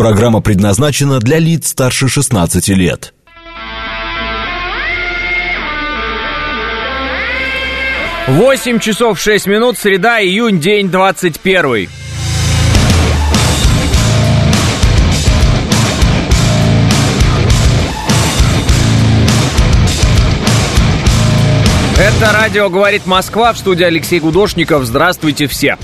[0.00, 3.12] Программа предназначена для лиц старше 16 лет.
[8.26, 11.90] Восемь часов шесть минут, среда, июнь, день двадцать первый.
[21.98, 24.86] Это радио «Говорит Москва» в студии Алексей Гудошников.
[24.86, 25.76] Здравствуйте все.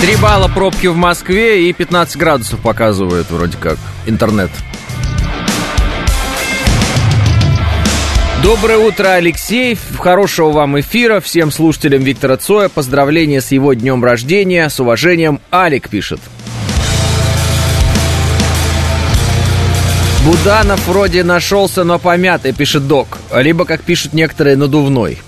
[0.00, 4.50] Три балла пробки в Москве и 15 градусов показывает вроде как интернет.
[8.42, 9.76] Доброе утро, Алексей.
[9.98, 11.20] Хорошего вам эфира.
[11.20, 12.70] Всем слушателям Виктора Цоя.
[12.70, 14.70] Поздравления с его днем рождения.
[14.70, 16.20] С уважением, Алик пишет.
[20.24, 23.18] Буданов вроде нашелся, но помятый, пишет док.
[23.34, 25.18] Либо, как пишут некоторые, надувной.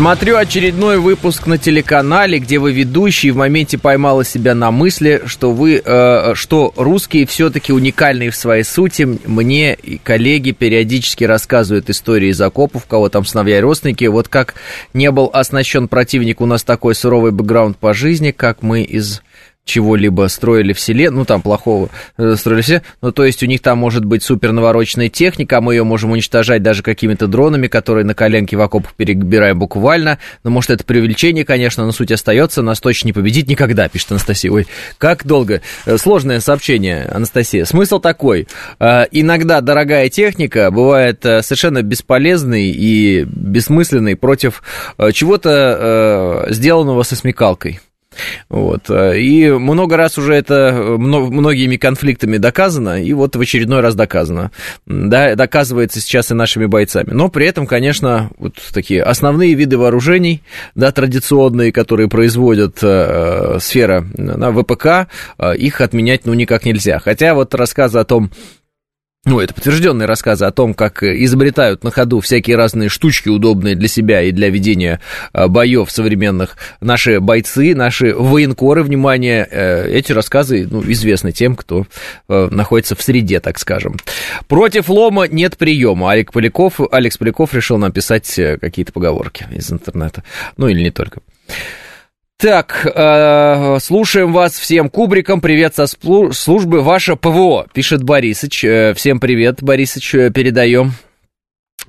[0.00, 5.52] Смотрю очередной выпуск на телеканале, где вы ведущий в моменте поймала себя на мысли, что
[5.52, 9.02] вы, э, что русские все-таки уникальные в своей сути.
[9.26, 14.06] Мне и коллеги периодически рассказывают истории из окопов, кого там сыновья и родственники.
[14.06, 14.54] Вот как
[14.94, 19.20] не был оснащен противник, у нас такой суровый бэкграунд по жизни, как мы из
[19.64, 23.60] чего-либо строили в селе, ну, там плохого э, строили все, ну, то есть у них
[23.60, 28.04] там может быть супер навороченная техника, а мы ее можем уничтожать даже какими-то дронами, которые
[28.04, 32.80] на коленке в окопах перебираем буквально, ну, может, это привлечение, конечно, но суть остается, нас
[32.80, 34.50] точно не победить никогда, пишет Анастасия.
[34.50, 34.66] Ой,
[34.98, 35.60] как долго.
[35.86, 37.64] Э, сложное сообщение, Анастасия.
[37.64, 38.48] Смысл такой,
[38.80, 44.62] э, иногда дорогая техника бывает совершенно бесполезной и бессмысленной против
[45.12, 47.80] чего-то сделанного со смекалкой.
[48.48, 48.90] Вот.
[48.90, 53.94] Э, и много раз уже это э, многими конфликтами доказано, и вот в очередной раз
[53.94, 54.50] доказано.
[54.86, 57.10] Да, доказывается сейчас и нашими бойцами.
[57.12, 60.42] Но при этом, конечно, вот такие основные виды вооружений,
[60.74, 66.98] да, традиционные, которые производят э, сфера на ВПК, э, их отменять ну никак нельзя.
[66.98, 68.30] Хотя вот рассказы о том,
[69.26, 73.86] ну, это подтвержденные рассказы о том, как изобретают на ходу всякие разные штучки, удобные для
[73.86, 74.98] себя и для ведения
[75.34, 81.86] а, боев современных наши бойцы, наши военкоры, внимание, э, эти рассказы ну, известны тем, кто
[82.28, 83.98] э, находится в среде, так скажем.
[84.48, 86.12] Против лома нет приема.
[86.12, 90.24] Алекс Поляков, Алекс Поляков решил написать э, какие-то поговорки из интернета.
[90.56, 91.20] Ну, или не только.
[92.40, 95.42] Так, э, слушаем вас всем кубриком.
[95.42, 96.80] Привет со службы.
[96.80, 98.64] Ваше ПВО, пишет Борисыч.
[98.64, 100.92] Э, всем привет, Борисыч, э, передаем.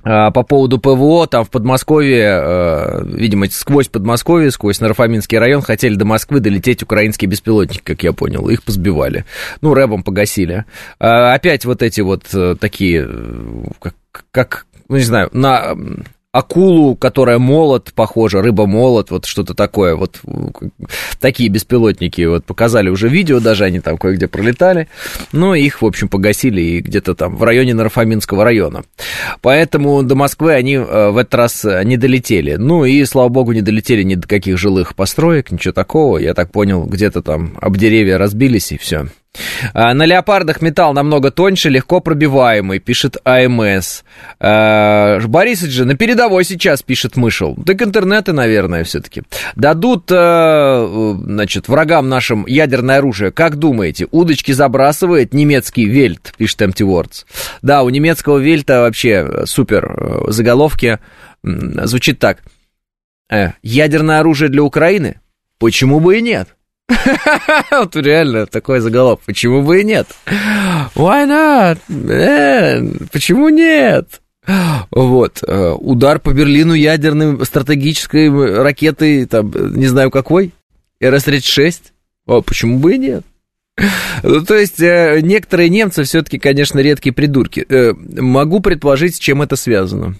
[0.04, 5.94] Э, по поводу ПВО, там в Подмосковье, э, видимо, сквозь Подмосковье, сквозь Нарфаминский район хотели
[5.94, 8.46] до Москвы долететь украинские беспилотники, как я понял.
[8.50, 9.24] Их позбивали.
[9.62, 10.66] Ну, рэбом погасили.
[10.98, 12.24] Опять вот эти вот
[12.60, 13.08] такие,
[13.80, 13.94] как,
[14.30, 15.74] как, ну, не знаю, на
[16.32, 20.20] акулу, которая молот, похоже, рыба-молот, вот что-то такое, вот
[21.20, 24.88] такие беспилотники, вот показали уже видео, даже они там кое-где пролетали,
[25.32, 28.82] но их, в общем, погасили и где-то там в районе Нарафаминского района.
[29.42, 32.54] Поэтому до Москвы они э, в этот раз не долетели.
[32.54, 36.50] Ну и, слава богу, не долетели ни до каких жилых построек, ничего такого, я так
[36.50, 39.08] понял, где-то там об деревья разбились и все.
[39.72, 44.02] А, на леопардах металл намного тоньше, легко пробиваемый, пишет АМС.
[44.40, 47.56] А, Борисович же на передовой сейчас, пишет Мышел.
[47.64, 49.22] Так интернеты, наверное, все-таки.
[49.56, 53.32] Дадут, а, значит, врагам нашим ядерное оружие.
[53.32, 57.24] Как думаете, удочки забрасывает немецкий Вельт, пишет Empty Words.
[57.62, 60.98] Да, у немецкого Вельта вообще супер заголовки.
[61.42, 62.38] Звучит так.
[63.30, 65.20] «Э, ядерное оружие для Украины?
[65.58, 66.48] Почему бы и нет?
[67.70, 69.20] Вот реально такой заголовок.
[69.26, 70.08] Почему бы и нет?
[70.94, 71.78] Why not?
[71.88, 74.20] Man, почему нет?
[74.90, 75.42] Вот.
[75.46, 78.28] Э, удар по Берлину ядерной стратегической
[78.62, 80.52] ракетой, там, не знаю какой,
[81.02, 81.92] РС-36.
[82.26, 83.24] О, почему бы и нет?
[84.22, 87.64] Ну, то есть, э, некоторые немцы все-таки, конечно, редкие придурки.
[87.68, 90.16] Э, могу предположить, с чем это связано.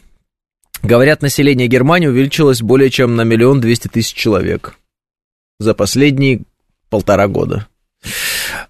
[0.82, 4.74] Говорят, население Германии увеличилось более чем на миллион двести тысяч человек
[5.58, 6.42] за последние
[6.92, 7.66] полтора года.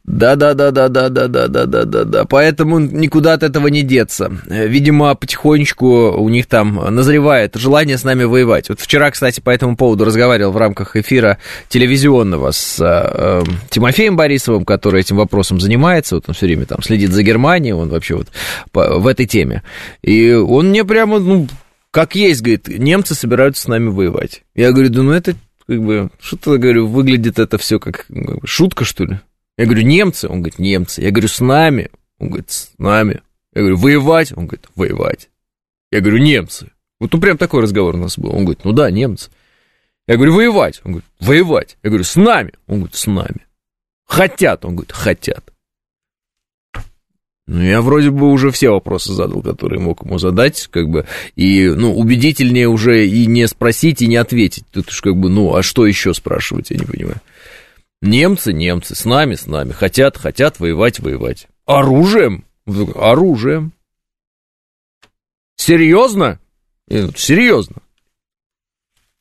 [0.04, 2.24] Да, да, да, да, да, да, да, да, да, да, да.
[2.24, 4.30] Поэтому никуда от этого не деться.
[4.46, 8.68] Видимо, потихонечку у них там назревает желание с нами воевать.
[8.68, 11.38] Вот вчера, кстати, по этому поводу разговаривал в рамках эфира
[11.68, 16.14] телевизионного с э, Тимофеем Борисовым, который этим вопросом занимается.
[16.16, 18.28] Вот он все время там следит за Германией, он вообще вот
[18.70, 19.62] по, в этой теме.
[20.02, 21.48] И он мне прямо, ну,
[21.90, 24.42] как есть, говорит, немцы собираются с нами воевать.
[24.54, 25.34] Я говорю, да ну это
[25.72, 28.06] как бы, что-то, говорю, выглядит это все как
[28.44, 29.20] шутка, что ли?
[29.56, 30.28] Я говорю, немцы?
[30.28, 31.00] Он говорит, немцы.
[31.00, 31.90] Я говорю, с нами?
[32.18, 33.22] Он говорит, с нами.
[33.54, 34.32] Я говорю, воевать?
[34.32, 35.30] Он говорит, воевать.
[35.90, 36.70] Я говорю, немцы.
[37.00, 38.30] Вот ну прям такой разговор у нас был.
[38.30, 39.30] Он говорит, ну да, немцы.
[40.06, 40.82] Я говорю, воевать.
[40.84, 41.78] Он говорит, воевать.
[41.82, 42.52] Я говорю, с нами.
[42.66, 43.46] Он говорит, с нами.
[44.04, 44.64] Хотят.
[44.66, 45.51] Он говорит, хотят.
[47.52, 51.06] Ну, я вроде бы уже все вопросы задал, которые мог ему задать, как бы,
[51.36, 54.64] и, ну, убедительнее уже и не спросить, и не ответить.
[54.72, 57.20] Тут уж как бы, ну, а что еще спрашивать, я не понимаю.
[58.00, 61.46] Немцы, немцы, с нами, с нами, хотят, хотят воевать, воевать.
[61.66, 62.46] Оружием?
[62.94, 63.74] Оружием.
[65.56, 66.40] Серьезно?
[66.88, 67.76] Серьезно.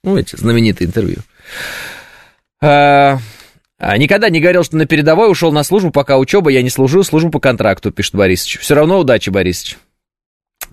[0.05, 1.17] Ну, эти знаменитые интервью.
[2.61, 3.17] А,
[3.97, 7.31] никогда не говорил, что на передовой ушел на службу, пока учеба, я не служу, службу
[7.31, 8.59] по контракту, пишет Борисович.
[8.59, 9.77] Все равно удачи, Борисович.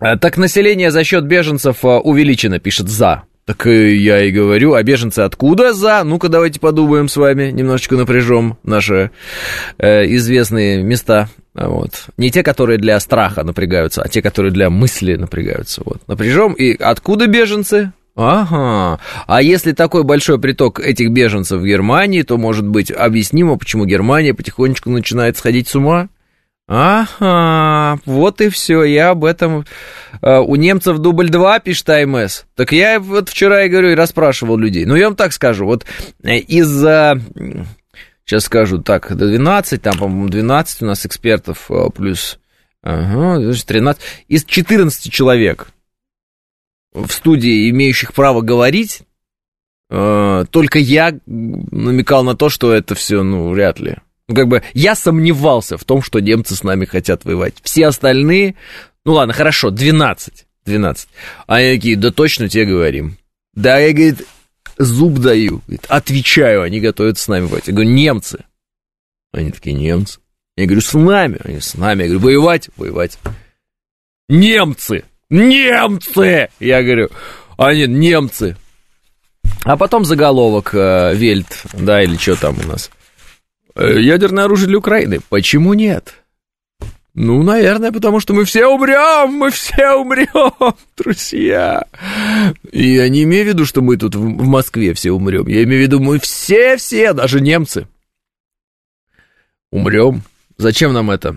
[0.01, 3.25] А, так население за счет беженцев а, увеличено, пишет «за».
[3.47, 6.05] Так я и говорю, а беженцы откуда за?
[6.05, 9.11] Ну-ка давайте подумаем с вами, немножечко напряжем наши
[9.79, 11.31] э, известные места.
[11.55, 12.09] Вот.
[12.19, 15.81] Не те, которые для страха напрягаются, а те, которые для мысли напрягаются.
[15.83, 16.07] Вот.
[16.07, 16.53] Напряжем.
[16.53, 17.93] И откуда беженцы?
[18.19, 18.99] Ага.
[19.29, 24.35] А если такой большой приток этих беженцев в Германии, то, может быть, объяснимо, почему Германия
[24.35, 26.09] потихонечку начинает сходить с ума?
[26.67, 29.65] Ага, вот и все, я об этом...
[30.21, 32.43] Э, у немцев дубль 2, пишет АМС.
[32.57, 34.85] Так я вот вчера, и говорю, и расспрашивал людей.
[34.85, 35.87] Ну, я вам так скажу, вот
[36.25, 37.21] э, из-за...
[38.25, 42.41] Сейчас скажу, так, 12, там, по-моему, 12 у нас экспертов э, плюс...
[42.83, 44.03] Ага, 13.
[44.27, 45.69] Из 14 человек,
[46.93, 49.03] в студии, имеющих право говорить,
[49.91, 53.97] э, только я намекал на то, что это все, ну, вряд ли.
[54.29, 57.55] Ну, как бы я сомневался в том, что немцы с нами хотят воевать.
[57.63, 58.57] Все остальные,
[59.05, 61.09] ну ладно, хорошо, 12, 12.
[61.47, 63.17] А они такие, да точно тебе говорим.
[63.55, 64.27] Да, я, говорит,
[64.77, 65.63] зуб даю.
[65.67, 67.69] Говорит, отвечаю, они готовятся с нами воевать.
[67.69, 68.45] Я говорю, немцы.
[69.33, 70.21] Они такие, немцы.
[70.57, 71.41] Я говорю, с нами.
[71.43, 72.03] Они с нами.
[72.03, 73.19] Я говорю, воевать, воевать.
[74.29, 75.05] Немцы.
[75.31, 76.49] Немцы!
[76.59, 77.11] Я говорю,
[77.57, 78.57] они немцы.
[79.65, 82.91] А потом заголовок э, Вельт, да, или что там у нас.
[83.75, 85.21] Э, ядерное оружие для Украины.
[85.29, 86.15] Почему нет?
[87.15, 91.85] Ну, наверное, потому что мы все умрем, мы все умрем, друзья.
[92.71, 95.49] И я не имею в виду, что мы тут в Москве все умрем.
[95.49, 97.89] Я имею в виду, мы все-все, даже немцы,
[99.73, 100.23] умрем.
[100.59, 101.37] Зачем нам это?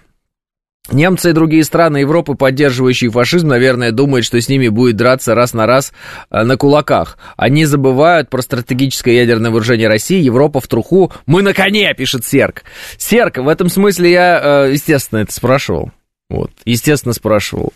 [0.89, 5.53] Немцы и другие страны Европы, поддерживающие фашизм, наверное, думают, что с ними будет драться раз
[5.53, 5.93] на раз
[6.31, 7.19] э, на кулаках.
[7.37, 11.11] Они забывают про стратегическое ядерное вооружение России, Европа в труху.
[11.27, 12.63] Мы на коне, пишет Серк.
[12.97, 15.91] Серк, в этом смысле я, э, естественно, это спрашивал.
[16.29, 17.73] Вот, естественно, спрашивал.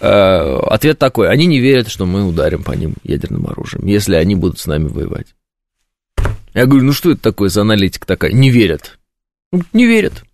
[0.00, 4.34] Э, ответ такой, они не верят, что мы ударим по ним ядерным оружием, если они
[4.34, 5.34] будут с нами воевать.
[6.52, 8.32] Я говорю, ну что это такое за аналитика такая?
[8.32, 8.98] Не верят.
[9.72, 10.24] Не верят.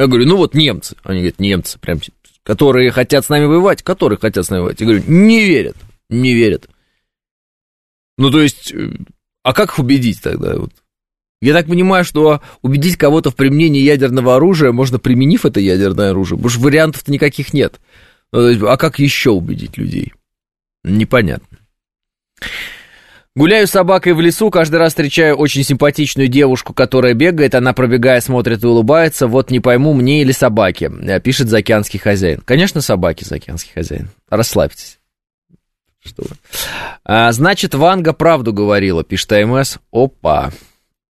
[0.00, 0.96] Я говорю, ну вот немцы.
[1.02, 2.00] Они говорят, немцы, прям,
[2.42, 4.80] которые хотят с нами воевать, которые хотят с нами воевать.
[4.80, 5.76] Я говорю, не верят,
[6.08, 6.70] не верят.
[8.16, 8.92] Ну, то есть, э,
[9.42, 10.56] а как их убедить тогда?
[10.56, 10.72] Вот?
[11.42, 16.38] Я так понимаю, что убедить кого-то в применении ядерного оружия можно, применив это ядерное оружие,
[16.38, 17.78] потому что вариантов-то никаких нет.
[18.32, 20.14] Ну, а как еще убедить людей?
[20.82, 21.58] Непонятно.
[23.36, 28.20] Гуляю с собакой в лесу, каждый раз встречаю очень симпатичную девушку, которая бегает, она пробегая,
[28.20, 32.42] смотрит и улыбается, вот не пойму, мне или собаке, э, пишет заокеанский хозяин.
[32.44, 34.08] Конечно, собаки, заокеанский хозяин.
[34.30, 34.98] Расслабьтесь.
[36.04, 36.36] Что вы.
[37.04, 39.76] А, значит, Ванга правду говорила, пишет АМС.
[39.92, 40.50] Опа.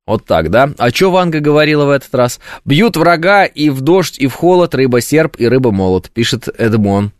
[0.06, 0.70] Вот так, да?
[0.76, 2.40] А что Ванга говорила в этот раз?
[2.66, 7.12] Бьют врага и в дождь, и в холод, рыба-серп и рыба-молот, пишет Эдмон.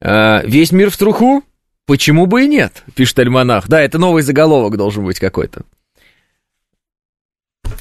[0.00, 1.42] А, весь мир в труху?
[1.88, 3.66] Почему бы и нет, пишет Альманах.
[3.66, 5.62] Да, это новый заголовок должен быть какой-то.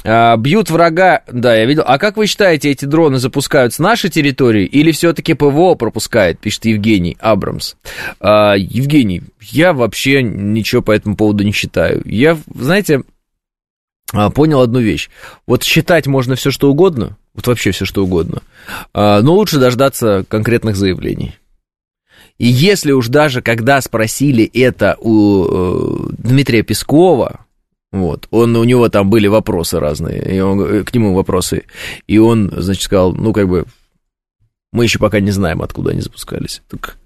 [0.05, 1.83] А, бьют врага, да, я видел.
[1.85, 6.63] А как вы считаете, эти дроны запускают с нашей территории или все-таки ПВО пропускает, пишет
[6.63, 7.75] Евгений Абрамс.
[8.21, 12.01] А, Евгений, я вообще ничего по этому поводу не считаю.
[12.05, 13.01] Я, знаете,
[14.13, 15.09] а, понял одну вещь.
[15.45, 18.41] Вот считать можно все что угодно, вот вообще все что угодно,
[18.93, 21.35] а, но лучше дождаться конкретных заявлений.
[22.37, 27.45] И если уж даже когда спросили это у э, Дмитрия Пескова,
[27.91, 31.63] вот, он, у него там были вопросы разные, и он, э, к нему вопросы,
[32.05, 33.65] и он, значит, сказал, ну, как бы,
[34.71, 36.61] мы еще пока не знаем, откуда они запускались.
[36.69, 36.97] Так,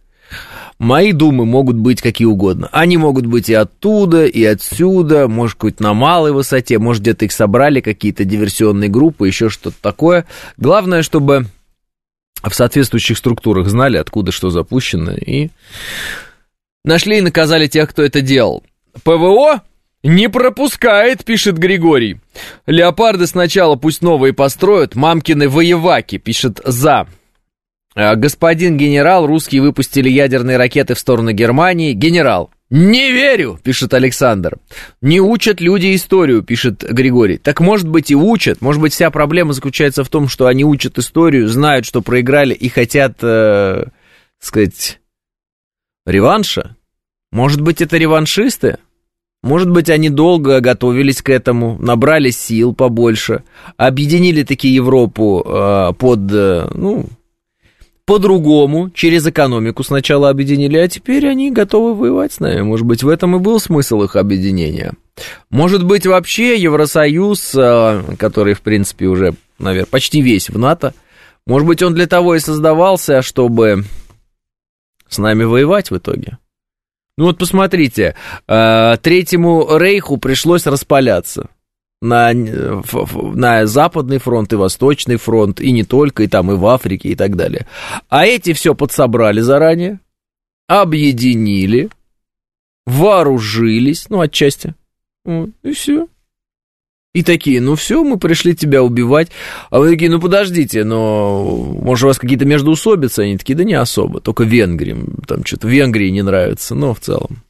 [0.80, 2.68] мои думы могут быть какие угодно.
[2.72, 7.32] Они могут быть и оттуда, и отсюда, может, какой на малой высоте, может, где-то их
[7.32, 10.26] собрали, какие-то диверсионные группы, еще что-то такое.
[10.58, 11.46] Главное, чтобы
[12.44, 15.50] в соответствующих структурах знали, откуда что запущено, и
[16.84, 18.64] нашли и наказали тех, кто это делал.
[19.04, 19.62] ПВО
[20.04, 22.20] не пропускает, пишет Григорий.
[22.66, 27.08] Леопарды сначала пусть новые построят, мамкины воеваки, пишет За.
[27.96, 31.94] Э, господин генерал, русские выпустили ядерные ракеты в сторону Германии.
[31.94, 34.58] Генерал, не верю, пишет Александр.
[35.02, 37.38] Не учат люди историю, пишет Григорий.
[37.38, 38.62] Так может быть и учат.
[38.62, 42.70] Может быть вся проблема заключается в том, что они учат историю, знают, что проиграли и
[42.70, 43.88] хотят, э,
[44.40, 45.02] сказать,
[46.06, 46.78] реванша.
[47.34, 48.78] Может быть это реваншисты?
[49.44, 53.44] Может быть, они долго готовились к этому, набрали сил побольше,
[53.76, 57.08] объединили таки Европу э, под, э, ну,
[58.06, 62.62] по-другому, через экономику сначала объединили, а теперь они готовы воевать с нами.
[62.62, 64.94] Может быть, в этом и был смысл их объединения.
[65.50, 70.94] Может быть, вообще Евросоюз, а, который, в принципе, уже, наверное, почти весь в НАТО,
[71.46, 73.86] может быть, он для того и создавался, чтобы
[75.08, 76.38] с нами воевать в итоге.
[77.18, 78.16] Ну вот посмотрите,
[78.48, 81.50] а, Третьему Рейху пришлось распаляться
[82.02, 87.10] на, на Западный фронт и Восточный фронт, и не только, и там, и в Африке,
[87.10, 87.68] и так далее.
[88.10, 90.00] А эти все подсобрали заранее,
[90.68, 91.90] объединили,
[92.86, 94.76] вооружились, ну, отчасти,
[95.24, 96.08] вот, и все.
[97.14, 99.32] И такие, ну все, мы пришли тебя убивать.
[99.70, 103.20] А вы такие, ну подождите, но может у вас какие-то междоусобицы?
[103.20, 104.96] Они такие, да не особо, только Венгрии,
[105.28, 107.44] там что-то Венгрии не нравится, но в целом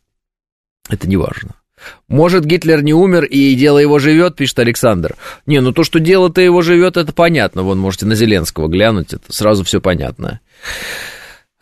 [0.89, 1.60] это не важно.
[2.07, 5.15] Может, Гитлер не умер, и дело его живет, пишет Александр.
[5.45, 7.63] Не, ну то, что дело-то его живет, это понятно.
[7.63, 10.39] Вон, можете на Зеленского глянуть, это сразу все понятно.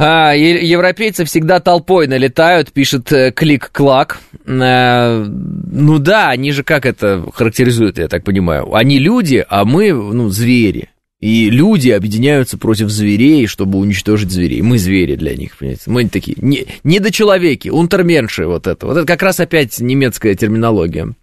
[0.02, 4.20] А, европейцы всегда толпой налетают, пишет э, Клик-Клак.
[4.48, 8.74] А, ну да, они же как это характеризуют, я так понимаю.
[8.74, 10.90] Они люди, а мы, ну, звери.
[11.20, 14.62] И люди объединяются против зверей, чтобы уничтожить зверей.
[14.62, 15.84] Мы звери для них, понимаете?
[15.88, 18.86] Мы такие, не, недочеловеки, унтерменши вот это.
[18.86, 21.14] Вот это как раз опять немецкая терминология.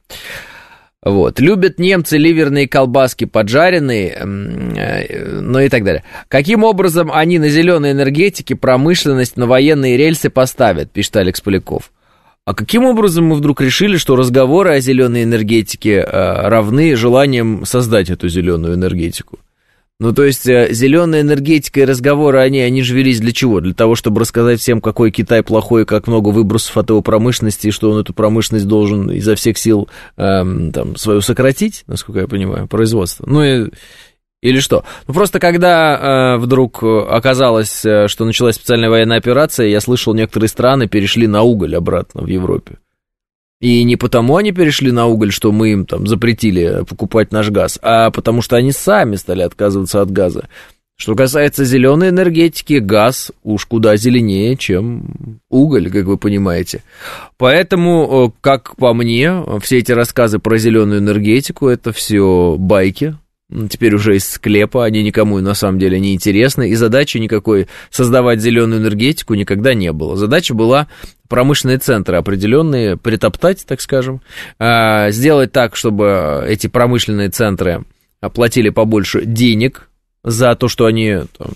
[1.02, 1.40] Вот.
[1.40, 6.04] Любят немцы ливерные колбаски поджаренные, э, ну и так далее.
[6.28, 11.90] Каким образом они на зеленой энергетике промышленность на военные рельсы поставят, пишет Алекс Поляков.
[12.44, 18.10] А каким образом мы вдруг решили, что разговоры о зеленой энергетике э, равны желаниям создать
[18.10, 19.38] эту зеленую энергетику?
[19.98, 23.60] Ну, то есть, э, зеленая энергетика и разговоры о ней, они же велись для чего?
[23.60, 27.70] Для того, чтобы рассказать всем, какой Китай плохой, как много выбросов от его промышленности, и
[27.70, 29.88] что он эту промышленность должен изо всех сил
[30.18, 33.24] эм, там, свою сократить, насколько я понимаю, производство.
[33.26, 33.70] Ну, и,
[34.42, 34.84] или что?
[35.08, 40.50] Ну, просто когда э, вдруг оказалось, э, что началась специальная военная операция, я слышал, некоторые
[40.50, 42.76] страны перешли на уголь обратно в Европе.
[43.60, 47.78] И не потому они перешли на уголь, что мы им там запретили покупать наш газ,
[47.82, 50.48] а потому что они сами стали отказываться от газа.
[50.98, 56.82] Что касается зеленой энергетики, газ уж куда зеленее, чем уголь, как вы понимаете.
[57.36, 63.14] Поэтому, э, как по мне, все эти рассказы про зеленую энергетику это все байки,
[63.70, 68.40] теперь уже из склепа, они никому на самом деле не интересны, и задачи никакой создавать
[68.40, 70.16] зеленую энергетику никогда не было.
[70.16, 70.88] Задача была
[71.28, 74.20] промышленные центры определенные притоптать, так скажем,
[74.58, 77.84] а, сделать так, чтобы эти промышленные центры
[78.34, 79.88] платили побольше денег
[80.24, 81.50] за то, что они там,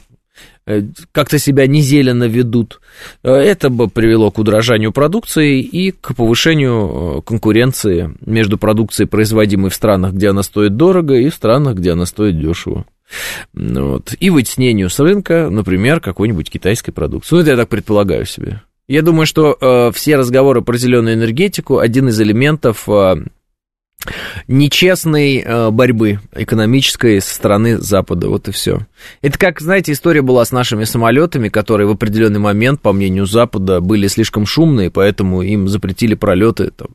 [1.12, 2.81] как-то себя незеленно ведут.
[3.23, 9.71] Э, это бы привело к удорожанию продукции и к повышению э, конкуренции между продукцией, производимой
[9.71, 12.85] в странах, где она стоит дорого, и в странах, где она стоит дешево.
[13.53, 14.15] Вот.
[14.21, 17.35] И вытеснению с рынка, например, какой-нибудь китайской продукции.
[17.35, 18.62] Ну, это я так предполагаю себе.
[18.89, 23.25] Я думаю, что э, все разговоры про зеленую энергетику один из элементов э,
[24.49, 28.28] нечестной э, борьбы экономической со стороны Запада.
[28.28, 28.87] Вот и все.
[29.23, 33.80] Это как, знаете, история была с нашими самолетами, которые в определенный момент, по мнению Запада,
[33.80, 36.88] были слишком шумные, поэтому им запретили пролеты там,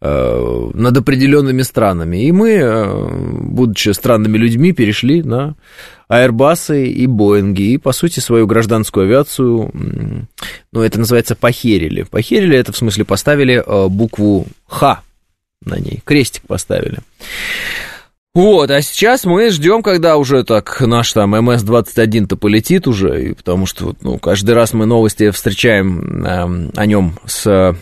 [0.00, 2.24] э, над определенными странами.
[2.24, 3.08] И мы, э,
[3.42, 5.54] будучи странными людьми, перешли на
[6.08, 9.70] Аэрбасы и Боинги, и, по сути, свою гражданскую авиацию,
[10.72, 12.02] ну, это называется похерили.
[12.02, 15.02] Похерили, это в смысле поставили букву «Х»
[15.64, 16.02] на ней.
[16.04, 16.98] Крестик поставили.
[18.32, 23.96] Вот, а сейчас мы ждем, когда уже так наш там МС-21-то полетит уже, потому что
[24.02, 27.76] ну, каждый раз мы новости встречаем э, о нем с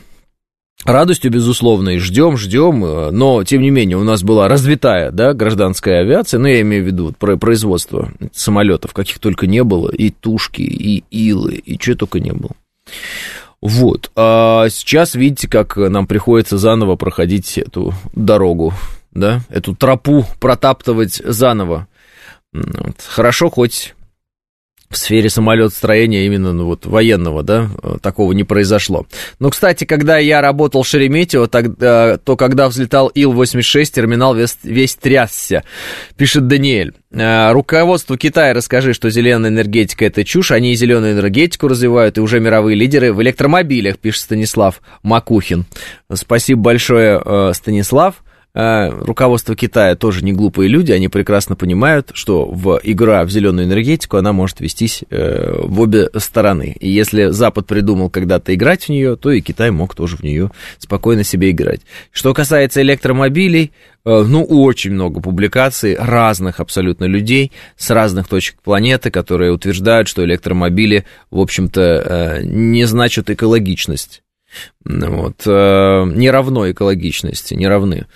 [0.87, 5.35] радостью, безусловно, и ждем, ждем, э, но, тем не менее, у нас была развитая, да,
[5.35, 9.90] гражданская авиация, ну, я имею в виду вот, про производство самолетов, каких только не было,
[9.90, 12.52] и тушки, и илы, и что только не было.
[13.61, 14.11] Вот.
[14.15, 18.73] А сейчас видите, как нам приходится заново проходить эту дорогу,
[19.12, 21.88] да, эту тропу протаптывать заново.
[22.53, 23.00] Вот.
[23.07, 23.95] Хорошо, хоть
[24.90, 29.07] в сфере самолетостроения именно ну, вот, военного, да, такого не произошло.
[29.38, 34.95] Но, кстати, когда я работал в Шереметьево, тогда, то когда взлетал Ил-86, терминал весь, весь
[34.97, 35.62] трясся,
[36.16, 36.95] пишет Даниэль.
[37.11, 42.21] Э, руководству Китая расскажи, что зеленая энергетика это чушь, они и зеленую энергетику развивают, и
[42.21, 45.66] уже мировые лидеры в электромобилях, пишет Станислав Макухин.
[46.12, 48.23] Спасибо большое, э, Станислав.
[48.55, 53.67] А, руководство Китая тоже не глупые люди, они прекрасно понимают, что в игра в зеленую
[53.67, 56.75] энергетику, она может вестись э, в обе стороны.
[56.81, 60.50] И если Запад придумал когда-то играть в нее, то и Китай мог тоже в нее
[60.78, 61.83] спокойно себе играть.
[62.11, 63.73] Что касается электромобилей,
[64.05, 70.25] э, ну, очень много публикаций разных абсолютно людей с разных точек планеты, которые утверждают, что
[70.25, 74.23] электромобили, в общем-то, э, не значат экологичность.
[74.85, 78.07] Вот, э, не равно экологичности, не равны.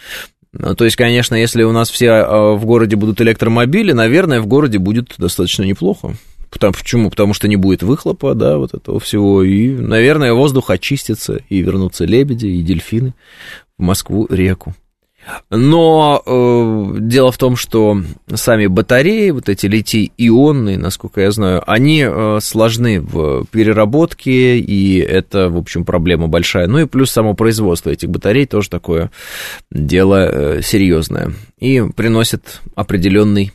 [0.52, 4.46] Ну, то есть, конечно, если у нас все э, в городе будут электромобили, наверное, в
[4.46, 6.14] городе будет достаточно неплохо.
[6.50, 7.08] Потому, почему?
[7.08, 9.42] Потому что не будет выхлопа, да, вот этого всего.
[9.42, 13.14] И, наверное, воздух очистится, и вернутся лебеди и дельфины
[13.78, 14.74] в Москву реку.
[15.50, 18.00] Но э, дело в том, что
[18.34, 25.48] сами батареи, вот эти литий-ионные, насколько я знаю, они э, сложны в переработке, и это,
[25.48, 26.66] в общем, проблема большая.
[26.66, 29.10] Ну и плюс само производство этих батарей тоже такое
[29.70, 31.32] дело э, серьезное.
[31.58, 33.52] И приносит определенный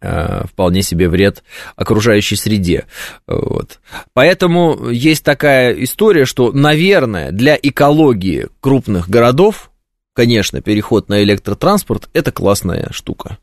[0.00, 1.42] э, вполне себе вред
[1.76, 2.86] окружающей среде.
[3.26, 3.80] Вот.
[4.14, 9.67] Поэтому есть такая история, что, наверное, для экологии крупных городов
[10.18, 13.38] конечно, переход на электротранспорт– это классная штука.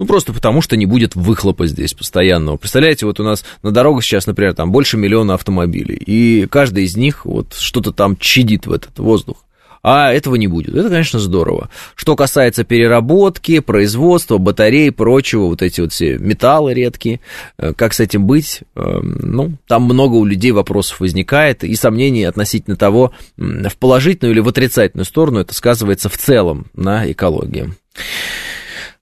[0.00, 2.56] Ну, просто потому, что не будет выхлопа здесь постоянного.
[2.56, 6.96] Представляете, вот у нас на дорогах сейчас, например, там больше миллиона автомобилей, и каждый из
[6.96, 9.44] них вот что-то там чадит в этот воздух
[9.82, 10.74] а этого не будет.
[10.74, 11.68] Это, конечно, здорово.
[11.94, 17.20] Что касается переработки, производства, батарей и прочего, вот эти вот все металлы редкие,
[17.58, 22.24] э, как с этим быть, эм, ну, там много у людей вопросов возникает и сомнений
[22.24, 27.72] относительно того, в положительную или в отрицательную сторону это сказывается в целом на экологии.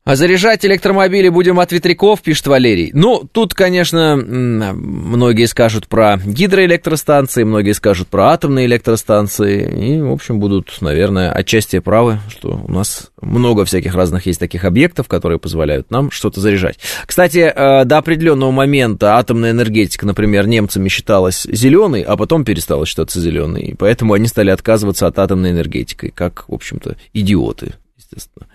[0.03, 2.91] А заряжать электромобили будем от ветряков, пишет Валерий.
[2.95, 9.97] Ну, тут, конечно, многие скажут про гидроэлектростанции, многие скажут про атомные электростанции.
[9.97, 14.65] И, в общем, будут, наверное, отчасти правы, что у нас много всяких разных есть таких
[14.65, 16.79] объектов, которые позволяют нам что-то заряжать.
[17.05, 23.21] Кстати, э, до определенного момента атомная энергетика, например, немцами считалась зеленой, а потом перестала считаться
[23.21, 23.63] зеленой.
[23.65, 27.75] И поэтому они стали отказываться от атомной энергетики, как, в общем-то, идиоты
[28.11, 28.47] естественно.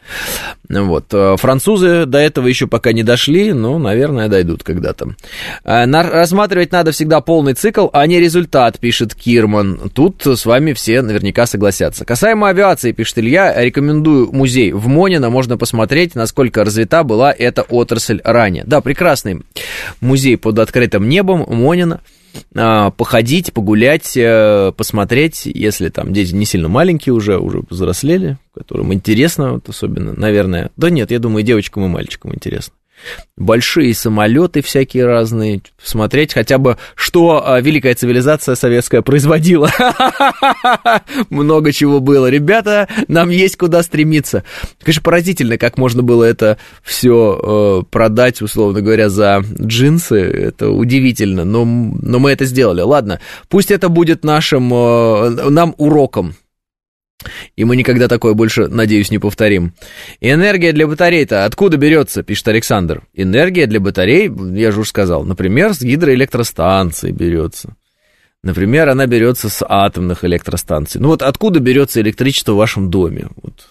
[0.69, 1.05] Вот.
[1.13, 5.15] Э, французы до этого еще пока не дошли, но, наверное, дойдут когда-то.
[5.63, 9.89] Э, рассматривать надо всегда полный цикл, а не результат, пишет Кирман.
[9.93, 12.05] Тут с вами все наверняка согласятся.
[12.05, 18.21] Касаемо авиации, пишет Илья, рекомендую музей в Монино, можно посмотреть, насколько развита была эта отрасль
[18.23, 18.63] ранее.
[18.65, 19.41] Да, прекрасный
[20.01, 22.01] музей под открытым небом, Монино.
[22.55, 28.93] А, походить, погулять, э, посмотреть, если там дети не сильно маленькие уже, уже взрослели, которым
[28.93, 30.71] интересно, вот особенно, наверное.
[30.77, 32.73] Да нет, я думаю, девочкам и мальчикам интересно
[33.37, 39.69] большие самолеты всякие разные, смотреть хотя бы, что а, великая цивилизация советская производила.
[41.29, 42.29] Много чего было.
[42.29, 44.43] Ребята, нам есть куда стремиться.
[44.81, 50.19] Конечно, поразительно, как можно было это все э, продать, условно говоря, за джинсы.
[50.19, 52.81] Это удивительно, но, но мы это сделали.
[52.81, 56.35] Ладно, пусть это будет нашим, э, нам уроком
[57.55, 59.73] и мы никогда такое больше, надеюсь, не повторим.
[60.21, 63.03] Энергия для батарей-то откуда берется, пишет Александр.
[63.13, 67.75] Энергия для батарей, я же уже сказал, например, с гидроэлектростанции берется.
[68.43, 71.01] Например, она берется с атомных электростанций.
[71.01, 73.27] Ну вот откуда берется электричество в вашем доме?
[73.41, 73.67] Вот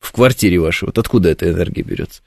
[0.00, 0.86] в квартире вашей.
[0.86, 2.20] Вот откуда эта энергия берется?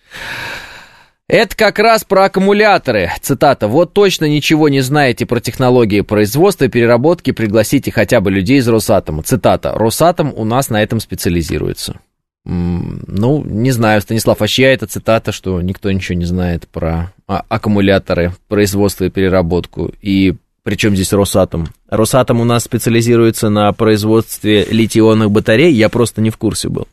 [1.28, 3.12] Это как раз про аккумуляторы.
[3.20, 3.68] Цитата.
[3.68, 8.68] Вот точно ничего не знаете про технологии производства и переработки, пригласите хотя бы людей из
[8.68, 9.24] Росатома.
[9.24, 9.72] Цитата.
[9.74, 12.00] Росатом у нас на этом специализируется.
[12.46, 17.44] Ну, не знаю, Станислав, а чья это цитата, что никто ничего не знает про а,
[17.50, 21.70] аккумуляторы, производство и переработку, и причем здесь Росатом?
[21.90, 26.88] Росатом у нас специализируется на производстве литий-ионных батарей, я просто не в курсе был.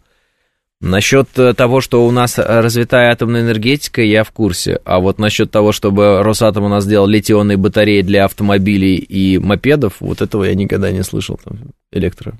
[0.82, 4.80] Насчет э, того, что у нас развитая атомная энергетика, я в курсе.
[4.84, 9.94] А вот насчет того, чтобы Росатом у нас сделал литионные батареи для автомобилей и мопедов,
[10.00, 11.38] вот этого я никогда не слышал.
[11.44, 12.36] Там, электро.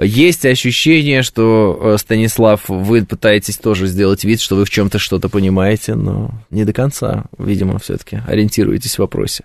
[0.00, 5.28] Есть ощущение, что, э, Станислав, вы пытаетесь тоже сделать вид, что вы в чем-то что-то
[5.28, 9.44] понимаете, но не до конца, видимо, все-таки ориентируетесь в вопросе.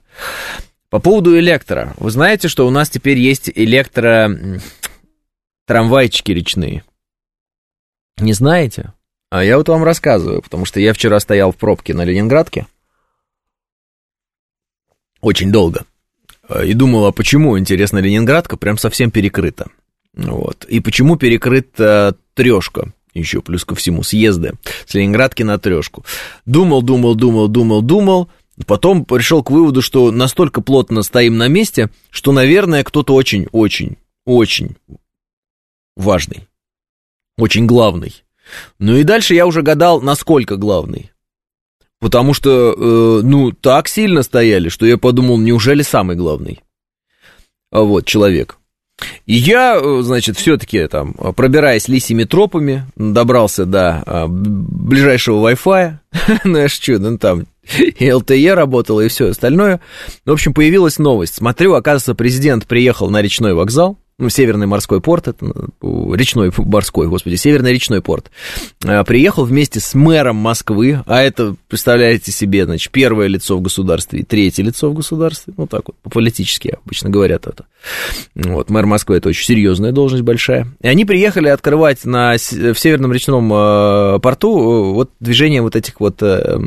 [0.89, 1.93] По поводу электро.
[1.97, 4.31] Вы знаете, что у нас теперь есть электро
[5.67, 6.83] трамвайчики речные.
[8.19, 8.93] Не знаете?
[9.29, 12.67] А я вот вам рассказываю, потому что я вчера стоял в пробке на Ленинградке.
[15.21, 15.85] очень долго.
[16.63, 19.69] И думал, а почему, интересно, Ленинградка прям совсем перекрыта.
[20.13, 20.65] Вот.
[20.65, 22.91] И почему перекрыта трешка?
[23.13, 24.53] Еще плюс ко всему съезды
[24.85, 26.05] с Ленинградки на трешку.
[26.45, 28.29] Думал, думал, думал, думал, думал.
[28.65, 33.97] Потом пришел к выводу, что настолько плотно стоим на месте, что, наверное, кто-то очень, очень,
[34.25, 34.75] очень
[35.95, 36.47] важный,
[37.41, 38.23] очень главный.
[38.79, 41.11] Ну и дальше я уже гадал, насколько главный.
[41.99, 46.61] Потому что, э, ну, так сильно стояли, что я подумал, неужели самый главный?
[47.71, 48.57] А вот, человек.
[49.25, 55.93] И я, э, значит, все-таки там, пробираясь лисими тропами, добрался до а, ближайшего Wi-Fi,
[56.45, 59.81] ну, я шучу, ну, там LTE работало, и все остальное.
[60.25, 61.35] В общем, появилась новость.
[61.35, 67.07] Смотрю, оказывается, президент приехал на речной вокзал, ну, Северный морской порт, это ну, речной морской,
[67.07, 68.29] господи, Северный речной порт,
[68.85, 74.19] а, приехал вместе с мэром Москвы, а это, представляете себе, значит, первое лицо в государстве
[74.19, 77.65] и третье лицо в государстве, ну, так вот, по-политически обычно говорят это.
[78.35, 80.67] Вот, мэр Москвы это очень серьезная должность большая.
[80.81, 85.99] И они приехали открывать на, в Северном речном а, порту э, вот движение вот этих
[86.01, 86.59] вот э,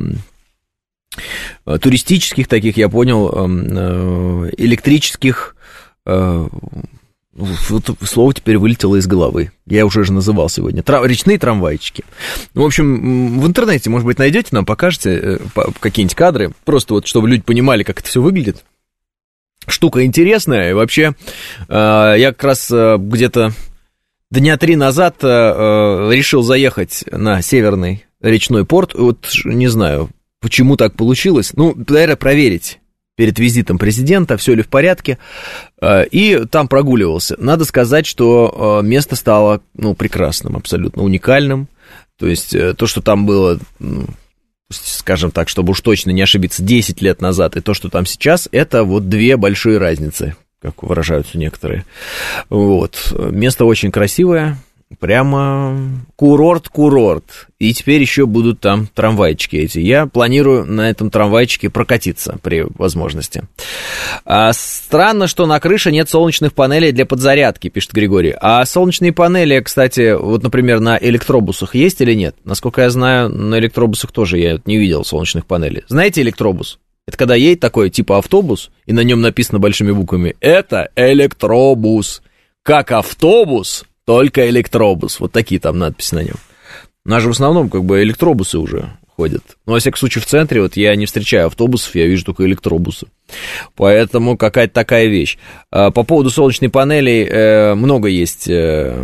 [1.66, 5.54] туристических таких, я понял, э, электрических
[7.34, 9.52] вот слово теперь вылетело из головы.
[9.66, 10.82] Я уже же называл сегодня.
[10.82, 12.04] Тра- речные трамвайчики.
[12.52, 15.38] Ну, в общем, в интернете, может быть, найдете, нам покажете э,
[15.80, 18.64] какие-нибудь кадры, просто вот, чтобы люди понимали, как это все выглядит.
[19.66, 20.70] Штука интересная.
[20.70, 21.14] И вообще,
[21.68, 23.52] э, я как раз э, где-то
[24.30, 28.94] дня три назад решил заехать на северный речной порт.
[28.94, 31.52] Вот не знаю, почему так получилось.
[31.54, 32.78] Ну, наверное, проверить
[33.16, 35.18] перед визитом президента, все ли в порядке,
[35.80, 37.36] э, и там прогуливался.
[37.38, 41.68] Надо сказать, что э, место стало ну, прекрасным, абсолютно уникальным.
[42.18, 44.06] То есть э, то, что там было, ну,
[44.70, 48.48] скажем так, чтобы уж точно не ошибиться, 10 лет назад, и то, что там сейчас,
[48.50, 51.84] это вот две большие разницы, как выражаются некоторые.
[52.48, 53.14] Вот.
[53.30, 54.56] Место очень красивое,
[55.00, 55.78] Прямо
[56.16, 57.48] курорт-курорт.
[57.58, 59.78] И теперь еще будут там трамвайчики эти.
[59.78, 63.44] Я планирую на этом трамвайчике прокатиться при возможности.
[64.24, 68.34] А, странно, что на крыше нет солнечных панелей для подзарядки, пишет Григорий.
[68.40, 72.36] А солнечные панели, кстати, вот, например, на электробусах есть или нет?
[72.44, 75.84] Насколько я знаю, на электробусах тоже я не видел солнечных панелей.
[75.88, 76.78] Знаете электробус?
[77.06, 82.22] Это когда едет такой типа автобус, и на нем написано большими буквами «Это электробус».
[82.62, 85.20] Как автобус, только электробус.
[85.20, 86.36] Вот такие там надписи на нем.
[87.04, 89.42] У нас же в основном как бы электробусы уже ходят.
[89.66, 93.06] Но, во всяком случае, в центре вот я не встречаю автобусов, я вижу только электробусы.
[93.76, 95.38] Поэтому какая-то такая вещь.
[95.70, 98.94] А, по поводу солнечной панели э, много есть э,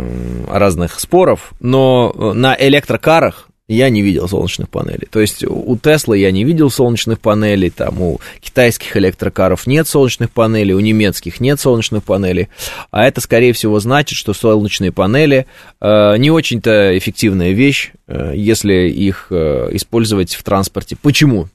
[0.49, 5.07] разных споров, но на электрокарах я не видел солнечных панелей.
[5.09, 10.31] То есть у Теслы я не видел солнечных панелей, там у китайских электрокаров нет солнечных
[10.31, 12.49] панелей, у немецких нет солнечных панелей,
[12.89, 15.45] а это, скорее всего, значит, что солнечные панели
[15.79, 20.97] э, не очень-то эффективная вещь, э, если их э, использовать в транспорте.
[20.99, 21.47] Почему?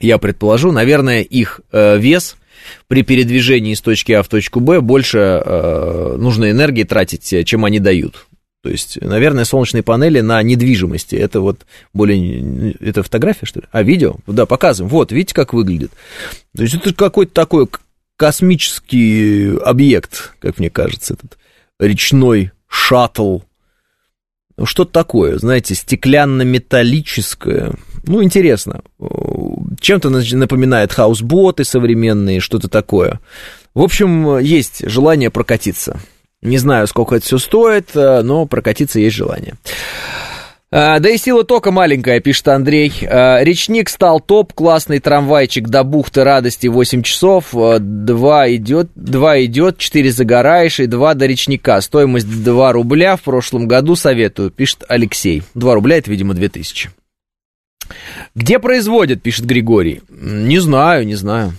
[0.00, 2.36] Я предположу, наверное, их э, вес
[2.88, 7.78] при передвижении из точки А в точку Б больше э, нужно энергии тратить, чем они
[7.78, 8.26] дают.
[8.62, 11.16] То есть, наверное, солнечные панели на недвижимости.
[11.16, 12.72] Это вот более...
[12.80, 13.66] Это фотография, что ли?
[13.72, 14.16] А, видео?
[14.26, 14.90] Да, показываем.
[14.90, 15.92] Вот, видите, как выглядит?
[16.54, 17.68] То есть, это какой-то такой
[18.16, 21.38] космический объект, как мне кажется, этот
[21.78, 23.38] речной шаттл.
[24.58, 27.72] Ну, что-то такое, знаете, стеклянно-металлическое.
[28.04, 28.82] Ну, интересно.
[29.80, 33.20] Чем-то напоминает хаусботы современные, что-то такое.
[33.72, 35.98] В общем, есть желание прокатиться.
[36.42, 39.54] Не знаю, сколько это все стоит, э, но прокатиться есть желание.
[40.72, 42.92] А, да и сила тока маленькая, пишет Андрей.
[43.02, 47.54] А, речник стал топ, классный трамвайчик до бухты радости 8 часов.
[47.54, 51.80] А, два идет, два идет, 4 загораешь и два до речника.
[51.80, 55.42] Стоимость 2 рубля в прошлом году советую, пишет Алексей.
[55.54, 56.90] 2 рубля это, видимо, 2000.
[58.36, 60.02] Где производят, пишет Григорий.
[60.08, 61.52] Не знаю, не знаю.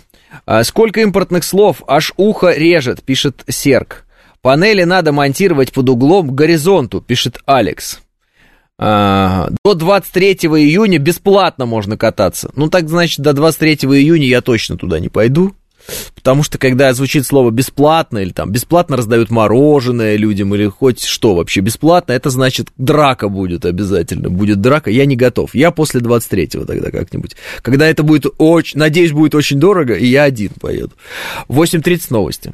[0.64, 4.06] Сколько импортных слов, аж ухо режет, пишет Серк.
[4.42, 8.00] Панели надо монтировать под углом к горизонту, пишет Алекс.
[8.80, 12.52] А, до 23 июня бесплатно можно кататься.
[12.56, 15.54] Ну, так значит, до 23 июня я точно туда не пойду.
[16.16, 21.36] Потому что, когда звучит слово бесплатно, или там бесплатно раздают мороженое людям, или хоть что
[21.36, 24.30] вообще бесплатно, это значит драка будет обязательно.
[24.30, 24.90] Будет драка.
[24.90, 25.54] Я не готов.
[25.54, 27.36] Я после 23-го тогда как-нибудь.
[27.62, 30.94] Когда это будет очень, надеюсь, будет очень дорого, и я один поеду.
[31.50, 32.54] 8.30 новости.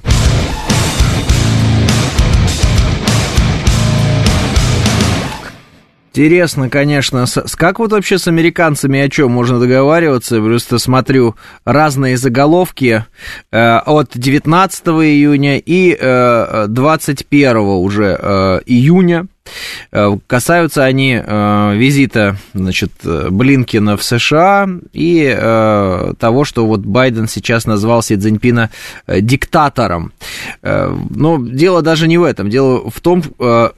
[6.17, 7.25] Интересно, конечно.
[7.57, 10.41] Как вот вообще с американцами о чем можно договариваться?
[10.41, 13.05] Просто смотрю разные заголовки
[13.51, 19.27] э, от 19 июня и э, 21 уже э, июня.
[19.91, 27.27] Э, касаются они э, визита, значит, Блинкина в США и э, того, что вот Байден
[27.27, 28.69] сейчас назвал Си Цзиньпина
[29.07, 30.13] диктатором.
[30.61, 32.49] Но дело даже не в этом.
[32.49, 33.23] Дело в том,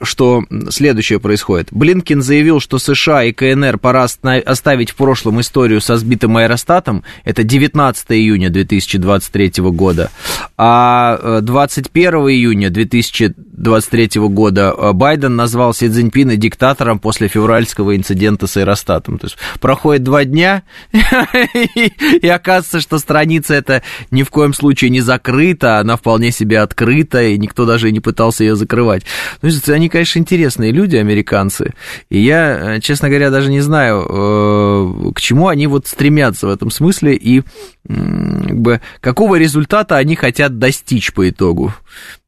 [0.02, 1.68] что следующее происходит.
[1.70, 7.04] Блинкин заявил, что США и КНР пора оставить в прошлом историю со сбитым аэростатом.
[7.24, 10.10] Это 19 июня 2023 года.
[10.56, 18.56] А 21 июня 2023 года Байден назвал назвал Си Цзиньпина диктатором после февральского инцидента с
[18.56, 19.18] аэростатом.
[19.18, 25.02] То есть проходит два дня, и оказывается, что страница эта ни в коем случае не
[25.02, 29.02] закрыта, она вполне себе открыта, и никто даже не пытался ее закрывать.
[29.42, 31.74] Ну, они, конечно, интересные люди, американцы,
[32.08, 36.50] и я, э, честно говоря, даже не знаю, э, к чему они вот стремятся в
[36.50, 37.42] этом смысле, и
[37.86, 41.74] как бы, какого результата они хотят достичь по итогу.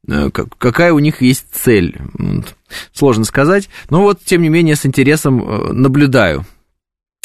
[0.07, 1.97] Э, какая у них есть цель.
[2.93, 6.45] Сложно сказать, но вот, тем не менее, с интересом э, наблюдаю.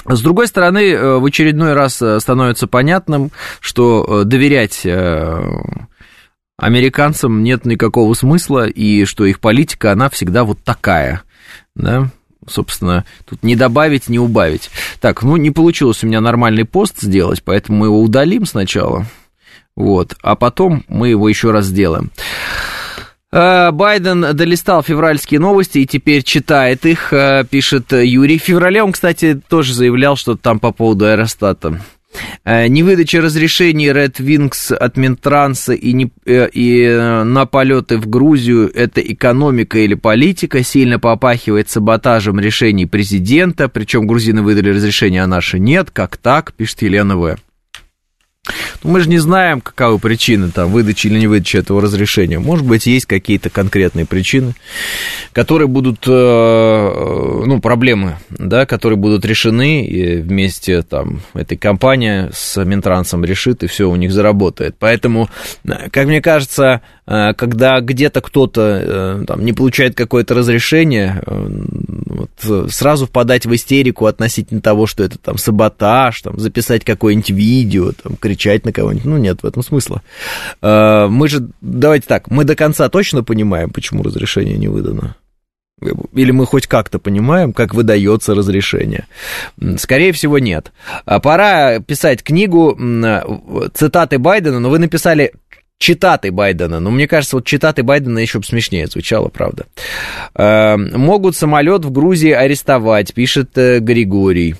[0.06, 4.86] С другой стороны, э, в очередной раз становится понятным, что доверять
[6.56, 11.22] американцам нет никакого смысла, и что их политика, она всегда вот такая,
[11.76, 12.10] да,
[12.48, 14.70] собственно, тут не добавить, не убавить.
[15.00, 19.06] Так, ну, не получилось у меня нормальный пост сделать, поэтому мы его удалим сначала,
[19.76, 22.10] вот, а потом мы его еще раз сделаем.
[23.30, 28.38] Э, Байден долистал февральские новости и теперь читает их, э, пишет Юрий.
[28.38, 31.80] В феврале он, кстати, тоже заявлял, что там по поводу аэростата.
[32.44, 39.02] Э, невыдача разрешений Red Wings от Минтранса и, не, и на полеты в Грузию– это
[39.02, 45.90] экономика или политика, сильно попахивает саботажем решений президента, причем грузины выдали разрешение, а наши нет.
[45.90, 47.36] Как так, пишет Елена В.
[48.82, 52.38] Ну, мы же не знаем, каковы причины там выдачи или не выдачи этого разрешения.
[52.38, 54.54] Может быть, есть какие-то конкретные причины,
[55.32, 62.62] которые будут, э, ну, проблемы, да, которые будут решены, и вместе там этой компания с
[62.64, 64.76] Минтрансом решит, и все у них заработает.
[64.78, 65.28] Поэтому,
[65.90, 73.06] как мне кажется, э, когда где-то кто-то э, там, не получает какое-то разрешение, вот, сразу
[73.06, 78.37] впадать в истерику относительно того, что это там саботаж, там, записать какое-нибудь видео, там, кричать
[78.64, 79.04] на кого-нибудь.
[79.04, 80.02] Ну, нет в этом смысла.
[80.62, 85.16] А, мы же, давайте так, мы до конца точно понимаем, почему разрешение не выдано.
[86.12, 89.06] Или мы хоть как-то понимаем, как выдается разрешение?
[89.76, 90.72] Скорее всего, нет.
[91.04, 92.76] А пора писать книгу
[93.74, 95.32] цитаты Байдена, но вы написали
[95.78, 96.80] читаты Байдена.
[96.80, 99.66] Но мне кажется, вот читаты Байдена еще бы смешнее звучало, правда.
[100.34, 104.56] А, могут самолет в Грузии арестовать, пишет э, Григорий.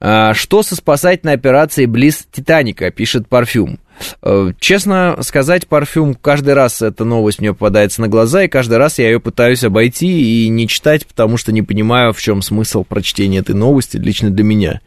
[0.00, 3.78] А, что со спасательной операцией близ Титаника, пишет Парфюм.
[4.22, 8.98] Э, честно сказать, парфюм, каждый раз эта новость мне попадается на глаза, и каждый раз
[8.98, 13.38] я ее пытаюсь обойти и не читать, потому что не понимаю, в чем смысл прочтения
[13.38, 14.80] этой новости лично для меня.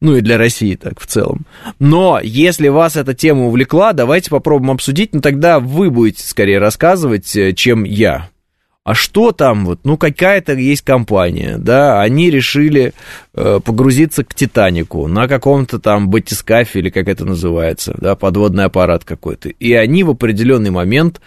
[0.00, 1.46] Ну и для России так в целом.
[1.78, 7.34] Но если вас эта тема увлекла, давайте попробуем обсудить, но тогда вы будете скорее рассказывать,
[7.36, 8.28] э, чем я
[8.88, 12.94] а что там вот, ну какая-то есть компания, да, они решили
[13.34, 19.04] э, погрузиться к Титанику на каком-то там батискафе или как это называется, да, подводный аппарат
[19.04, 21.20] какой-то, и они в определенный момент,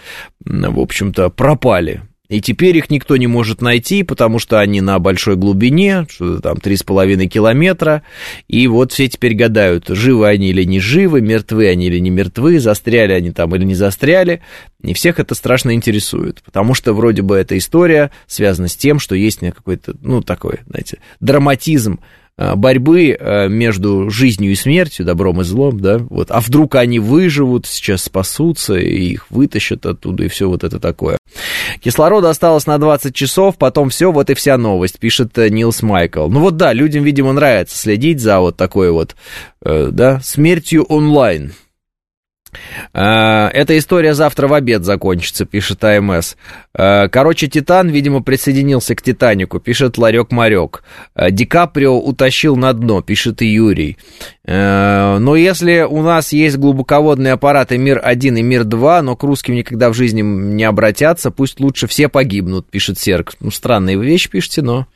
[0.44, 5.36] в общем-то, пропали, и теперь их никто не может найти, потому что они на большой
[5.36, 8.04] глубине, что там 3,5 километра.
[8.48, 12.62] И вот все теперь гадают, живы они или не живы, мертвы они или не мертвы,
[12.62, 14.42] застряли они там или не застряли.
[14.82, 19.14] И всех это страшно интересует, потому что вроде бы эта история связана с тем, что
[19.14, 22.00] есть какой-то, ну, такой, знаете, драматизм
[22.56, 27.66] борьбы э, между жизнью и смертью, добром и злом, да, вот, а вдруг они выживут,
[27.66, 31.18] сейчас спасутся, и их вытащат оттуда, и все вот это такое.
[31.82, 36.28] Кислорода осталось на 20 часов, потом все, вот и вся новость, пишет э, Нилс Майкл.
[36.28, 39.16] Ну вот да, людям, видимо, нравится следить за вот такой вот,
[39.64, 41.54] да, смертью онлайн.
[42.94, 46.36] Э, эта история завтра в обед закончится, пишет АМС.
[46.74, 50.84] Э, короче, Титан, видимо, присоединился к Титанику, пишет Ларек Марек.
[51.16, 53.98] Э, Ди Каприо утащил на дно, пишет и Юрий.
[54.44, 59.94] Но если у нас есть глубоководные аппараты Мир-1 и Мир-2, но к русским никогда в
[59.94, 63.36] жизни не обратятся, пусть лучше все погибнут, пишет Серк.
[63.40, 64.88] Ну, странные вещи пишете, но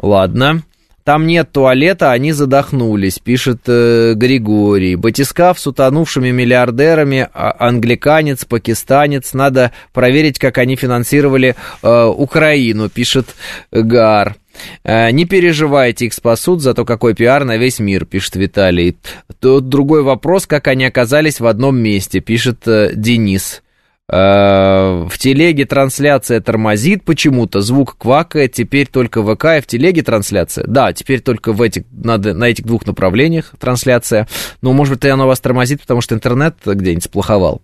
[0.00, 0.62] ладно.
[1.08, 4.94] Там нет туалета, они задохнулись, пишет э, Григорий.
[4.94, 9.32] Батискаф с утонувшими миллиардерами, а, англиканец, пакистанец.
[9.32, 13.36] Надо проверить, как они финансировали э, Украину, пишет
[13.72, 14.36] Гар.
[14.84, 18.98] Э, не переживайте, их спасут, зато какой пиар на весь мир, пишет Виталий.
[19.40, 23.62] Тут другой вопрос, как они оказались в одном месте, пишет э, Денис.
[24.10, 30.64] Э, в телеге трансляция тормозит почему-то, звук квакает, теперь только ВК и в телеге трансляция.
[30.66, 34.26] Да, теперь только в этих, надо, на этих двух направлениях трансляция.
[34.62, 37.60] Но, может быть, она у вас тормозит, потому что интернет где-нибудь сплоховал.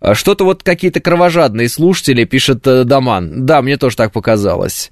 [0.00, 3.46] Э, что-то вот какие-то кровожадные слушатели, пишет э, Даман.
[3.46, 4.90] Да, мне тоже так показалось.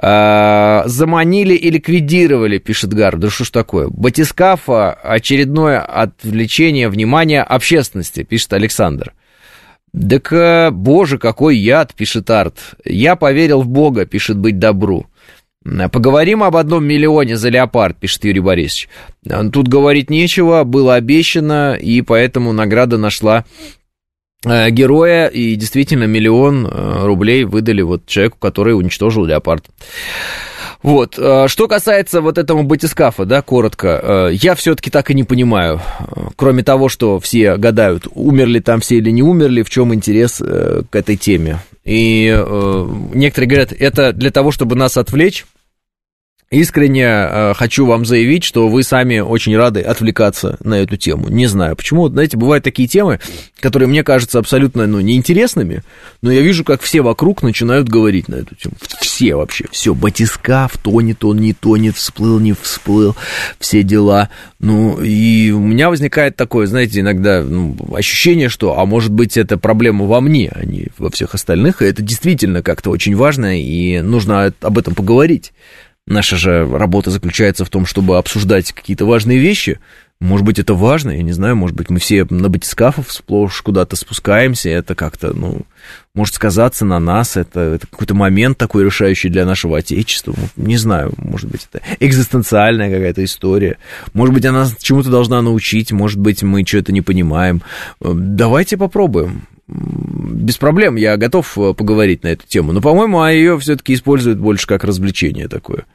[0.00, 3.16] Заманили и ликвидировали, пишет Гар.
[3.16, 3.88] Да что ж такое?
[3.88, 9.12] Батискафа очередное отвлечение внимания общественности, пишет Александр.
[9.92, 12.76] «Так, э, боже, какой яд!»— пишет Арт.
[12.84, 15.06] «Я поверил в Бога»,— пишет «Быть добру».
[15.92, 18.88] Поговорим об одном миллионе за леопард, пишет Юрий Борисович.
[19.52, 23.44] Тут говорить нечего, было обещано, и поэтому награда нашла
[24.46, 29.66] э, героя, и действительно миллион э, рублей выдали вот человеку, который уничтожил леопард.
[30.82, 31.18] Вот.
[31.18, 35.80] Э, что касается вот этого батискафа, да, коротко, э, я все-таки так и не понимаю.
[36.00, 40.38] Э, кроме того, что все гадают, умерли там все или не умерли, в чем интерес
[40.38, 41.58] к этой теме.
[41.84, 42.28] И
[43.14, 45.46] некоторые говорят, это для того, чтобы нас отвлечь
[46.50, 51.28] Искренне э, хочу вам заявить, что вы сами очень рады отвлекаться на эту тему.
[51.28, 53.20] Не знаю, почему, знаете, бывают такие темы,
[53.60, 55.84] которые мне кажутся абсолютно ну, неинтересными,
[56.22, 58.74] но я вижу, как все вокруг начинают говорить на эту тему.
[59.00, 63.14] Все вообще, все, батискаф, тонет он, не тонет, всплыл, не всплыл,
[63.60, 64.28] все дела.
[64.58, 69.56] Ну, и у меня возникает такое, знаете, иногда ну, ощущение, что, а может быть, это
[69.56, 74.00] проблема во мне, а не во всех остальных, и это действительно как-то очень важно, и
[74.00, 75.52] нужно об этом поговорить.
[76.10, 79.78] Наша же работа заключается в том, чтобы обсуждать какие-то важные вещи.
[80.18, 83.94] Может быть, это важно, я не знаю, может быть, мы все на батискафов сплошь куда-то
[83.94, 85.62] спускаемся, это как-то, ну,
[86.12, 91.12] может сказаться на нас, это, это какой-то момент такой решающий для нашего Отечества, не знаю,
[91.16, 93.78] может быть, это экзистенциальная какая-то история,
[94.12, 97.62] может быть, она чему-то должна научить, может быть, мы что-то не понимаем.
[98.00, 102.72] Давайте попробуем без проблем, я готов поговорить на эту тему.
[102.72, 105.86] Но, по-моему, а ее все-таки используют больше как развлечение такое.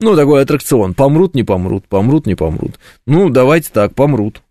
[0.00, 0.94] Ну, такой аттракцион.
[0.94, 2.78] Помрут, не помрут, помрут, не помрут.
[3.06, 4.42] Ну, давайте так, помрут.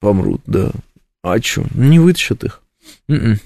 [0.00, 0.70] Помрут, да.
[1.22, 1.64] А что?
[1.74, 2.62] Не вытащат их.
[3.08, 3.38] М-м.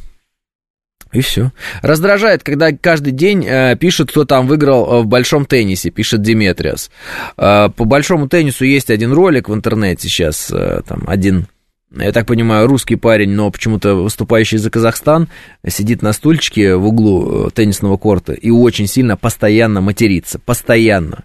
[1.12, 1.52] И все.
[1.82, 6.90] Раздражает, когда каждый день э, пишут, кто там выиграл э, в большом теннисе, пишет Диметриас.
[7.36, 11.46] Э, по большому теннису есть один ролик в интернете сейчас, э, там один
[11.94, 15.28] я так понимаю, русский парень, но почему-то выступающий за Казахстан,
[15.66, 20.38] сидит на стульчике в углу э, теннисного корта и очень сильно постоянно матерится.
[20.38, 21.24] Постоянно.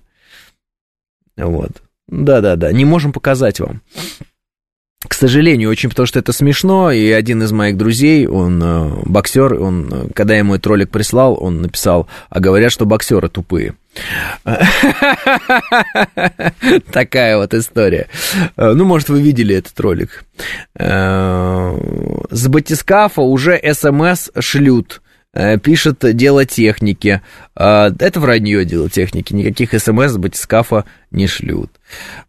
[1.35, 1.81] Вот.
[2.07, 3.81] Да-да-да, не можем показать вам.
[5.07, 9.55] К сожалению, очень потому что это смешно, и один из моих друзей, он э, боксер,
[9.55, 13.73] он, э, когда ему этот ролик прислал, он написал, а говорят, что боксеры тупые.
[16.91, 18.07] Такая вот история.
[18.57, 20.23] Э, ну, может, вы видели этот ролик.
[20.77, 21.75] Э,
[22.29, 25.01] с батискафа уже СМС шлют
[25.63, 27.21] пишет дело техники.
[27.55, 29.33] А, это вранье дело техники.
[29.33, 31.71] Никаких смс батискафа не шлют.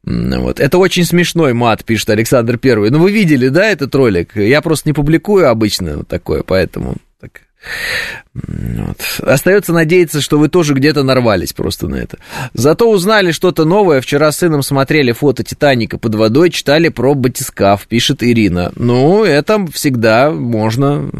[0.05, 0.61] Вот.
[0.61, 2.91] Это очень смешной мат, пишет Александр Первый.
[2.91, 4.37] Ну, вы видели, да, этот ролик?
[4.37, 6.97] Я просто не публикую обычно вот такое, поэтому
[8.35, 8.97] вот.
[9.21, 12.19] Остается надеяться, что вы тоже где-то нарвались просто на это.
[12.55, 14.01] Зато узнали что-то новое.
[14.01, 18.73] Вчера с сыном смотрели фото Титаника под водой, читали про батискаф, пишет Ирина.
[18.75, 21.11] Ну, это всегда можно,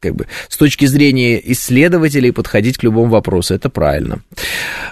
[0.00, 3.54] как бы, с точки зрения исследователей подходить к любому вопросу.
[3.54, 4.18] Это правильно.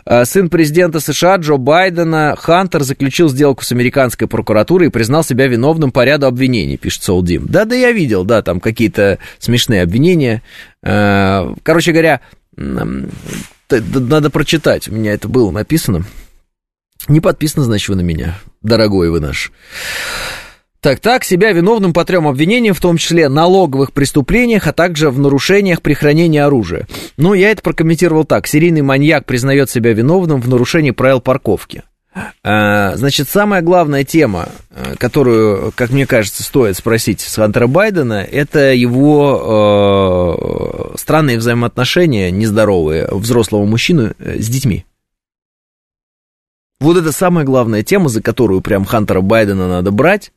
[0.04, 5.48] А, сын президента США Джо Байдена Хантер заключил сделку с американской прокуратурой и признал себя
[5.48, 7.46] виновным по ряду обвинений, пишет Солдим.
[7.48, 10.42] Да-да, я видел, да, там какие-то смешные обвинения
[10.82, 12.20] короче говоря,
[12.56, 14.88] надо прочитать.
[14.88, 16.04] У меня это было написано.
[17.06, 19.52] Не подписано, значит, вы на меня, дорогой вы наш.
[20.80, 25.18] Так, так, себя виновным по трем обвинениям, в том числе налоговых преступлениях, а также в
[25.18, 26.86] нарушениях при хранении оружия.
[27.16, 28.46] Ну, я это прокомментировал так.
[28.46, 31.82] Серийный маньяк признает себя виновным в нарушении правил парковки.
[32.42, 38.24] А, значит, самая главная тема, э, которую, как мне кажется, стоит спросить с Хантера Байдена,
[38.24, 44.84] это его э, странные взаимоотношения, нездоровые, взрослого мужчины э, с детьми.
[46.80, 50.32] Вот это самая главная тема, за которую прям Хантера Байдена надо брать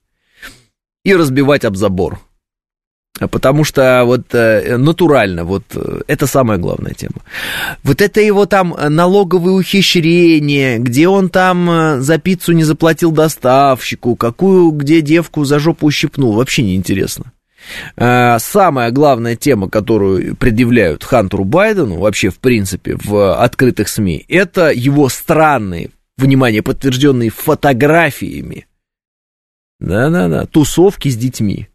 [1.03, 2.19] и разбивать об забор.
[3.19, 7.17] Потому что вот э, натурально, вот э, это самая главная тема.
[7.83, 14.15] Вот это его там налоговые ухищрения, где он там э, за пиццу не заплатил доставщику,
[14.15, 17.31] какую, где девку за жопу ущипнул, вообще не интересно.
[17.95, 25.09] Самая главная тема, которую предъявляют Хантеру Байдену, вообще в принципе в открытых СМИ, это его
[25.09, 28.65] странные, внимание, подтвержденные фотографиями,
[29.79, 31.67] да-да-да, тусовки с детьми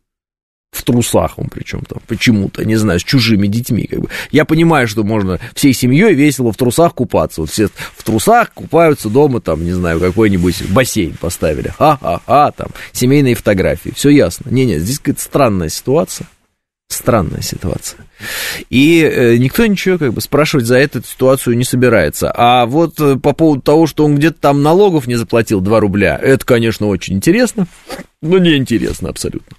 [0.72, 3.86] в трусах он причем там, почему-то, не знаю, с чужими детьми.
[3.86, 4.08] Как бы.
[4.30, 7.40] Я понимаю, что можно всей семьей весело в трусах купаться.
[7.40, 11.72] Вот все в трусах купаются дома, там, не знаю, какой-нибудь бассейн поставили.
[11.76, 13.92] Ха-ха-ха, там, семейные фотографии.
[13.94, 14.50] Все ясно.
[14.50, 16.26] Не-не, здесь какая-то странная ситуация.
[16.88, 18.06] Странная ситуация.
[18.70, 22.30] И э, никто ничего как бы спрашивать за эту ситуацию не собирается.
[22.32, 26.16] А вот э, по поводу того, что он где-то там налогов не заплатил 2 рубля,
[26.22, 27.66] это, конечно, очень интересно,
[28.22, 29.56] но не интересно абсолютно.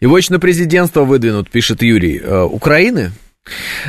[0.00, 2.20] Его еще на президентство выдвинут, пишет Юрий.
[2.22, 3.10] Э, Украины?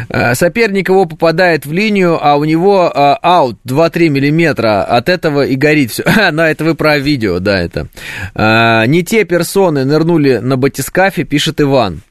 [0.10, 4.84] Э, соперник его попадает в линию, а у него э, аут 2-3 миллиметра.
[4.84, 6.04] От этого и горит все.
[6.32, 7.88] Ну, это вы про видео, да, это.
[8.36, 12.02] Не те персоны нырнули на батискафе, пишет Иван.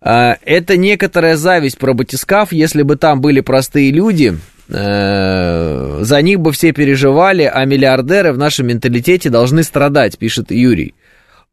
[0.00, 2.52] Это некоторая зависть про батискаф.
[2.52, 4.36] Если бы там были простые люди,
[4.68, 10.94] за них бы все переживали, а миллиардеры в нашем менталитете должны страдать, пишет Юрий.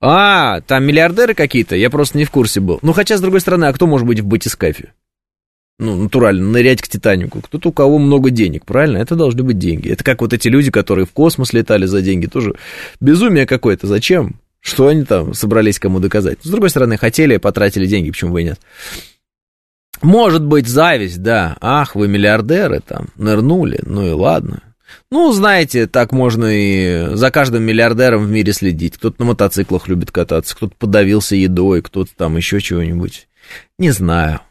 [0.02, 2.80] А, там миллиардеры какие-то, я просто не в курсе был.
[2.82, 4.94] Ну, хотя, с другой стороны, а кто может быть в батискафе?
[5.78, 7.42] Ну, натурально, нырять к Титанику.
[7.42, 8.98] Кто-то, у кого много денег, правильно?
[8.98, 9.90] Это должны быть деньги.
[9.90, 12.56] Это как вот эти люди, которые в космос летали за деньги, тоже
[13.00, 13.88] безумие какое-то.
[13.88, 14.36] Зачем?
[14.60, 16.40] Что они там собрались кому доказать?
[16.44, 18.60] С другой стороны, хотели, потратили деньги, почему бы и нет?
[20.02, 21.58] Может быть, зависть, да.
[21.62, 24.62] Ах, вы миллиардеры там, нырнули, ну и ладно.
[25.10, 28.98] Ну, знаете, так можно и за каждым миллиардером в мире следить.
[28.98, 33.28] Кто-то на мотоциклах любит кататься, кто-то подавился едой, кто-то там еще чего-нибудь.
[33.78, 34.42] Не знаю.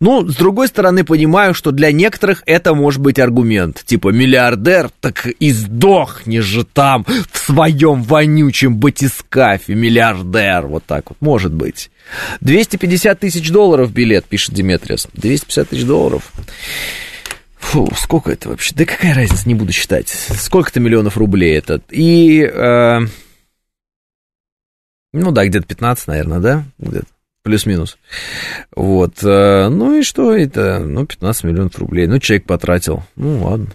[0.00, 3.82] Ну, с другой стороны, понимаю, что для некоторых это может быть аргумент.
[3.84, 10.66] Типа, миллиардер, так и сдохни же там в своем вонючем батискафе, миллиардер.
[10.66, 11.90] Вот так вот, может быть.
[12.40, 15.08] 250 тысяч долларов билет, пишет Диметриас.
[15.14, 16.32] 250 тысяч долларов.
[17.74, 18.72] Фу, сколько это вообще?
[18.76, 20.06] Да какая разница, не буду считать.
[20.08, 21.82] Сколько-то миллионов рублей это.
[21.90, 23.00] И, э,
[25.12, 26.64] ну да, где-то 15, наверное, да?
[26.78, 27.08] Где-то.
[27.42, 27.98] Плюс-минус.
[28.76, 29.24] Вот.
[29.24, 30.78] Э, ну и что это?
[30.78, 32.06] Ну, 15 миллионов рублей.
[32.06, 33.02] Ну, человек потратил.
[33.16, 33.66] Ну, ладно.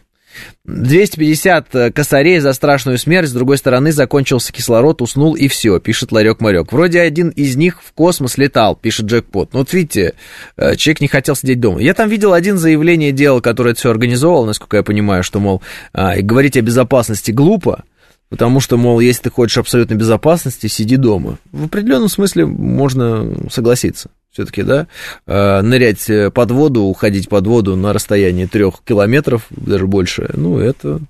[0.66, 6.12] 250 э, косарей за страшную смерть, с другой стороны закончился кислород, уснул и все, пишет
[6.12, 6.72] Ларек Марек.
[6.72, 9.54] Вроде один из них в космос летал, пишет Джекпот.
[9.54, 10.14] Ну вот видите,
[10.58, 11.82] э, человек не хотел сидеть дома.
[11.82, 15.62] Я там видел один заявление делал, которое это все организовал, насколько я понимаю, что, мол,
[15.94, 17.84] а, говорить о безопасности глупо,
[18.30, 21.40] Потому что, мол, если ты хочешь абсолютной безопасности, сиди дома.
[21.52, 24.88] В определенном смысле можно согласиться все-таки, да,
[25.26, 30.60] э, нырять э, под воду, уходить под воду на расстоянии трех километров, даже больше, ну,
[30.60, 31.02] это,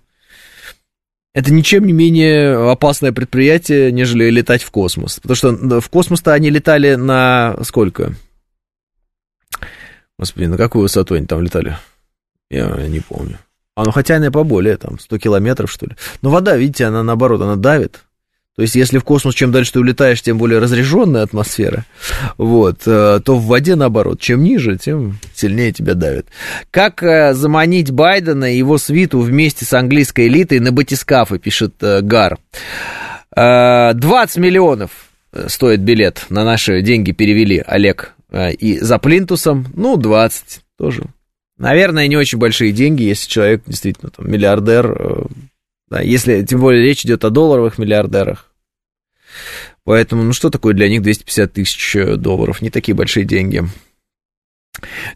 [1.34, 5.20] это ничем не менее опасное предприятие, нежели летать в космос.
[5.20, 8.14] Потому что в космос-то они летали на сколько?
[10.18, 11.78] Господи, на какую высоту они там летали?
[12.50, 13.38] Я не помню.
[13.76, 15.96] А, ну хотя она поболее, там, 100 километров, что ли.
[16.22, 18.02] Но вода, видите, она наоборот, она давит.
[18.60, 21.86] То есть, если в космос, чем дальше ты улетаешь, тем более разряженная атмосфера,
[22.38, 26.28] вот, э, то в воде, наоборот, чем ниже, тем сильнее тебя давит.
[26.70, 32.02] Как э, заманить Байдена и его свиту вместе с английской элитой на батискафы, пишет э,
[32.02, 32.38] Гар.
[33.34, 34.92] 20 миллионов
[35.48, 41.04] стоит билет, на наши деньги перевели Олег и за плинтусом, ну, 20 тоже.
[41.58, 45.30] Наверное, не очень большие деньги, если человек действительно там миллиардер,
[46.02, 48.49] если тем более речь идет о долларовых миллиардерах.
[49.84, 52.62] Поэтому, ну что такое для них 250 тысяч долларов?
[52.62, 53.64] Не такие большие деньги.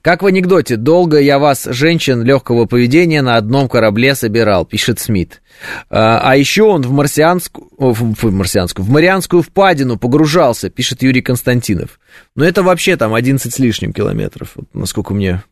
[0.02, 5.42] Как в анекдоте, долго я вас, женщин легкого поведения, на одном корабле собирал, пишет Смит.
[5.90, 12.00] А, а еще он в марсианскую, в, марсианскую, в Марианскую впадину погружался, пишет Юрий Константинов.
[12.36, 15.44] Но это вообще там 11 с лишним километров, вот, насколько мне,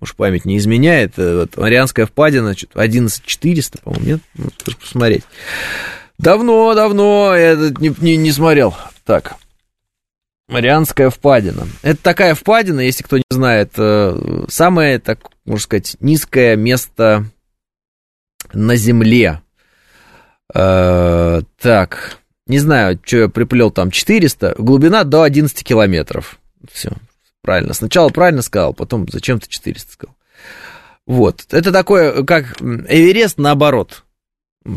[0.00, 1.14] уж память не изменяет.
[1.18, 4.20] Э, вот, Марианская впадина, 11 400, по-моему, нет?
[4.36, 4.48] Ну,
[4.80, 5.24] посмотреть.
[6.18, 8.74] Давно, давно я это не, не, не смотрел.
[9.04, 9.36] Так.
[10.48, 11.66] Марианская впадина.
[11.82, 17.26] Это такая впадина, если кто не знает, э, самое, так можно сказать, низкое место
[18.52, 19.42] на Земле.
[20.52, 26.40] Э, так, не знаю, что я приплел там, 400, глубина до 11 километров.
[26.72, 26.92] Все,
[27.42, 27.74] правильно.
[27.74, 30.16] Сначала правильно сказал, потом зачем-то 400 сказал.
[31.06, 34.02] Вот, это такое, как Эверест наоборот–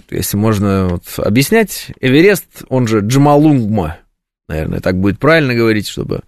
[0.10, 3.98] если можно вот объяснять, Эверест, он же Джамалунгма,
[4.48, 6.22] наверное, так будет правильно говорить, чтобы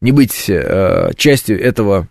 [0.00, 2.08] не быть э, частью этого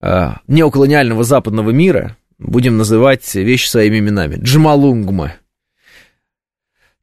[0.00, 4.36] э, неоколониального западного мира, будем называть вещи своими именами.
[4.40, 5.34] Джамалунгма.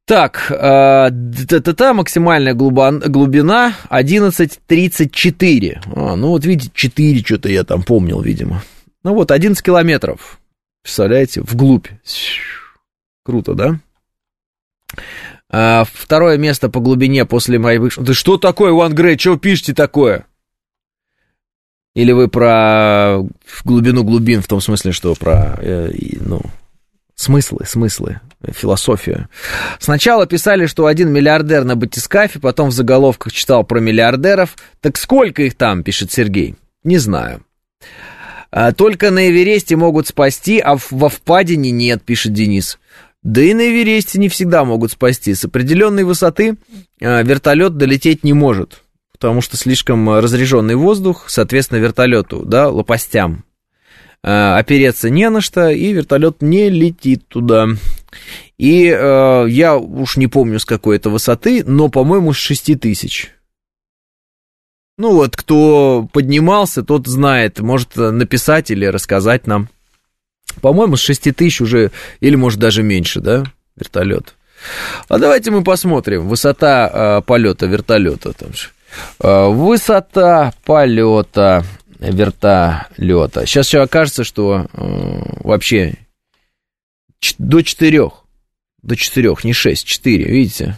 [0.05, 1.09] Так, э,
[1.61, 5.81] та максимальная глубина 11.34.
[5.95, 8.63] А, ну вот видите, 4 что-то я там помнил, видимо.
[9.03, 10.39] Ну вот, 11 километров.
[10.81, 11.87] Представляете, вглубь.
[13.23, 13.79] Круто, да?
[15.49, 18.03] А, второе место по глубине после моей бывшей...
[18.03, 20.25] Да что такое, Ван Грей, что пишете такое?
[21.95, 23.19] Или вы про
[23.63, 26.41] глубину глубин, в том смысле, что про, э, ну,
[27.13, 28.19] смыслы, смыслы,
[28.51, 29.29] философию.
[29.79, 34.57] Сначала писали, что один миллиардер на батискафе, потом в заголовках читал про миллиардеров.
[34.81, 36.55] Так сколько их там, пишет Сергей?
[36.83, 37.45] Не знаю.
[38.49, 42.79] А, только на Эвересте могут спасти, а во впадине нет, пишет Денис.
[43.23, 45.33] Да и на Эвересте не всегда могут спасти.
[45.33, 46.57] С определенной высоты
[47.01, 48.83] а, вертолет долететь не может
[49.23, 53.45] потому что слишком разряженный воздух, соответственно, вертолету, да, лопастям
[54.21, 57.69] э, опереться не на что, и вертолет не летит туда.
[58.57, 63.31] И э, я уж не помню с какой это высоты, но, по-моему, с 6 тысяч.
[64.97, 69.69] Ну вот, кто поднимался, тот знает, может написать или рассказать нам.
[70.61, 73.43] По-моему, с 6 тысяч уже, или может даже меньше, да,
[73.75, 74.35] вертолет.
[75.09, 78.69] А давайте мы посмотрим, высота э, полета вертолета там же.
[79.19, 81.65] Э, высота полета
[81.99, 83.45] вертолета.
[83.45, 85.95] Сейчас все окажется, что э, вообще
[87.37, 88.23] до четырех.
[88.81, 90.77] До четырех, не шесть, четыре, видите?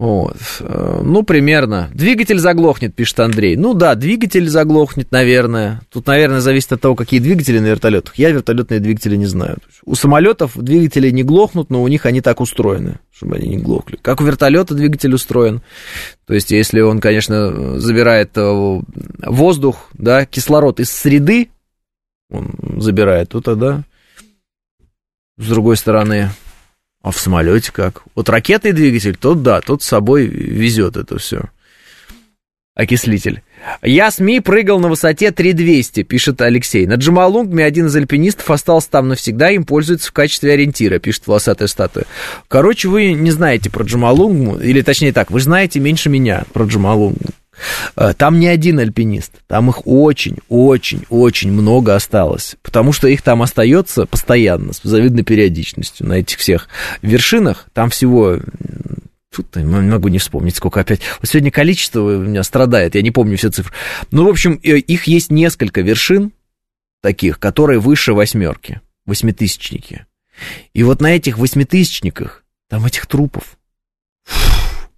[0.00, 0.36] Вот.
[0.60, 1.88] Э, ну, примерно.
[1.94, 3.56] Двигатель заглохнет, пишет Андрей.
[3.56, 5.82] Ну да, двигатель заглохнет, наверное.
[5.88, 8.16] Тут, наверное, зависит от того, какие двигатели на вертолетах.
[8.16, 9.58] Я вертолетные двигатели не знаю.
[9.84, 13.96] У самолетов двигатели не глохнут, но у них они так устроены, чтобы они не глохли.
[14.02, 15.62] Как у вертолета двигатель устроен.
[16.26, 18.80] То есть, если он, конечно, забирает э,
[19.24, 21.50] воздух, да, кислород из среды,
[22.30, 23.84] он забирает, то тогда,
[25.38, 26.30] с другой стороны,
[27.04, 28.02] а в самолете как?
[28.14, 31.42] Вот ракетный двигатель, тот да, тот с собой везет это все.
[32.74, 33.42] Окислитель.
[33.82, 36.86] Я СМИ прыгал на высоте 3200, пишет Алексей.
[36.86, 41.68] На Джамалунгме один из альпинистов остался там навсегда, им пользуется в качестве ориентира, пишет волосатая
[41.68, 42.06] статуя.
[42.48, 47.30] Короче, вы не знаете про Джамалунгму, или точнее так, вы знаете меньше меня про Джамалунгму.
[47.96, 53.22] Э, там не один альпинист, там их очень, очень, очень много осталось, потому что их
[53.22, 56.68] там остается постоянно, с завидной периодичностью на этих всех
[57.02, 57.66] вершинах.
[57.72, 58.38] Там всего
[59.34, 61.00] Тут не могу не вспомнить, сколько опять.
[61.20, 63.74] Вот сегодня количество у меня страдает, я не помню все цифры.
[64.12, 66.30] Ну, в общем, э, их есть несколько вершин
[67.02, 70.06] таких, которые выше восьмерки, восьмитысячники.
[70.72, 73.58] И вот на этих восьмитысячниках, там этих трупов,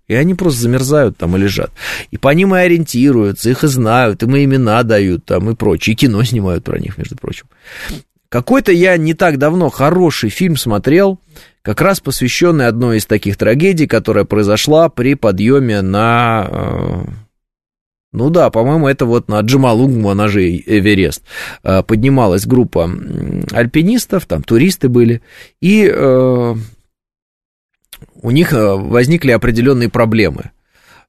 [0.09, 1.73] и они просто замерзают там и лежат.
[2.11, 5.95] И по ним и ориентируются, их и знают, им и имена дают там и прочее.
[5.95, 7.47] И кино снимают про них, между прочим.
[8.29, 11.21] Какой-то я не так давно хороший фильм смотрел,
[11.63, 16.47] как раз посвященный одной из таких трагедий, которая произошла при подъеме на...
[16.49, 17.05] Э,
[18.13, 21.23] ну да, по-моему, это вот на Джамалунгму, она же Эверест.
[21.63, 22.91] Э, поднималась группа
[23.53, 25.23] альпинистов, там туристы были,
[25.61, 26.55] и э,
[28.23, 30.51] у них э, возникли определенные проблемы.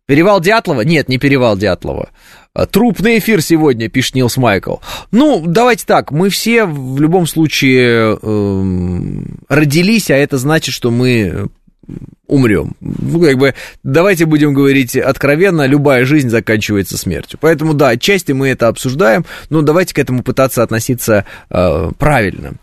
[0.06, 0.82] Перевал Дятлова?
[0.82, 2.10] Нет, не перевал Дятлова.
[2.56, 4.78] Э, трупный эфир сегодня, пишет Нилс Майкл.
[5.12, 11.50] Ну, давайте так, мы все в любом случае э, родились, а это значит, что мы
[12.28, 12.74] умрем.
[12.82, 13.54] Ну, как бы,
[13.84, 17.40] давайте будем говорить откровенно, любая жизнь заканчивается смертью.
[17.42, 22.54] Поэтому, да, отчасти мы это обсуждаем, но давайте к этому пытаться относиться э, правильно.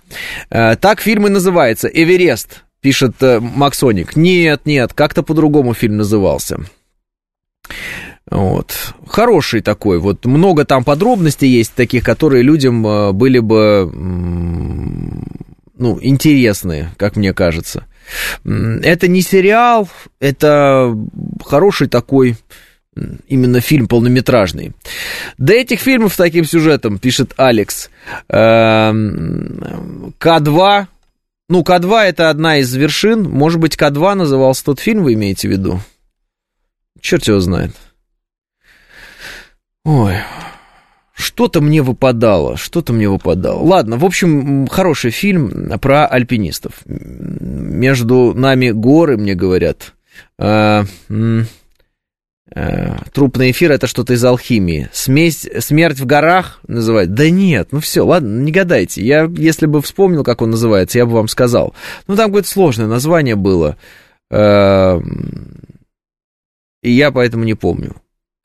[0.51, 4.14] Э, так фильм и называется «Эверест пишет э, Максоник.
[4.14, 6.61] Нет, нет, как-то по-другому фильм назывался.
[8.30, 8.74] Вот.
[9.07, 9.99] Хороший такой.
[9.99, 13.91] Вот много там подробностей есть таких, которые людям э, были бы
[15.76, 17.87] ну, интересны, как мне кажется.
[18.45, 19.89] Это не сериал,
[20.20, 20.95] это
[21.43, 22.37] хороший такой
[23.28, 24.72] именно фильм полнометражный.
[25.39, 27.89] До этих фильмов с таким сюжетом, пишет Алекс,
[28.28, 30.87] эм, К2
[31.49, 33.22] ну, К2 это одна из вершин.
[33.22, 35.80] Может быть, К2 назывался тот фильм, вы имеете в виду?
[37.01, 37.72] Черт его знает.
[39.84, 40.16] Ой,
[41.12, 43.61] что-то мне выпадало, что-то мне выпадало.
[43.62, 46.80] Ладно, в общем, хороший фильм про альпинистов.
[46.86, 49.92] Между нами горы, мне говорят.
[52.57, 54.88] Э, трупный эфир это что-то из алхимии.
[54.92, 57.12] Смесь, смерть в горах называют?
[57.12, 59.05] Да нет, ну все, ладно, не гадайте.
[59.05, 61.74] Я, если бы вспомнил, как он называется, я бы вам сказал.
[62.07, 63.76] Ну, там какое-то сложное название было.
[64.30, 65.00] Э,
[66.82, 67.96] и я поэтому не помню.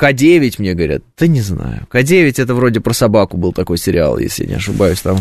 [0.02, 1.86] К9 мне говорят, да не знаю.
[1.92, 5.02] К9 это вроде про собаку был такой сериал, если я не ошибаюсь.
[5.02, 5.18] Там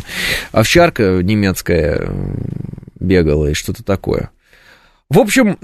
[0.52, 2.10] овчарка немецкая
[2.98, 4.30] бегала и что-то такое.
[5.10, 5.56] В общем,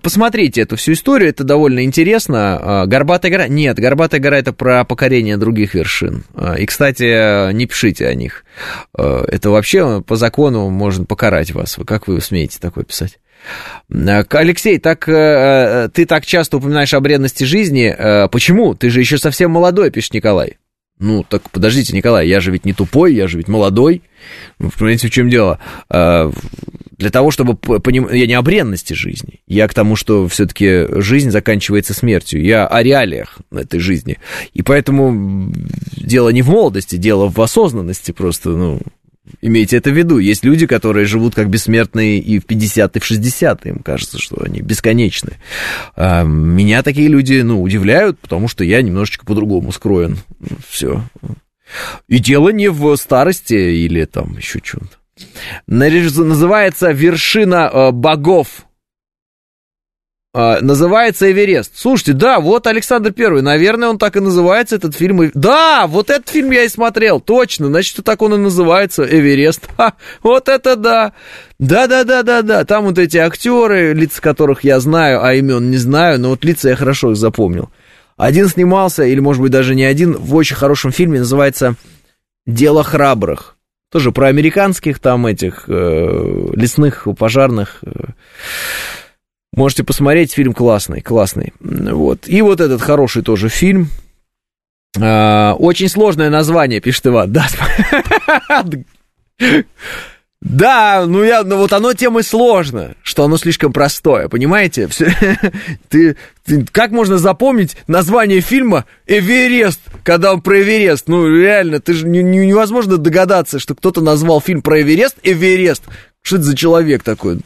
[0.00, 2.58] посмотрите эту всю историю, это довольно интересно.
[2.60, 3.48] А, Горбатая гора...
[3.48, 6.24] Нет, Горбатая гора это про покорение других вершин.
[6.34, 8.44] А, и, кстати, не пишите о них.
[8.94, 11.78] А, это вообще по закону можно покарать вас.
[11.86, 13.18] Как вы смеете такое писать?
[13.88, 17.96] Алексей, так э, ты так часто упоминаешь о бренности жизни.
[18.30, 18.74] Почему?
[18.74, 20.58] Ты же еще совсем молодой, пишет Николай.
[20.98, 24.02] Ну, так подождите, Николай, я же ведь не тупой, я же ведь молодой.
[24.58, 25.58] Вы понимаете, в чем дело?
[27.00, 28.14] Для того, чтобы понимать...
[28.14, 29.40] Я не о бренности жизни.
[29.46, 32.44] Я к тому, что все-таки жизнь заканчивается смертью.
[32.44, 34.18] Я о реалиях этой жизни.
[34.52, 35.50] И поэтому
[35.96, 38.80] дело не в молодости, дело в осознанности просто, ну,
[39.42, 40.18] Имейте это в виду.
[40.18, 43.66] Есть люди, которые живут как бессмертные и в 50, и в 60.
[43.66, 45.34] Им кажется, что они бесконечны.
[45.94, 50.18] А меня такие люди, ну, удивляют, потому что я немножечко по-другому скроен.
[50.68, 51.04] Все.
[52.08, 54.99] И дело не в старости или там еще что-то.
[55.66, 58.66] Называется «Вершина э, богов».
[60.32, 61.72] А, называется Эверест.
[61.74, 65.28] Слушайте, да, вот Александр Первый, наверное, он так и называется, этот фильм.
[65.34, 69.68] Да, вот этот фильм я и смотрел, точно, значит, так он и называется, Эверест.
[69.76, 71.14] Ха, вот это да.
[71.58, 76.44] Да-да-да-да-да, там вот эти актеры, лица которых я знаю, а имен не знаю, но вот
[76.44, 77.68] лица я хорошо их запомнил.
[78.16, 81.74] Один снимался, или, может быть, даже не один, в очень хорошем фильме, называется
[82.46, 83.56] «Дело храбрых».
[83.90, 87.82] Тоже про американских там этих э, лесных пожарных.
[89.52, 91.52] Можете посмотреть, фильм классный, классный.
[91.58, 92.28] Вот.
[92.28, 93.88] И вот этот хороший тоже фильм.
[94.96, 97.32] Э, очень сложное название, пишет Иван.
[97.32, 97.46] Да,
[100.42, 104.86] Да, ну я, ну вот оно тем и сложно, что оно слишком простое, понимаете?
[104.86, 105.14] Все,
[105.90, 106.16] ты,
[106.46, 111.08] ты, как можно запомнить название фильма «Эверест», когда он про Эверест?
[111.08, 115.84] Ну реально, ты же не, не, невозможно догадаться, что кто-то назвал фильм про Эверест «Эверест».
[116.22, 117.40] Что это за человек такой?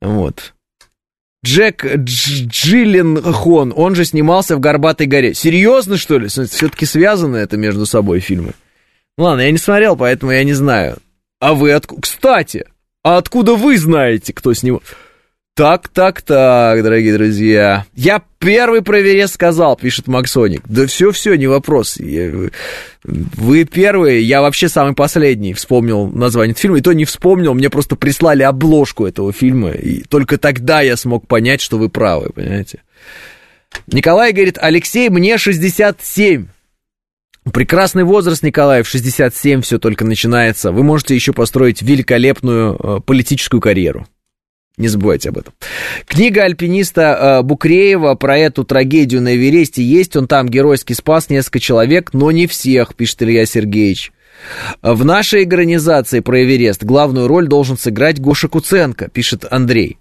[0.00, 0.54] Вот.
[1.44, 5.34] Джек Джилленхон, он же снимался в «Горбатой горе».
[5.34, 6.26] Серьезно, что ли?
[6.26, 8.54] Все-таки связаны это между собой фильмы?
[9.18, 10.98] Ладно, я не смотрел, поэтому я не знаю.
[11.40, 12.02] А вы откуда?
[12.02, 12.66] Кстати,
[13.02, 14.82] а откуда вы знаете, кто с него?
[15.54, 17.86] Так, так, так, дорогие друзья.
[17.94, 20.60] Я первый про сказал, пишет Максоник.
[20.66, 21.96] Да все, все, не вопрос.
[21.98, 22.50] Я,
[23.04, 26.78] вы первые, я вообще самый последний вспомнил название этого фильма.
[26.78, 29.70] И то не вспомнил, мне просто прислали обложку этого фильма.
[29.70, 32.82] И только тогда я смог понять, что вы правы, понимаете.
[33.86, 36.48] Николай говорит, Алексей, мне 67.
[37.52, 40.72] Прекрасный возраст, Николаев, 67, все только начинается.
[40.72, 44.06] Вы можете еще построить великолепную э, политическую карьеру.
[44.76, 45.54] Не забывайте об этом.
[46.06, 50.16] Книга альпиниста э, Букреева про эту трагедию на Эвересте есть.
[50.16, 54.12] Он там геройски спас несколько человек, но не всех, пишет Илья Сергеевич.
[54.82, 59.98] В нашей организации про Эверест главную роль должен сыграть Гоша Куценко, пишет Андрей.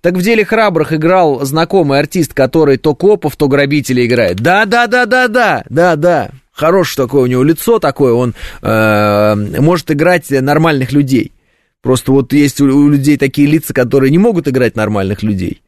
[0.00, 4.36] Так в деле храбрых играл знакомый артист, который то копов, то грабителей играет.
[4.36, 6.30] Да, да, да, да, да, да, да.
[6.54, 8.32] Хорошее такое у него лицо такое, он
[8.62, 11.32] э, может играть нормальных людей.
[11.82, 15.60] Просто вот есть у, у людей такие лица, которые не могут играть нормальных людей.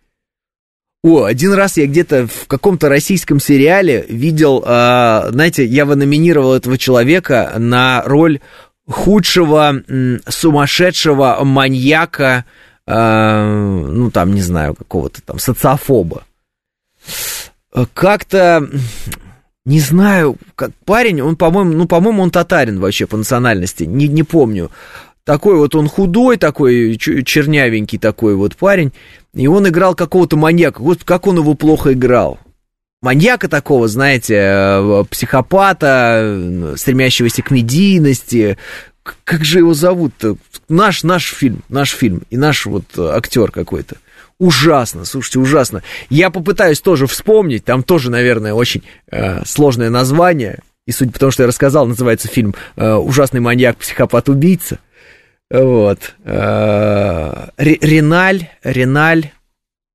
[1.03, 6.55] О, один раз я где-то в каком-то российском сериале видел, э, знаете, я бы номинировал
[6.55, 8.39] этого человека на роль
[8.89, 12.45] худшего, м, сумасшедшего маньяка,
[12.87, 16.23] э, ну там, не знаю, какого-то там социофоба.
[17.93, 18.69] Как-то
[19.67, 24.23] не знаю, как парень, он, по-моему, ну, по-моему, он татарин вообще по национальности, не, не
[24.23, 24.71] помню.
[25.25, 28.93] Такой вот он худой, такой чернявенький такой вот парень,
[29.35, 30.81] и он играл какого-то маньяка.
[30.81, 32.39] Вот как он его плохо играл.
[33.03, 38.57] Маньяка такого, знаете, э, психопата, стремящегося к медийности.
[39.25, 40.37] Как же его зовут-то?
[40.69, 43.97] Наш, наш фильм, наш фильм, и наш вот актер какой-то.
[44.39, 45.83] Ужасно, слушайте, ужасно.
[46.11, 50.61] Я попытаюсь тоже вспомнить, там тоже, наверное, очень э, сложное название.
[50.87, 54.79] И судя по тому, что я рассказал, называется фильм э, «Ужасный маньяк, психопат, убийца».
[55.51, 56.15] Вот.
[56.25, 59.31] Э, Реналь, Реналь,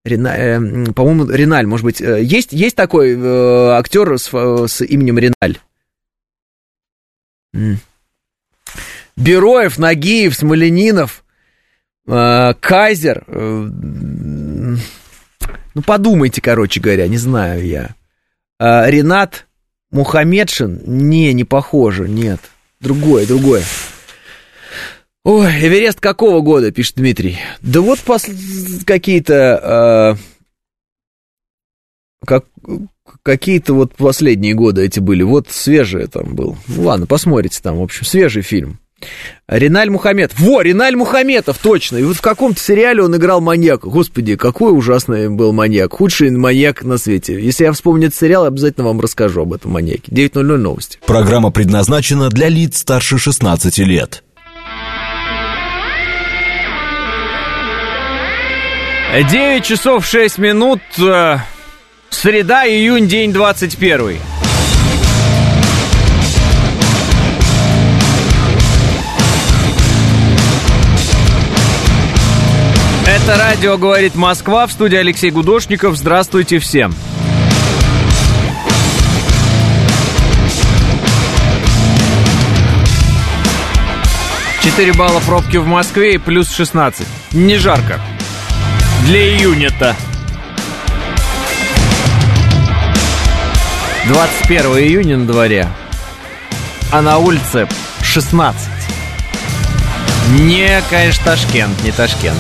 [0.04, 5.20] Реналь э, по-моему, Реналь, может быть, э, есть, есть такой э, актер с, с именем
[5.20, 5.60] Реналь?
[9.16, 11.21] Бероев, Нагиев, Смоленинов,
[12.06, 13.68] Кайзер, э,
[15.74, 17.96] ну, подумайте, короче говоря, не знаю я.
[18.60, 19.48] А, Ренат
[19.92, 20.82] Мухамедшин?
[20.86, 22.40] Не, не похоже, нет.
[22.80, 23.64] Другое, другое.
[25.24, 27.38] Ой, Эверест какого года, пишет Дмитрий?
[27.62, 28.26] Да вот пос...
[28.86, 30.18] какие-то...
[32.26, 32.46] как,
[33.22, 35.22] какие-то вот последние годы эти были.
[35.24, 36.58] Вот свежие там был.
[36.68, 38.80] Ну ладно, посмотрите там, в общем, свежий фильм.
[39.48, 40.40] Реналь Мухаметов.
[40.40, 41.98] Во, Реналь Мухаметов, точно.
[41.98, 43.90] И вот в каком-то сериале он играл маньяка.
[43.90, 45.94] Господи, какой ужасный был маньяк.
[45.94, 47.42] Худший маньяк на свете.
[47.42, 50.12] Если я вспомню этот сериал, обязательно вам расскажу об этом маньяке.
[50.12, 51.00] 9.00 новости.
[51.06, 54.24] Программа предназначена для лиц старше 16 лет.
[59.14, 60.80] 9 часов 6 минут.
[60.98, 61.40] Э,
[62.10, 64.18] среда, июнь, день 21.
[73.12, 75.98] Это радио «Говорит Москва» в студии Алексей Гудошников.
[75.98, 76.96] Здравствуйте всем.
[84.64, 87.06] Четыре балла пробки в Москве и плюс 16.
[87.34, 88.00] Не жарко.
[89.04, 89.94] Для июня-то.
[94.08, 95.68] 21 июня на дворе.
[96.94, 97.68] А на улице
[98.04, 98.70] 16.
[100.30, 102.40] Не, конечно, Ташкент, не Ташкент.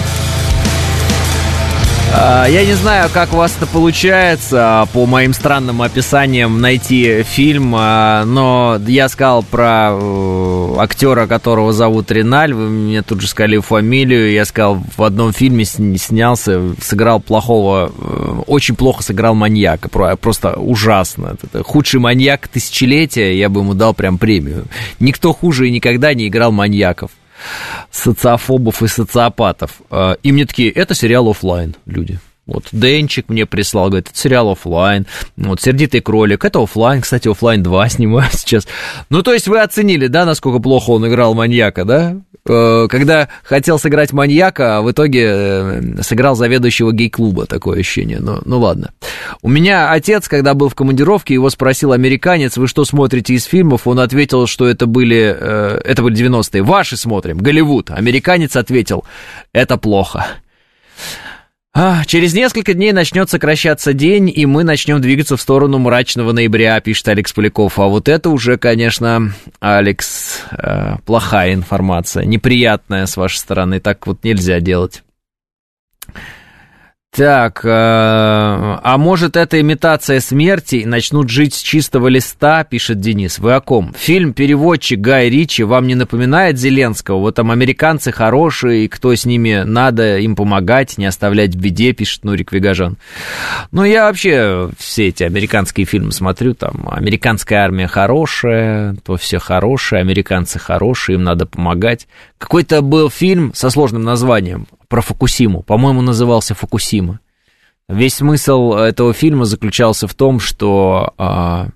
[2.14, 7.74] А, я не знаю, как у вас это получается по моим странным описаниям найти фильм,
[7.76, 13.60] а, но я сказал про э, актера, которого зовут Реналь, вы мне тут же сказали
[13.60, 19.88] фамилию, я сказал, в одном фильме снялся, сыграл плохого, э, очень плохо сыграл маньяка,
[20.18, 21.38] просто ужасно.
[21.42, 24.66] Это худший маньяк тысячелетия, я бы ему дал прям премию.
[25.00, 27.12] Никто хуже и никогда не играл маньяков
[27.92, 29.82] социофобов и социопатов.
[29.90, 32.20] А, и мне такие, это сериал офлайн, люди.
[32.48, 35.06] Вот Денчик мне прислал, говорит, это сериал офлайн.
[35.38, 38.68] Вот Сердитый кролик, это офлайн, кстати, офлайн 2 снимаю сейчас.
[39.10, 42.18] Ну, то есть вы оценили, да, насколько плохо он играл маньяка, да?
[42.48, 48.20] Э, когда хотел сыграть маньяка, а в итоге э, сыграл заведующего гей-клуба, такое ощущение.
[48.20, 48.92] Ну, ну ладно.
[49.42, 53.88] У меня отец, когда был в командировке, его спросил американец, вы что смотрите из фильмов?
[53.88, 56.64] Он ответил, что это были, э, это были 90-е.
[56.64, 57.92] Ваши смотрим, Голливуд.
[57.92, 59.06] Американец ответил,
[59.54, 60.26] это плохо.
[61.74, 66.78] А, через несколько дней начнет сокращаться день, и мы начнем двигаться в сторону мрачного ноября,
[66.82, 67.80] пишет Алекс Поляков.
[67.80, 73.80] А вот это уже, конечно, Алекс, э, плохая информация, неприятная с вашей стороны.
[73.80, 75.04] Так вот нельзя делать.
[77.14, 83.38] Так, э, а может это имитация смерти и начнут жить с чистого листа, пишет Денис.
[83.38, 83.94] Вы о ком?
[83.98, 87.18] Фильм «Переводчик» Гай Ричи вам не напоминает Зеленского?
[87.18, 91.92] Вот там американцы хорошие, и кто с ними надо им помогать, не оставлять в беде,
[91.92, 92.96] пишет Нурик Вигажан.
[93.74, 100.00] Ну, я вообще все эти американские фильмы смотрю, там, американская армия хорошая, то все хорошие,
[100.00, 102.08] американцы хорошие, им надо помогать.
[102.38, 105.64] Какой-то был фильм со сложным названием про Фукусиму.
[105.64, 107.22] По-моему, назывался Фукусима.
[107.88, 111.70] Весь смысл этого фильма заключался в том, что э,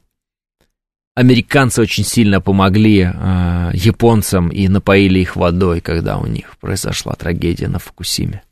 [1.16, 7.70] американцы очень сильно помогли э, японцам и напоили их водой, когда у них произошла трагедия
[7.70, 8.44] на Фукусиме.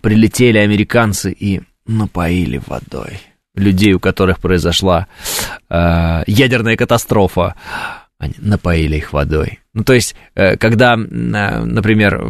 [0.00, 3.18] Прилетели американцы и напоили водой
[3.56, 5.08] людей, у которых произошла
[5.68, 7.56] э, ядерная катастрофа
[8.18, 9.60] они напоили их водой.
[9.74, 12.20] Ну, то есть, э, когда, э, например,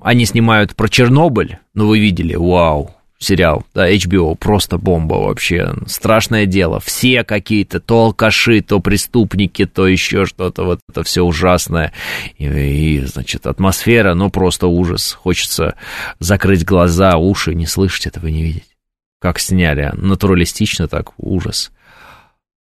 [0.00, 6.46] они снимают про Чернобыль, ну, вы видели, вау, сериал, да, HBO, просто бомба вообще, страшное
[6.46, 6.80] дело.
[6.80, 11.92] Все какие-то, то алкаши, то преступники, то еще что-то, вот это все ужасное.
[12.38, 15.12] И, и, значит, атмосфера, ну, просто ужас.
[15.12, 15.76] Хочется
[16.18, 18.76] закрыть глаза, уши, не слышать этого, не видеть.
[19.20, 21.70] Как сняли, натуралистично так, ужас.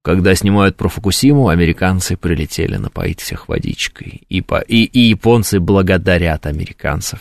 [0.07, 4.21] Когда снимают про Фукусиму, американцы прилетели напоить всех водичкой.
[4.29, 7.19] И, по, и, и японцы благодарят американцев.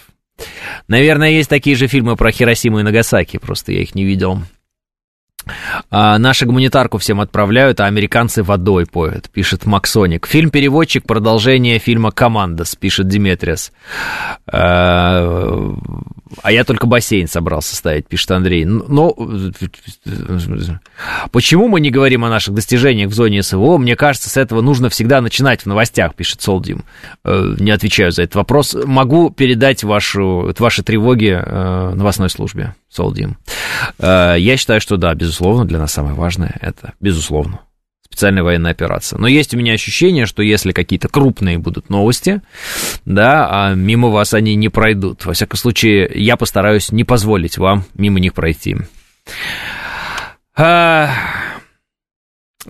[0.86, 4.40] Наверное, есть такие же фильмы про Хиросиму и Нагасаки, просто я их не видел.
[5.90, 10.26] А, нашу гуманитарку всем отправляют, а американцы водой поют, пишет Максоник.
[10.26, 13.72] Фильм-переводчик, продолжение фильма «Командос», пишет Диметриас.
[14.50, 15.74] А,
[16.42, 18.64] а я только бассейн собрался ставить, пишет Андрей.
[18.64, 19.14] Но
[21.30, 23.78] почему мы не говорим о наших достижениях в зоне СВО?
[23.78, 26.84] Мне кажется, с этого нужно всегда начинать в новостях, пишет Солдим.
[27.24, 28.76] Э, не отвечаю за этот вопрос.
[28.84, 33.36] Могу передать вашу, ваши тревоги э, новостной службе, Солдим.
[33.98, 37.60] Э, я считаю, что да, безусловно, для нас самое важное это, безусловно,
[38.04, 39.18] специальная военная операция.
[39.18, 42.40] Но есть у меня ощущение, что если какие-то крупные будут новости,
[43.04, 45.26] да, а мимо вас они не пройдут.
[45.26, 48.76] Во всяком случае, я постараюсь не позволить вам мимо них пройти.
[50.56, 51.10] А...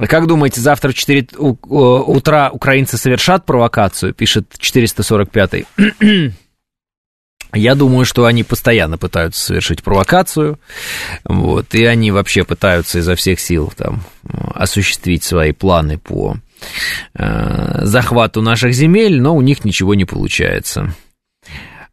[0.09, 4.13] Как думаете, завтра в 4 утра украинцы совершат провокацию?
[4.13, 6.35] Пишет 445-й.
[7.57, 10.59] Я думаю, что они постоянно пытаются совершить провокацию,
[11.25, 14.03] вот, и они вообще пытаются изо всех сил там
[14.55, 16.37] осуществить свои планы по
[17.15, 20.95] э, захвату наших земель, но у них ничего не получается.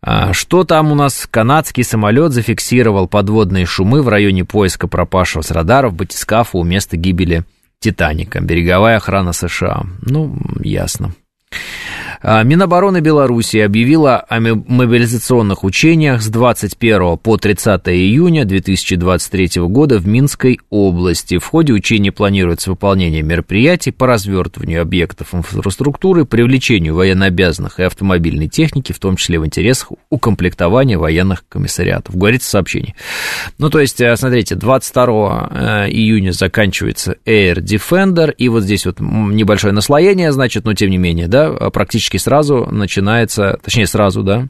[0.05, 1.27] А что там у нас?
[1.31, 7.45] Канадский самолет зафиксировал подводные шумы в районе поиска пропавшего с радаров батискафа у места гибели
[7.79, 8.41] Титаника.
[8.41, 9.83] Береговая охрана США.
[10.01, 11.13] Ну, ясно.
[12.25, 20.07] А, Минобороны Беларуси объявила о мобилизационных учениях с 21 по 30 июня 2023 года в
[20.07, 21.37] Минской области.
[21.37, 28.93] В ходе учений планируется выполнение мероприятий по развертыванию объектов инфраструктуры, привлечению военнообязанных и автомобильной техники,
[28.93, 32.95] в том числе в интересах укомплектования военных комиссариатов, говорится в сообщении.
[33.57, 39.01] Ну, то есть, э, смотрите, 22 э, июня заканчивается Air Defender, и вот здесь вот
[39.01, 44.47] небольшое наслоение, значит, но тем не менее, да, практически практически сразу начинается, точнее сразу, да,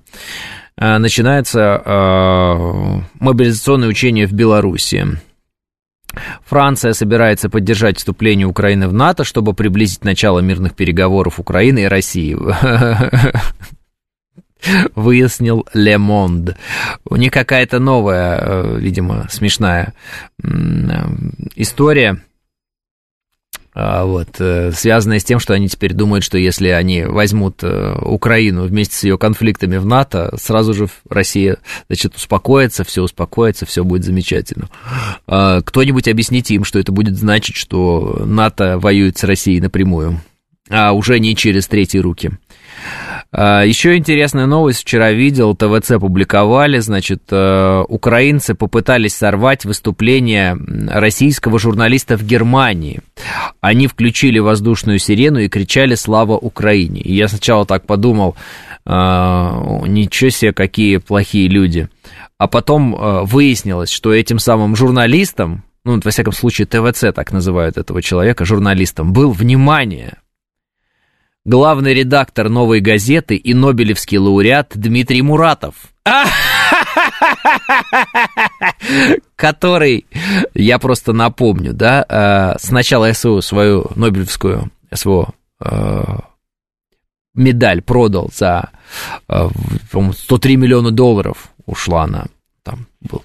[0.77, 5.05] э, начинается э, мобилизационное учение в Беларуси.
[6.45, 12.37] Франция собирается поддержать вступление Украины в НАТО, чтобы приблизить начало мирных переговоров Украины и России.
[14.95, 16.55] Выяснил Ле Монд.
[17.09, 19.93] У них какая-то новая, э, видимо, смешная
[21.55, 22.21] история
[24.03, 28.63] вот, э, связанное с тем, что они теперь думают, что если они возьмут э, Украину
[28.63, 31.57] вместе с ее конфликтами в НАТО, сразу же Россия,
[31.87, 34.69] значит, успокоится, все успокоится, все будет замечательно.
[35.25, 40.21] А, кто-нибудь объясните им, что это будет значить, что НАТО воюет с Россией напрямую,
[40.69, 42.31] а уже не через третьи руки.
[43.35, 50.55] А, Еще интересная новость, вчера видел, ТВЦ публиковали, значит, э, украинцы попытались сорвать выступление
[50.87, 53.01] российского журналиста в Германии.
[53.59, 57.01] Они включили воздушную сирену и кричали «Слава Украине!».
[57.01, 58.35] И я сначала так подумал,
[58.85, 61.89] а, ничего себе, какие плохие люди.
[62.37, 67.77] А потом э, выяснилось, что этим самым журналистам, ну, во всяком случае, ТВЦ так называют
[67.77, 70.17] этого человека, журналистом, был, внимание,
[71.45, 75.75] главный редактор «Новой газеты» и нобелевский лауреат Дмитрий Муратов.
[79.35, 80.05] Который,
[80.53, 85.33] я просто напомню, да, э, сначала СВО свою Нобелевскую СВО
[85.63, 86.03] э,
[87.33, 88.69] медаль продал за,
[89.27, 92.25] 103 э, миллиона долларов ушла она,
[92.63, 93.23] там был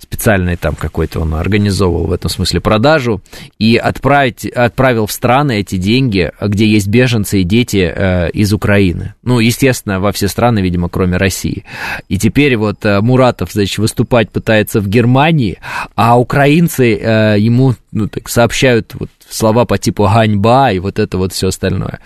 [0.00, 3.22] специальный там какой-то он организовывал в этом смысле продажу
[3.58, 9.14] и отправить, отправил в страны эти деньги, где есть беженцы и дети э, из Украины.
[9.22, 11.64] Ну, естественно, во все страны, видимо, кроме России.
[12.08, 15.58] И теперь вот э, Муратов, значит, выступать пытается в Германии,
[15.94, 21.16] а украинцы э, ему ну, так, сообщают вот слова по типу «ганьба» и вот это
[21.16, 22.00] вот все остальное.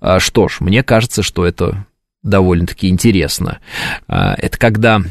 [0.00, 1.86] Э, что ж, мне кажется, что это
[2.22, 3.60] довольно-таки интересно.
[4.06, 5.02] Э, это когда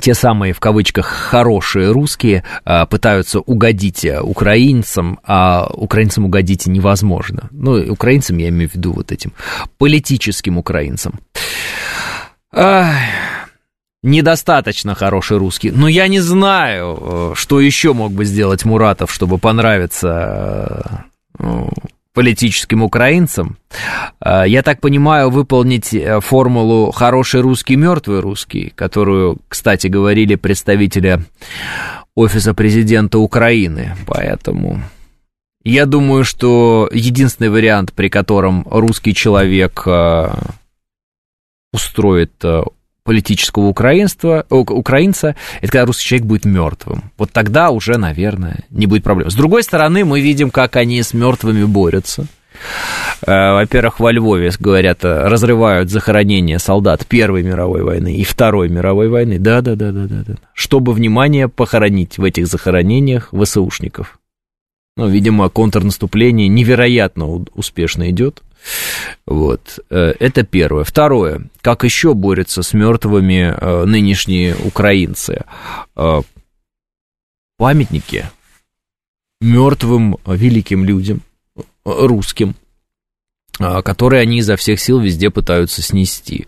[0.00, 7.48] те самые, в кавычках, хорошие русские а, пытаются угодить э, украинцам, а украинцам угодить невозможно.
[7.50, 9.32] Ну, украинцам я имею в виду вот этим
[9.78, 11.20] политическим украинцам.
[12.52, 12.92] Ах,
[14.02, 15.70] недостаточно хороший русский.
[15.70, 21.06] Но я не знаю, э, что еще мог бы сделать Муратов, чтобы понравиться
[21.38, 21.44] э,
[22.18, 23.58] политическим украинцам.
[24.18, 31.20] А, я так понимаю, выполнить э, формулу «хороший русский, мертвый русский», которую, кстати, говорили представители
[32.16, 33.94] Офиса президента Украины.
[34.04, 34.82] Поэтому
[35.62, 40.32] я думаю, что единственный вариант, при котором русский человек э,
[41.72, 42.64] устроит э,
[43.08, 47.04] политического украинства, украинца, это когда русский человек будет мертвым.
[47.16, 49.30] Вот тогда уже, наверное, не будет проблем.
[49.30, 52.26] С другой стороны, мы видим, как они с мертвыми борются.
[53.26, 59.38] Э, во-первых, во Львове, говорят, разрывают захоронения солдат Первой мировой войны и Второй мировой войны.
[59.38, 60.34] Да-да-да-да-да.
[60.52, 64.18] Чтобы, внимание, похоронить в этих захоронениях ВСУшников.
[64.98, 68.42] Ну, видимо, контрнаступление невероятно успешно идет.
[69.26, 70.84] Вот, э, это первое.
[70.84, 75.44] Второе, как еще борются с мертвыми э, нынешние украинцы?
[75.96, 76.22] Э,
[77.56, 78.26] памятники
[79.40, 81.20] мертвым великим людям,
[81.84, 82.56] русским,
[83.58, 86.46] которые они изо всех сил везде пытаются снести.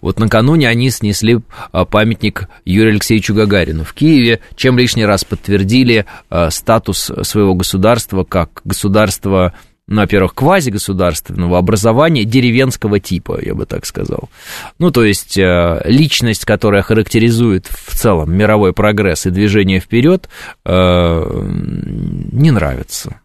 [0.00, 1.40] Вот накануне они снесли
[1.90, 6.06] памятник Юрию Алексеевичу Гагарину в Киеве, чем лишний раз подтвердили
[6.50, 9.52] статус своего государства как государства
[9.88, 14.28] ну, во-первых, квазигосударственного образования деревенского типа, я бы так сказал.
[14.78, 20.28] Ну, то есть э, личность, которая характеризует в целом мировой прогресс и движение вперед,
[20.66, 21.48] э,
[22.32, 23.20] не нравится.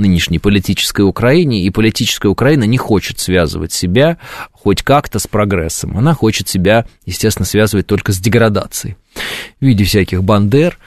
[0.00, 4.18] Нынешней политической Украине, и политическая Украина не хочет связывать себя
[4.50, 5.96] хоть как-то с прогрессом.
[5.96, 8.96] Она хочет себя, естественно, связывать только с деградацией
[9.60, 10.78] в виде всяких Бандер,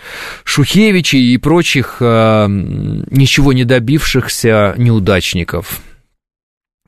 [0.43, 5.81] Шухевичей и прочих э, ничего не добившихся неудачников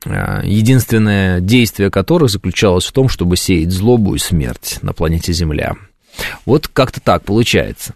[0.04, 5.74] э, единственное действие которых заключалось в том, чтобы сеять злобу и смерть на планете Земля.
[6.44, 7.94] Вот как-то так получается.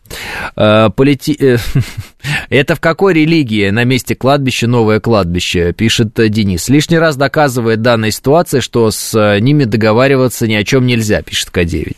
[0.56, 1.36] Э, полети...
[1.38, 1.58] Э,
[2.50, 6.68] это в какой религии на месте кладбища новое кладбище, пишет Денис.
[6.68, 11.96] Лишний раз доказывает данная ситуация, что с ними договариваться ни о чем нельзя, пишет К9.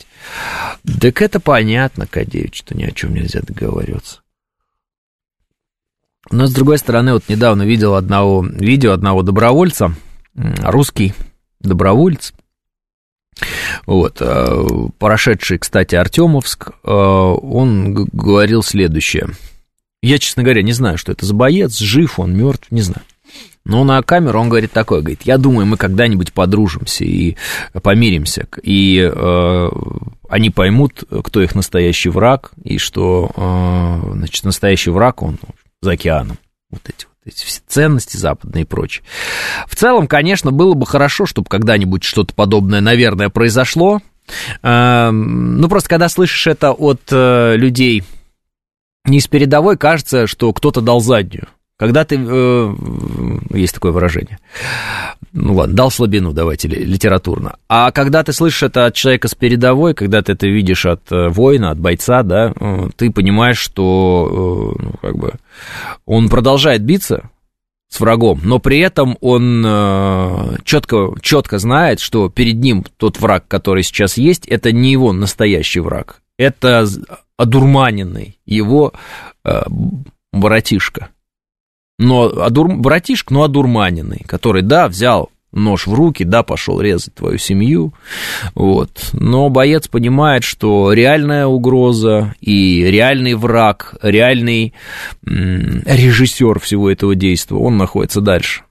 [1.00, 4.20] Так это понятно, К9, что ни о чем нельзя договариваться.
[6.30, 9.94] Но, с другой стороны, вот недавно видел одного видео одного добровольца,
[10.34, 11.14] русский
[11.60, 12.32] доброволец,
[13.86, 14.66] вот, э,
[14.98, 19.28] прошедший, кстати, Артемовск, э, он говорил следующее.
[20.02, 23.02] Я, честно говоря, не знаю, что это за боец, жив он, мертв, не знаю.
[23.64, 27.36] Но на камеру он говорит такое, говорит, я думаю, мы когда-нибудь подружимся и
[27.82, 29.70] помиримся, и э,
[30.28, 35.38] они поймут, кто их настоящий враг, и что, э, значит, настоящий враг, он
[35.80, 36.38] за океаном,
[36.70, 39.04] вот эти вот эти все ценности западные и прочее.
[39.66, 44.00] В целом, конечно, было бы хорошо, чтобы когда-нибудь что-то подобное, наверное, произошло.
[44.62, 48.04] Э, ну, просто когда слышишь это от э, людей
[49.04, 51.48] не из передовой, кажется, что кто-то дал заднюю.
[51.78, 52.16] Когда ты...
[52.18, 52.74] Э,
[53.54, 54.38] есть такое выражение.
[55.32, 57.56] Ну ладно, дал слабину, давайте, литературно.
[57.66, 61.28] А когда ты слышишь это от человека с передовой, когда ты это видишь от э,
[61.28, 65.32] воина, от бойца, да, э, ты понимаешь, что э, ну, как бы
[66.04, 67.30] он продолжает биться,
[67.88, 69.62] с врагом, но при этом он
[70.64, 75.80] четко, четко знает, что перед ним тот враг, который сейчас есть, это не его настоящий
[75.80, 76.86] враг, это
[77.36, 78.94] одурманенный его
[80.32, 81.10] братишка
[82.02, 82.74] но одур...
[82.76, 87.92] братишка, но одурманенный, который, да, взял нож в руки, да, пошел резать твою семью,
[88.54, 89.10] вот.
[89.12, 94.74] Но боец понимает, что реальная угроза и реальный враг, реальный
[95.24, 98.62] режиссер всего этого действия, он находится дальше.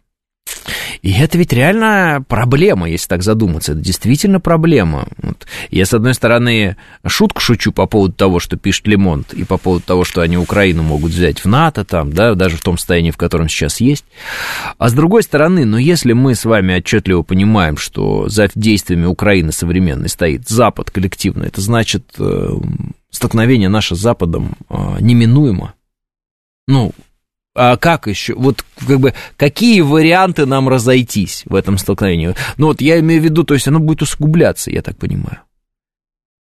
[1.02, 3.72] И это ведь реально проблема, если так задуматься.
[3.72, 5.08] Это действительно проблема.
[5.22, 5.48] Вот.
[5.70, 9.84] Я, с одной стороны, шутку шучу по поводу того, что пишет Лемонт, и по поводу
[9.86, 13.18] того, что они Украину могут взять в НАТО, там, да, даже в том состоянии, в
[13.18, 14.06] котором сейчас есть.
[14.78, 19.52] А с другой стороны, ну, если мы с вами отчетливо понимаем, что за действиями Украины
[19.52, 22.50] современной стоит Запад коллективно, это значит, э,
[23.10, 25.74] столкновение наше с Западом э, неминуемо.
[26.68, 26.92] Ну,
[27.54, 28.34] а как еще?
[28.36, 32.36] Вот как бы какие варианты нам разойтись в этом столкновении?
[32.58, 35.40] Ну вот я имею в виду, то есть оно будет усугубляться, я так понимаю.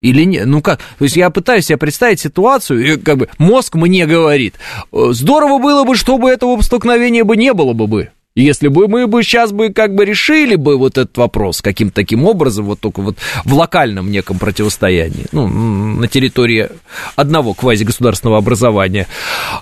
[0.03, 0.47] Или нет?
[0.47, 0.79] Ну как?
[0.99, 4.55] То есть я пытаюсь себе представить ситуацию, и как бы мозг мне говорит,
[4.93, 8.11] здорово было бы, чтобы этого столкновения бы не было бы бы.
[8.37, 12.25] Если бы мы бы сейчас бы как бы решили бы вот этот вопрос каким-то таким
[12.25, 16.69] образом, вот только вот в локальном неком противостоянии, ну, на территории
[17.17, 19.09] одного квазигосударственного образования,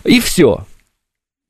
[0.05, 0.67] и все.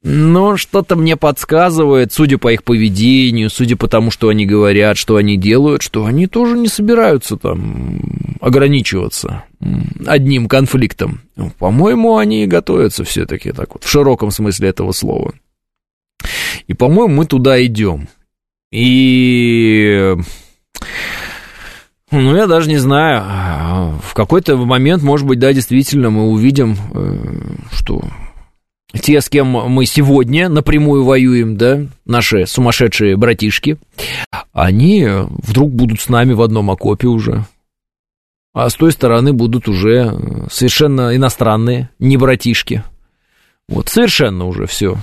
[0.02, 5.16] Но что-то мне подсказывает, судя по их поведению, судя по тому, что они говорят, что
[5.16, 8.00] они делают, что они тоже не собираются там
[8.40, 9.44] ограничиваться
[10.06, 11.22] одним конфликтом.
[11.34, 15.34] Ну, по-моему, они готовятся все-таки так вот, в широком смысле этого слова.
[16.68, 18.08] И, по-моему, мы туда идем.
[18.70, 20.14] И...
[22.10, 23.98] Ну, я даже не знаю.
[24.02, 28.02] В какой-то момент, может быть, да, действительно, мы увидим, э, что
[28.92, 33.76] те, с кем мы сегодня напрямую воюем, да, наши сумасшедшие братишки,
[34.52, 37.44] они вдруг будут с нами в одном окопе уже.
[38.54, 42.82] А с той стороны будут уже совершенно иностранные, не братишки.
[43.68, 44.96] Вот, совершенно уже все.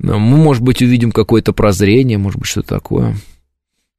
[0.00, 3.16] Мы, может быть, увидим какое-то прозрение, может быть, что такое.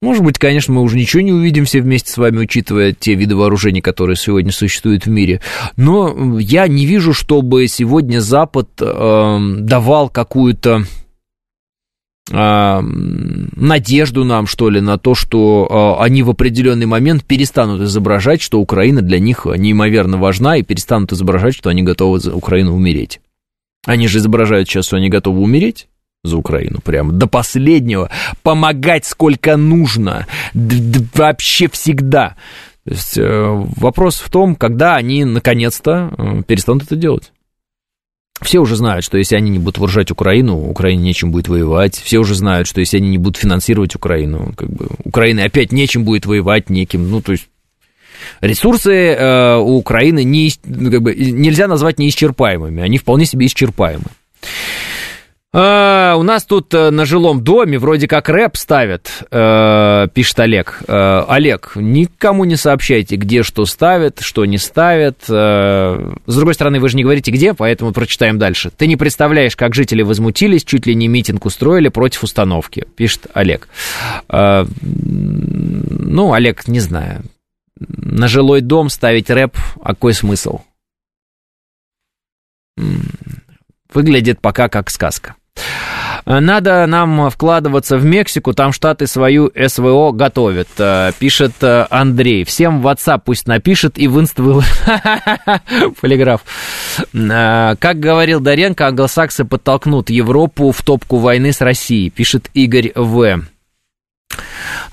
[0.02, 3.36] Может быть, конечно, мы уже ничего не увидим все вместе с вами, учитывая те виды
[3.36, 5.42] вооружений, которые сегодня существуют в мире.
[5.78, 10.86] Но я не вижу, чтобы сегодня Запад э, давал какую-то
[12.32, 18.42] э, надежду нам, что ли, на то, что э, они в определенный момент перестанут изображать,
[18.42, 23.22] что Украина для них неимоверно важна, и перестанут изображать, что они готовы за Украину умереть.
[23.86, 25.88] Они же изображают сейчас, что они готовы умереть
[26.24, 28.10] за Украину, прямо до последнего,
[28.44, 32.36] помогать сколько нужно, вообще всегда.
[32.86, 37.32] То есть э, вопрос в том, когда они наконец-то э, перестанут это делать.
[38.42, 41.96] Все уже знают, что если они не будут вооружать Украину, Украине нечем будет воевать.
[41.96, 46.06] Все уже знают, что если они не будут финансировать Украину, как бы Украина опять нечем
[46.06, 47.10] будет воевать, неким.
[47.12, 47.48] Ну, то есть
[48.42, 54.06] ресурсы э, у Украины не, как бы, нельзя назвать неисчерпаемыми, они вполне себе исчерпаемы.
[55.54, 60.82] А, у нас тут э, на жилом доме вроде как рэп ставят, э, пишет Олег.
[60.88, 65.26] Э, Олег, никому не сообщайте, где что ставят, что не ставят.
[65.28, 68.72] Э, с другой стороны, вы же не говорите где, поэтому прочитаем дальше.
[68.72, 73.68] Ты не представляешь, как жители возмутились, чуть ли не митинг устроили против установки, пишет Олег.
[74.30, 77.24] Э, ну, Олег, не знаю.
[77.78, 80.62] На жилой дом ставить рэп, а какой смысл?
[83.94, 85.36] Выглядит пока как сказка.
[86.26, 92.44] Надо нам вкладываться в Мексику, там штаты свою СВО готовят, э, пишет э, Андрей.
[92.44, 94.44] Всем в WhatsApp пусть напишет и в инста
[96.02, 96.42] Полиграф.
[97.14, 103.42] Э, как говорил Доренко, англосаксы подтолкнут Европу в топку войны с Россией, пишет Игорь В.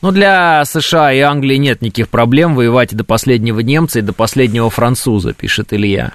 [0.01, 4.71] Ну, для США и Англии нет никаких проблем воевать до последнего немца и до последнего
[4.71, 6.15] француза, пишет Илья.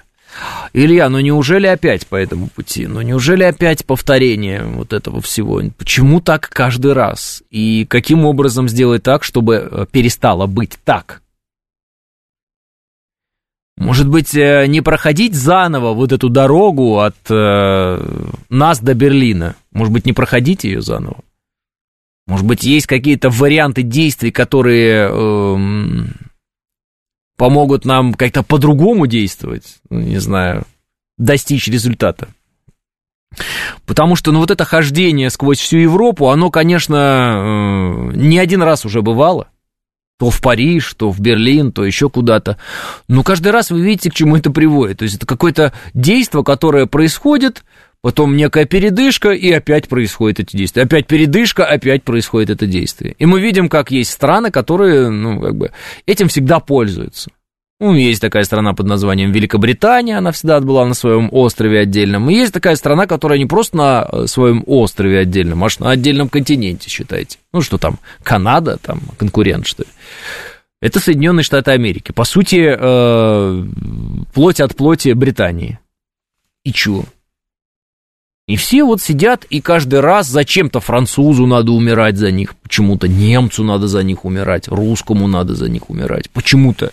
[0.73, 2.87] Илья, ну неужели опять по этому пути?
[2.87, 5.61] Ну неужели опять повторение вот этого всего?
[5.77, 7.43] Почему так каждый раз?
[7.51, 11.21] И каким образом сделать так, чтобы э, перестало быть так?
[13.77, 19.55] Может быть, э, не проходить заново вот эту дорогу от э, нас до Берлина?
[19.71, 21.17] Может быть, не проходить ее заново?
[22.27, 25.57] Может быть, есть какие-то варианты действий, которые э,
[27.43, 30.63] помогут нам как-то по-другому действовать, ну, не знаю,
[31.17, 32.29] достичь результата.
[33.85, 38.85] Потому что, ну, вот это хождение сквозь всю Европу, оно, конечно, э, не один раз
[38.85, 39.49] уже бывало.
[40.19, 42.57] То в Париж, то в Берлин, то еще куда-то.
[43.09, 44.99] Но каждый раз вы видите, к чему это приводит.
[44.99, 47.65] То есть это какое-то действие, которое происходит,
[48.03, 50.83] потом некая передышка, и опять происходит это действие.
[50.83, 53.15] Опять передышка, опять происходит это действие.
[53.17, 55.71] И мы видим, как есть страны, которые, ну, как бы,
[56.05, 57.31] этим всегда пользуются.
[57.79, 62.29] Ну, есть такая страна под названием Великобритания, она всегда была на своем острове отдельном.
[62.29, 66.27] И есть такая страна, которая не просто на э, своем острове отдельном, а на отдельном
[66.27, 67.39] континенте, считайте.
[67.53, 69.89] Ну, что там, Канада, там, конкурент, что ли.
[70.81, 72.11] Это Соединенные Штаты Америки.
[72.11, 73.65] По сути, э,
[74.33, 75.79] плоть от плоти Британии.
[76.65, 77.05] И чё?
[78.45, 83.63] И все вот сидят, и каждый раз зачем-то французу надо умирать за них, почему-то немцу
[83.63, 86.91] надо за них умирать, русскому надо за них умирать, почему-то.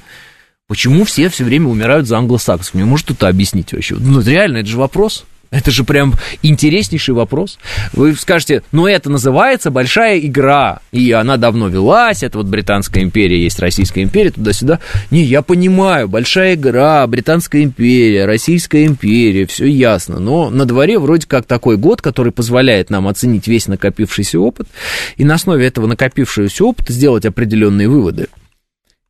[0.68, 2.74] Почему все все время умирают за англосаксов?
[2.74, 3.96] Мне может кто-то объяснить вообще?
[3.96, 5.24] Ну, реально, это же вопрос.
[5.50, 7.58] Это же прям интереснейший вопрос.
[7.92, 13.42] Вы скажете, ну это называется большая игра, и она давно велась, это вот Британская империя,
[13.42, 14.78] есть Российская империя, туда-сюда.
[15.10, 21.26] Не, я понимаю, большая игра, Британская империя, Российская империя, все ясно, но на дворе вроде
[21.26, 24.68] как такой год, который позволяет нам оценить весь накопившийся опыт,
[25.16, 28.28] и на основе этого накопившегося опыта сделать определенные выводы.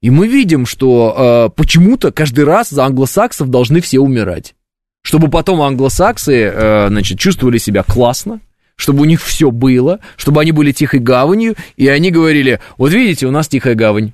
[0.00, 4.54] И мы видим, что э, почему-то каждый раз за англосаксов должны все умирать.
[5.02, 8.40] Чтобы потом англосаксы, э, значит, чувствовали себя классно,
[8.76, 13.26] чтобы у них все было, чтобы они были тихой гаванью, и они говорили, вот видите,
[13.26, 14.12] у нас тихая гавань,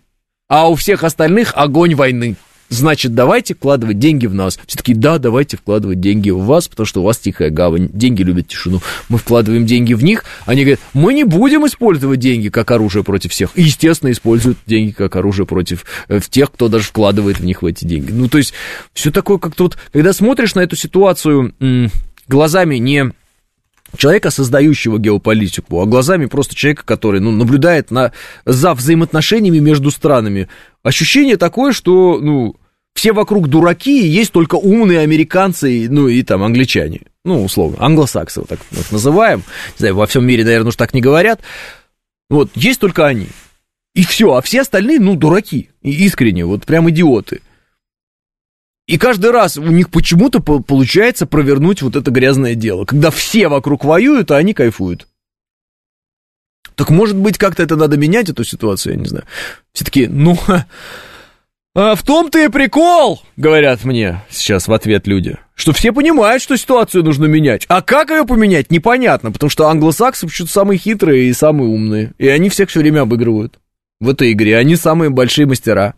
[0.48, 2.36] а у всех остальных огонь войны
[2.68, 4.58] значит, давайте вкладывать деньги в нас.
[4.66, 8.22] Все таки да, давайте вкладывать деньги в вас, потому что у вас тихая гавань, деньги
[8.22, 8.80] любят тишину.
[9.08, 13.32] Мы вкладываем деньги в них, они говорят, мы не будем использовать деньги как оружие против
[13.32, 13.50] всех.
[13.54, 17.66] И, естественно, используют деньги как оружие против э, тех, кто даже вкладывает в них в
[17.66, 18.10] эти деньги.
[18.10, 18.52] Ну, то есть,
[18.92, 21.54] все такое как-то вот, когда смотришь на эту ситуацию
[22.28, 23.12] глазами не
[23.96, 28.12] человека, создающего геополитику, а глазами просто человека, который ну, наблюдает на,
[28.44, 30.48] за взаимоотношениями между странами.
[30.82, 32.56] Ощущение такое, что ну,
[32.94, 37.02] все вокруг дураки, есть только умные американцы, ну и там англичане.
[37.24, 39.38] Ну, условно, англосаксы, вот так вот называем.
[39.38, 41.40] Не знаю, во всем мире, наверное, уж так не говорят.
[42.30, 43.28] Вот, есть только они.
[43.94, 45.70] И все, а все остальные, ну, дураки.
[45.82, 47.40] Искренне, вот прям идиоты.
[48.86, 52.84] И каждый раз у них почему-то получается провернуть вот это грязное дело.
[52.84, 55.08] Когда все вокруг воюют, а они кайфуют.
[56.76, 59.24] Так может быть, как-то это надо менять, эту ситуацию, я не знаю.
[59.72, 60.38] Все таки ну,
[61.74, 66.56] а в том-то и прикол, говорят мне сейчас в ответ люди, что все понимают, что
[66.56, 67.64] ситуацию нужно менять.
[67.68, 72.12] А как ее поменять, непонятно, потому что англосаксы почему-то самые хитрые и самые умные.
[72.18, 73.58] И они всех все время обыгрывают
[74.00, 74.58] в этой игре.
[74.58, 75.94] Они самые большие мастера.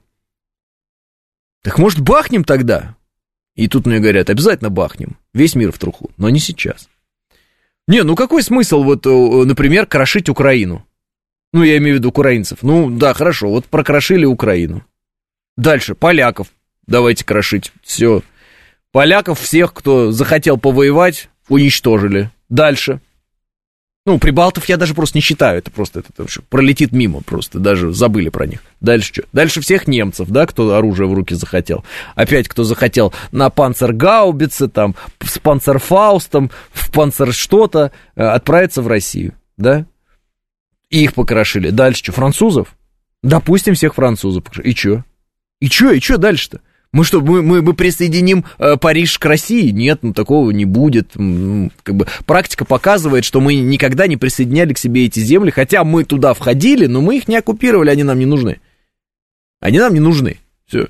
[1.62, 2.96] Так может бахнем тогда?
[3.54, 5.16] И тут мне говорят, обязательно бахнем.
[5.34, 6.88] Весь мир в труху, но не сейчас.
[7.86, 10.86] Не, ну какой смысл вот, э, например, крошить Украину?
[11.52, 12.58] Ну, я имею в виду украинцев.
[12.62, 14.84] Ну, да, хорошо, вот прокрошили Украину.
[15.56, 16.48] Дальше, поляков
[16.88, 17.72] давайте крошить.
[17.82, 18.22] Все.
[18.90, 22.30] Поляков всех, кто захотел повоевать, уничтожили.
[22.48, 23.00] Дальше.
[24.08, 27.92] Ну, прибалтов я даже просто не считаю, это просто это, это пролетит мимо, просто даже
[27.92, 28.60] забыли про них.
[28.80, 29.24] Дальше что?
[29.34, 31.84] Дальше всех немцев, да, кто оружие в руки захотел.
[32.14, 39.34] Опять кто захотел на панцергаубице, там, с панцерфаустом, в панцер что-то, э, отправиться в Россию,
[39.58, 39.84] да?
[40.88, 41.68] И их покрошили.
[41.68, 42.68] Дальше что, французов?
[43.22, 44.44] Допустим, всех французов.
[44.64, 45.04] И что?
[45.60, 46.62] И что, и что дальше-то?
[46.92, 49.70] Мы что, мы, мы, мы присоединим э, Париж к России?
[49.70, 51.12] Нет, ну такого не будет.
[51.82, 56.04] Как бы практика показывает, что мы никогда не присоединяли к себе эти земли, хотя мы
[56.04, 58.60] туда входили, но мы их не оккупировали, они нам не нужны.
[59.60, 60.38] Они нам не нужны.
[60.66, 60.88] Все.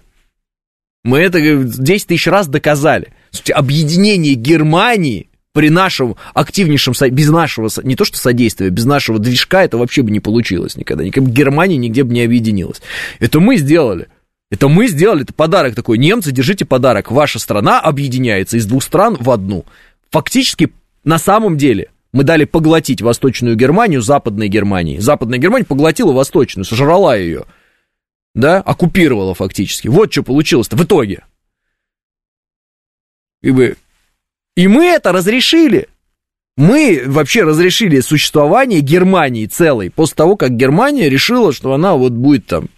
[1.02, 3.12] Мы это 10 тысяч раз доказали.
[3.30, 9.64] Слушайте, объединение Германии при нашем активнейшем, без нашего, не то что содействия, без нашего движка
[9.64, 11.02] это вообще бы не получилось никогда.
[11.02, 12.80] Никогда Германия нигде бы не объединилась.
[13.18, 14.06] Это мы сделали.
[14.50, 15.98] Это мы сделали, это подарок такой.
[15.98, 17.10] Немцы, держите подарок.
[17.10, 19.66] Ваша страна объединяется из двух стран в одну.
[20.10, 20.72] Фактически,
[21.04, 24.98] на самом деле, мы дали поглотить Восточную Германию Западной Германии.
[24.98, 27.44] Западная Германия поглотила Восточную, сожрала ее.
[28.34, 29.88] Да, оккупировала фактически.
[29.88, 31.24] Вот что получилось-то в итоге.
[33.42, 33.76] И, мы,
[34.56, 35.88] и мы это разрешили.
[36.56, 42.46] Мы вообще разрешили существование Германии целой после того, как Германия решила, что она вот будет
[42.46, 42.68] там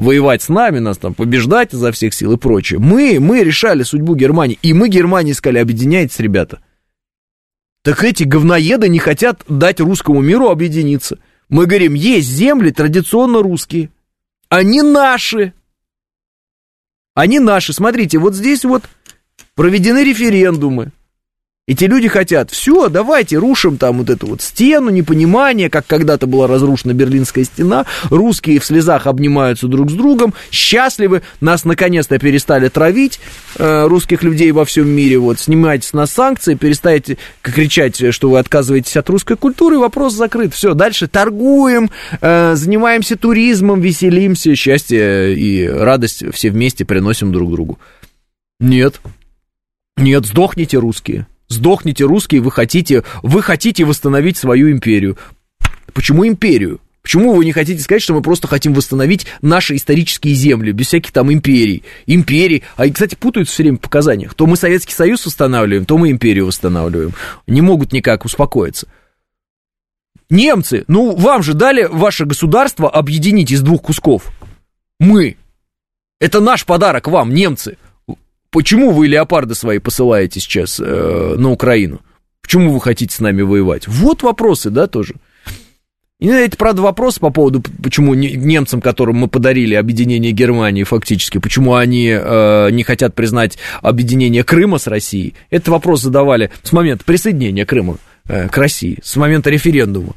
[0.00, 2.80] воевать с нами, нас там побеждать изо всех сил и прочее.
[2.80, 6.60] Мы, мы решали судьбу Германии, и мы Германии сказали, объединяйтесь, ребята.
[7.82, 11.18] Так эти говноеды не хотят дать русскому миру объединиться.
[11.48, 13.90] Мы говорим, есть земли традиционно русские.
[14.48, 15.52] Они наши.
[17.14, 17.72] Они наши.
[17.72, 18.84] Смотрите, вот здесь вот
[19.54, 20.92] проведены референдумы.
[21.70, 26.48] Эти люди хотят, все, давайте рушим там вот эту вот стену, непонимание, как когда-то была
[26.48, 33.20] разрушена Берлинская стена, русские в слезах обнимаются друг с другом, счастливы, нас наконец-то перестали травить,
[33.56, 38.40] э, русских людей во всем мире, вот, снимайте с нас санкции, перестайте кричать, что вы
[38.40, 41.88] отказываетесь от русской культуры, вопрос закрыт, все, дальше торгуем,
[42.20, 47.78] э, занимаемся туризмом, веселимся, счастье и радость все вместе приносим друг другу.
[48.58, 49.00] Нет,
[49.96, 51.28] нет, сдохните, русские.
[51.50, 55.18] Сдохните, русские, вы хотите, вы хотите восстановить свою империю.
[55.92, 56.80] Почему империю?
[57.02, 61.10] Почему вы не хотите сказать, что мы просто хотим восстановить наши исторические земли, без всяких
[61.10, 61.82] там империй?
[62.06, 62.62] Империй.
[62.76, 64.34] А, кстати, путаются все время в показаниях.
[64.34, 67.14] То мы Советский Союз восстанавливаем, то мы империю восстанавливаем.
[67.48, 68.86] Не могут никак успокоиться.
[70.28, 74.30] Немцы, ну вам же дали ваше государство объединить из двух кусков.
[75.00, 75.36] Мы.
[76.20, 77.76] Это наш подарок вам, немцы.
[78.50, 82.00] Почему вы леопарды свои посылаете сейчас э, на Украину?
[82.42, 83.86] Почему вы хотите с нами воевать?
[83.86, 85.14] Вот вопросы, да, тоже.
[86.20, 91.76] И это, правда, вопрос по поводу, почему немцам, которым мы подарили объединение Германии фактически, почему
[91.76, 95.34] они э, не хотят признать объединение Крыма с Россией.
[95.48, 97.96] Этот вопрос задавали с момента присоединения Крыма
[98.28, 100.14] э, к России, с момента референдума.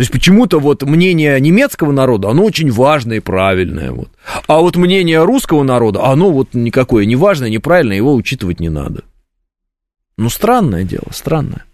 [0.00, 3.92] То есть почему-то вот мнение немецкого народа, оно очень важное и правильное.
[3.92, 4.08] Вот.
[4.46, 9.04] А вот мнение русского народа, оно вот никакое не важное, неправильное, его учитывать не надо.
[10.16, 11.66] Ну, странное дело, странное.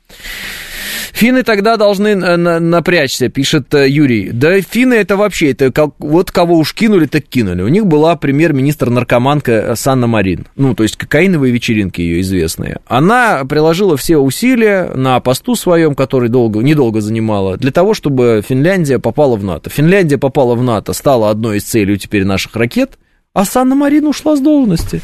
[1.16, 4.32] Финны тогда должны напрячься, пишет э, Юрий.
[4.32, 7.62] Да финны это вообще, это как, вот кого уж кинули, так кинули.
[7.62, 10.46] У них была премьер-министр наркоманка э, Санна Марин.
[10.56, 12.80] Ну, то есть кокаиновые вечеринки ее известные.
[12.86, 18.98] Она приложила все усилия на посту своем, который долго, недолго занимала, для того, чтобы Финляндия
[18.98, 19.70] попала в НАТО.
[19.70, 22.98] Финляндия попала в НАТО, стала одной из целей теперь наших ракет,
[23.32, 25.00] а Санна Марин ушла с должности.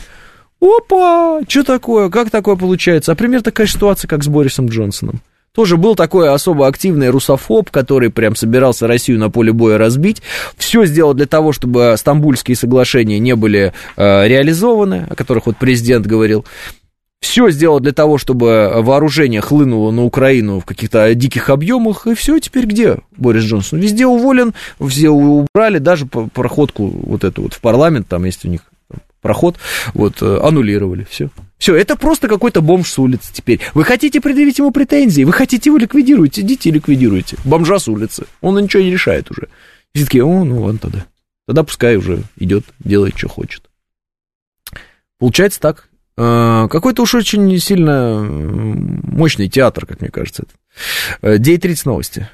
[0.61, 1.41] Опа!
[1.49, 2.11] Что такое?
[2.11, 3.13] Как такое получается?
[3.13, 5.23] А примерно такая ситуация, как с Борисом Джонсоном.
[5.55, 10.23] Тоже был такой особо активный русофоб, который прям собирался Россию на поле боя разбить.
[10.57, 16.07] Все сделал для того, чтобы стамбульские соглашения не были э, реализованы, о которых вот президент
[16.07, 16.47] говорил.
[17.21, 22.07] Все сделал для того, чтобы вооружение хлынуло на Украину в каких-то диких объемах.
[22.07, 23.79] И все, теперь где Борис Джонсон?
[23.79, 28.63] Везде уволен, все убрали, даже проходку вот эту вот в парламент, там есть у них
[29.23, 29.57] проход,
[29.95, 31.31] вот, э, аннулировали, все.
[31.57, 33.61] Все, это просто какой-то бомж с улицы теперь.
[33.73, 37.37] Вы хотите предъявить ему претензии, вы хотите его ликвидировать, идите и ликвидируйте.
[37.45, 38.27] Бомжа с улицы.
[38.41, 39.49] Он ничего не решает уже.
[39.95, 41.07] Все такие, о, ну ладно тогда.
[41.47, 43.71] Тогда пускай уже идет, делает, что хочет.
[45.19, 45.89] Получается так.
[46.17, 50.45] Э, какой-то уж очень сильно мощный театр, как мне кажется.
[51.23, 52.29] 9.30 э, новости.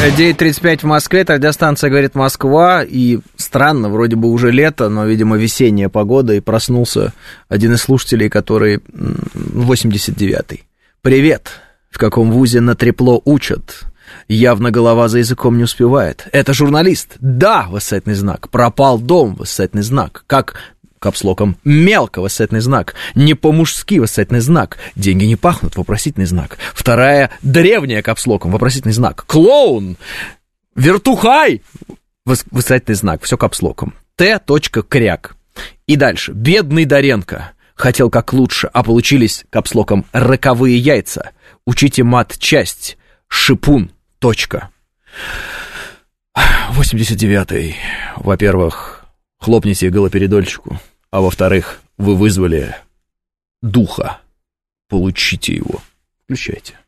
[0.00, 5.90] 9.35 в Москве, радиостанция «Говорит Москва», и странно, вроде бы уже лето, но, видимо, весенняя
[5.90, 7.12] погода, и проснулся
[7.50, 10.64] один из слушателей, который 89-й.
[11.02, 11.50] «Привет!
[11.90, 13.82] В каком вузе на трепло учат?»
[14.26, 16.26] Явно голова за языком не успевает.
[16.32, 17.16] Это журналист.
[17.20, 18.48] Да, восклицательный знак.
[18.48, 20.24] Пропал дом, восклицательный знак.
[20.26, 20.54] Как
[21.00, 26.58] капслоком, мелко, восклицательный знак, не по-мужски, восклицательный знак, деньги не пахнут, вопросительный знак.
[26.74, 29.96] Вторая, древняя капслоком, вопросительный знак, клоун,
[30.76, 31.62] вертухай,
[32.24, 33.94] восклицательный знак, все капслоком.
[34.14, 34.38] Т.
[34.88, 35.36] Кряк.
[35.86, 41.30] И дальше, бедный Доренко, хотел как лучше, а получились капслоком роковые яйца.
[41.64, 42.98] Учите мат-часть,
[43.28, 44.68] шипун, точка.
[46.72, 47.76] 89-й.
[48.16, 49.04] Во-первых,
[49.38, 50.78] хлопните голопередольщику.
[51.10, 52.76] А во-вторых, вы вызвали
[53.62, 54.20] духа.
[54.88, 55.80] Получите его.
[56.24, 56.78] Включайте.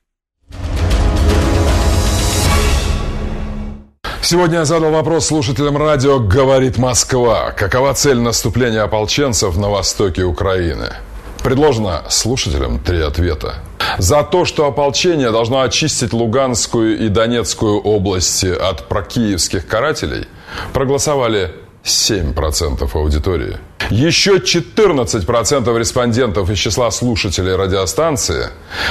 [4.23, 7.51] Сегодня я задал вопрос слушателям радио «Говорит Москва».
[7.51, 10.95] Какова цель наступления ополченцев на востоке Украины?
[11.43, 13.57] Предложено слушателям три ответа.
[13.99, 20.29] За то, что ополчение должно очистить Луганскую и Донецкую области от прокиевских карателей,
[20.73, 21.53] проголосовали
[21.85, 23.59] 7% аудитории.
[23.91, 28.49] Еще 14% респондентов из числа слушателей радиостанции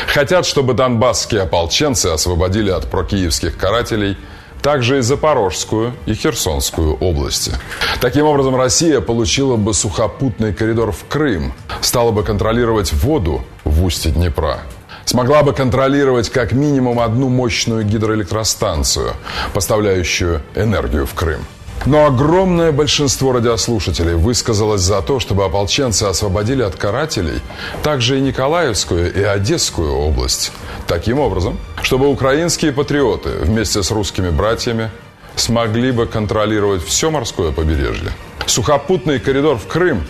[0.07, 4.17] хотят, чтобы донбасские ополченцы освободили от прокиевских карателей
[4.61, 7.53] также и Запорожскую и Херсонскую области.
[7.99, 14.11] Таким образом, Россия получила бы сухопутный коридор в Крым, стала бы контролировать воду в устье
[14.11, 14.59] Днепра
[15.03, 19.13] смогла бы контролировать как минимум одну мощную гидроэлектростанцию,
[19.53, 21.41] поставляющую энергию в Крым.
[21.85, 27.41] Но огромное большинство радиослушателей высказалось за то, чтобы ополченцы освободили от карателей
[27.81, 30.51] также и Николаевскую и Одесскую область.
[30.87, 34.91] Таким образом, чтобы украинские патриоты вместе с русскими братьями
[35.35, 38.11] смогли бы контролировать все морское побережье.
[38.45, 40.05] Сухопутный коридор в Крым,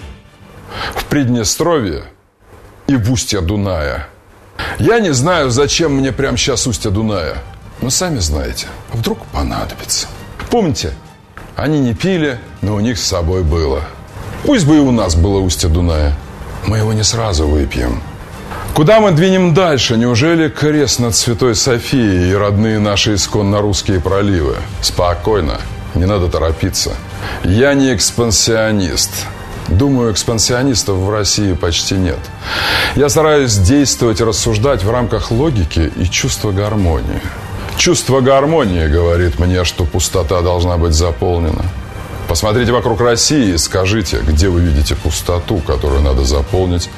[0.96, 2.04] в Приднестровье
[2.88, 4.08] и в устье Дуная.
[4.78, 7.38] Я не знаю, зачем мне прямо сейчас устье Дуная.
[7.82, 10.08] Но сами знаете, вдруг понадобится.
[10.50, 10.94] Помните,
[11.56, 13.82] они не пили, но у них с собой было.
[14.44, 16.14] Пусть бы и у нас было устье Дуная.
[16.66, 18.02] Мы его не сразу выпьем.
[18.74, 19.98] Куда мы двинем дальше?
[19.98, 24.56] Неужели крест над Святой Софией и родные наши исконно русские проливы?
[24.82, 25.60] Спокойно,
[25.94, 26.94] не надо торопиться.
[27.44, 29.12] Я не экспансионист.
[29.68, 32.20] Думаю, экспансионистов в России почти нет.
[32.96, 37.22] Я стараюсь действовать и рассуждать в рамках логики и чувства гармонии.
[37.78, 41.66] Чувство гармонии говорит мне, что пустота должна быть заполнена.
[42.28, 46.90] Посмотрите вокруг России и скажите, где вы видите пустоту, которую надо заполнить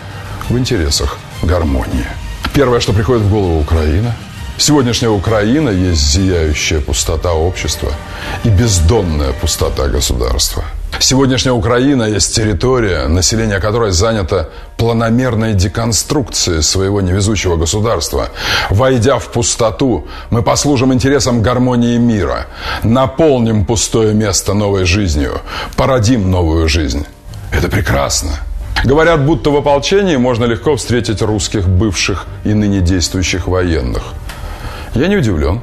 [0.50, 2.06] в интересах гармонии.
[2.54, 4.16] Первое, что приходит в голову Украина.
[4.58, 7.92] Сегодняшняя Украина есть зияющая пустота общества
[8.44, 10.64] и бездонная пустота государства–
[11.00, 18.30] Сегодняшняя Украина есть территория, население которой занято планомерной деконструкцией своего невезучего государства.
[18.70, 22.48] Войдя в пустоту, мы послужим интересам гармонии мира,
[22.84, 25.42] наполним пустое место новой жизнью,
[25.76, 27.06] породим новую жизнь.
[27.52, 28.32] Это прекрасно.
[28.84, 34.04] Говорят, будто в ополчении можно легко встретить русских бывших и ныне действующих военных.
[34.94, 35.62] Я не удивлен.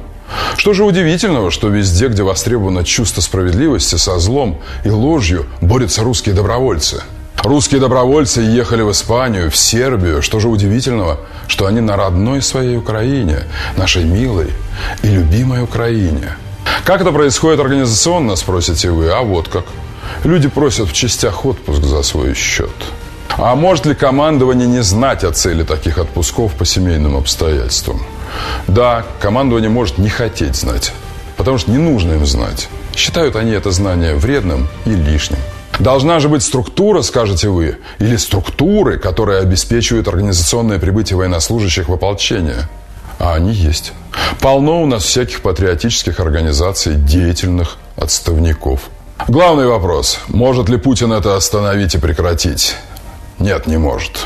[0.57, 6.35] Что же удивительного, что везде, где востребовано чувство справедливости, со злом и ложью борются русские
[6.35, 7.03] добровольцы.
[7.43, 10.21] Русские добровольцы ехали в Испанию, в Сербию.
[10.21, 13.39] Что же удивительного, что они на родной своей Украине,
[13.77, 14.51] нашей милой
[15.01, 16.35] и любимой Украине.
[16.85, 19.65] Как это происходит организационно, спросите вы, а вот как.
[20.23, 22.69] Люди просят в частях отпуск за свой счет.
[23.37, 28.01] А может ли командование не знать о цели таких отпусков по семейным обстоятельствам?
[28.67, 30.93] Да, командование может не хотеть знать,
[31.37, 32.69] потому что не нужно им знать.
[32.95, 35.39] Считают они это знание вредным и лишним.
[35.79, 42.69] Должна же быть структура, скажете вы, или структуры, которые обеспечивают организационное прибытие военнослужащих в ополчение.
[43.17, 43.93] А они есть.
[44.41, 48.89] Полно у нас всяких патриотических организаций, деятельных отставников.
[49.27, 52.75] Главный вопрос, может ли Путин это остановить и прекратить?
[53.39, 54.25] Нет, не может.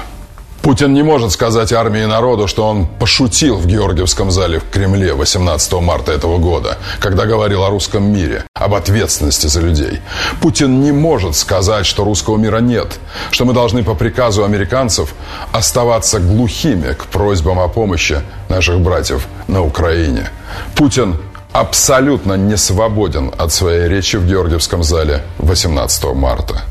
[0.65, 5.13] Путин не может сказать армии и народу, что он пошутил в Георгиевском зале в Кремле
[5.13, 9.99] 18 марта этого года, когда говорил о русском мире, об ответственности за людей.
[10.41, 12.97] Путин не может сказать, что русского мира нет,
[13.29, 15.13] что мы должны по приказу американцев
[15.51, 20.31] оставаться глухими к просьбам о помощи наших братьев на Украине.
[20.75, 21.17] Путин
[21.51, 26.63] абсолютно не свободен от своей речи в Георгиевском зале 18 марта.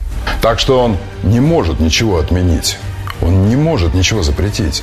[0.42, 2.76] Так что он не может ничего отменить.
[3.22, 4.82] Он не может ничего запретить.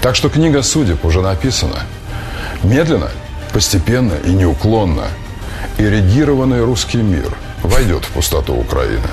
[0.00, 1.80] Так что книга судеб уже написана.
[2.62, 3.10] Медленно,
[3.52, 5.04] постепенно и неуклонно
[5.78, 9.08] эрегированный русский мир войдет в пустоту Украины.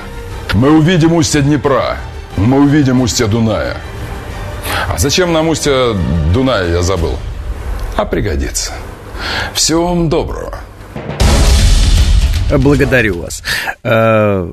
[0.54, 1.98] Мы увидим устье Днепра,
[2.38, 3.78] мы увидим устье Дуная.
[4.90, 5.96] А зачем нам устье
[6.34, 7.18] Дуная, я забыл.
[7.96, 8.74] А пригодится.
[9.54, 10.60] Всего вам доброго.
[12.50, 13.44] Благодарю вас.
[13.84, 14.48] Э,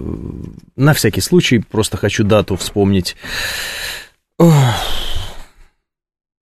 [0.77, 3.17] на всякий случай просто хочу дату вспомнить.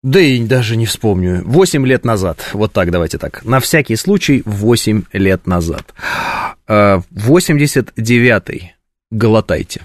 [0.04, 1.42] Да и даже не вспомню.
[1.46, 2.52] Восемь лет назад.
[2.54, 3.44] Вот так, давайте так.
[3.44, 5.94] На всякий случай, восемь лет назад.
[6.68, 8.58] 89-й.
[8.58, 8.70] Э,
[9.12, 9.82] Голотайте.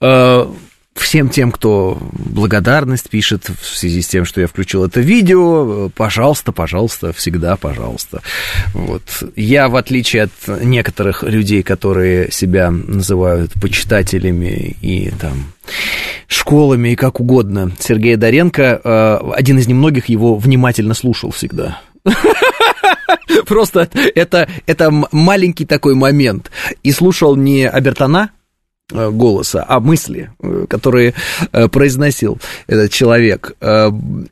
[0.00, 0.46] Э,
[1.00, 6.52] всем тем, кто благодарность пишет в связи с тем, что я включил это видео, пожалуйста,
[6.52, 8.22] пожалуйста, всегда пожалуйста.
[8.74, 9.02] Вот.
[9.36, 15.52] Я, в отличие от некоторых людей, которые себя называют почитателями и там
[16.26, 21.80] школами и как угодно, Сергея Доренко, э, один из немногих его внимательно слушал всегда.
[23.46, 26.50] Просто это, это маленький такой момент.
[26.82, 28.30] И слушал не Абертона,
[28.90, 31.14] голоса, а мысли, э, которые
[31.52, 33.52] э, произносил этот человек.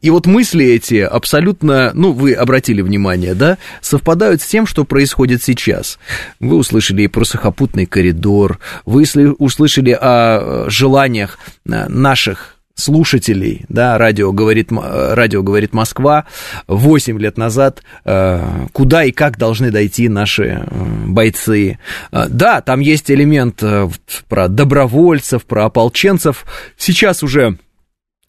[0.01, 5.43] И вот мысли эти абсолютно, ну, вы обратили внимание, да, совпадают с тем, что происходит
[5.43, 5.99] сейчас.
[6.41, 9.05] Вы услышали и про сухопутный коридор, вы
[9.39, 16.27] услышали о желаниях наших слушателей, да, радио говорит, радио говорит Москва,
[16.69, 21.78] 8 лет назад, э, куда и как должны дойти наши э, бойцы.
[22.12, 23.62] Э, да, там есть элемент
[24.28, 26.44] про добровольцев, про ополченцев,
[26.77, 27.57] сейчас уже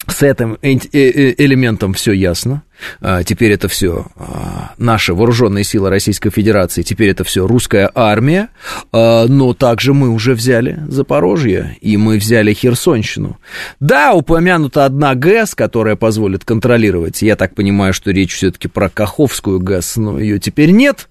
[0.08, 2.62] с этим э, э, элементом все ясно.
[3.00, 8.48] А, теперь это все а, наши вооруженные силы Российской Федерации, теперь это все русская армия,
[8.92, 13.38] а, но также мы уже взяли Запорожье, и мы взяли Херсонщину.
[13.80, 19.60] Да, упомянута одна ГЭС, которая позволит контролировать, я так понимаю, что речь все-таки про Каховскую
[19.60, 21.08] ГЭС, но ее теперь нет.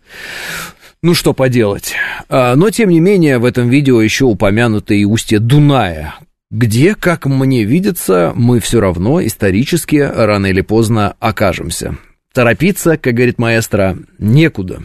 [1.03, 1.93] Ну, что поделать.
[2.27, 6.15] Но, тем не менее, в этом видео еще упомянуты и устье Дуная,
[6.49, 11.97] где, как мне видится, мы все равно исторически рано или поздно окажемся.
[12.33, 14.83] Торопиться, как говорит маэстро, некуда.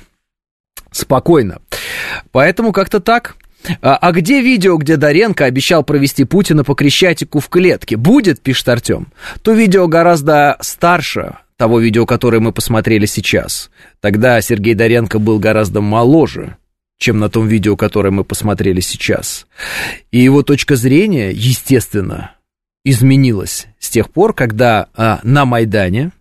[0.91, 1.61] Спокойно.
[2.31, 3.37] Поэтому как-то так.
[3.81, 7.97] А, а где видео, где Доренко обещал провести Путина по Крещатику в клетке?
[7.97, 9.09] Будет, пишет Артем.
[9.43, 13.71] То видео гораздо старше того видео, которое мы посмотрели сейчас.
[14.01, 16.57] Тогда Сергей Доренко был гораздо моложе
[17.03, 19.47] чем на том видео, которое мы посмотрели сейчас.
[20.13, 22.37] И его точка зрения, естественно,
[22.85, 26.13] изменилась с тех пор, когда а, на Майдане,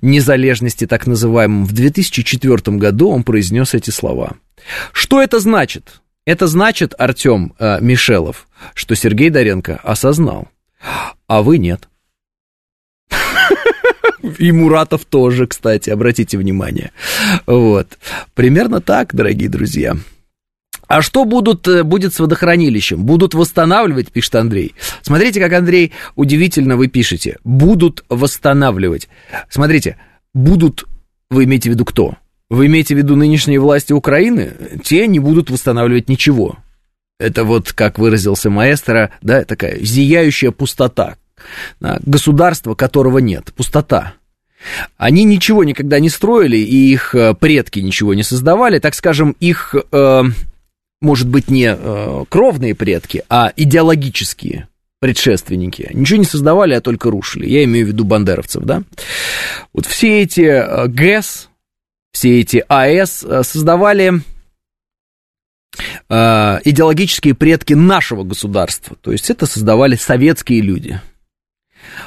[0.00, 4.36] незалежности так называемом, в 2004 году он произнес эти слова.
[4.92, 6.00] Что это значит?
[6.24, 10.48] Это значит, Артем а, Мишелов, что Сергей Доренко осознал,
[11.26, 11.88] а вы нет.
[14.38, 16.92] И Муратов тоже, кстати, обратите внимание.
[17.46, 17.98] Вот.
[18.34, 19.96] Примерно так, дорогие друзья.
[20.90, 23.04] А что будут, э, будет с водохранилищем?
[23.04, 24.74] Будут восстанавливать, пишет Андрей.
[25.02, 27.38] Смотрите, как, Андрей, удивительно вы пишете.
[27.44, 29.08] Будут восстанавливать.
[29.48, 29.98] Смотрите,
[30.34, 30.88] будут,
[31.30, 32.16] вы имеете в виду кто?
[32.48, 34.50] Вы имеете в виду нынешние власти Украины?
[34.82, 36.56] Те не будут восстанавливать ничего.
[37.20, 41.18] Это вот, как выразился маэстро, да, такая зияющая пустота.
[41.80, 43.52] Государство, которого нет.
[43.54, 44.14] Пустота.
[44.96, 48.78] Они ничего никогда не строили, и их э, предки ничего не создавали.
[48.80, 50.22] Так скажем, их э,
[51.00, 54.68] может быть, не э, кровные предки, а идеологические
[55.00, 55.90] предшественники.
[55.94, 57.48] Ничего не создавали, а только рушили.
[57.48, 58.82] Я имею в виду бандеровцев, да?
[59.72, 61.48] Вот все эти э, ГЭС,
[62.12, 64.20] все эти АЭС э, создавали
[66.08, 68.96] э, идеологические предки нашего государства.
[69.00, 71.00] То есть это создавали советские люди.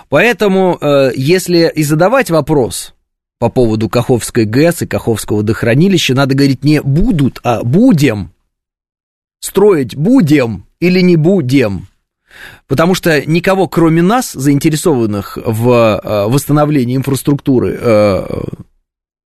[0.10, 2.94] Поэтому, э, если и задавать вопрос
[3.40, 8.33] по поводу Каховской ГЭС и Каховского водохранилища, надо говорить не будут, а будем
[9.44, 11.88] строить будем или не будем.
[12.68, 18.42] Потому что никого, кроме нас, заинтересованных в э, восстановлении инфраструктуры э,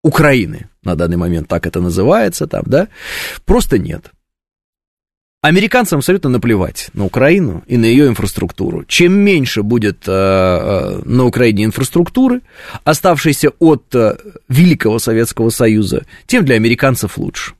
[0.03, 2.87] Украины, на данный момент так это называется, там, да,
[3.45, 4.11] просто нет.
[5.41, 8.85] Американцам абсолютно наплевать на Украину и на ее инфраструктуру.
[8.85, 12.41] Чем меньше будет э, на Украине инфраструктуры,
[12.83, 13.93] оставшейся от
[14.49, 17.56] Великого Советского Союза, тем для американцев лучше.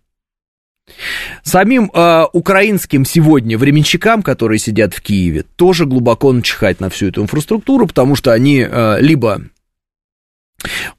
[1.44, 7.22] Самим э, украинским сегодня временщикам, которые сидят в Киеве, тоже глубоко начихать на всю эту
[7.22, 9.42] инфраструктуру, потому что они э, либо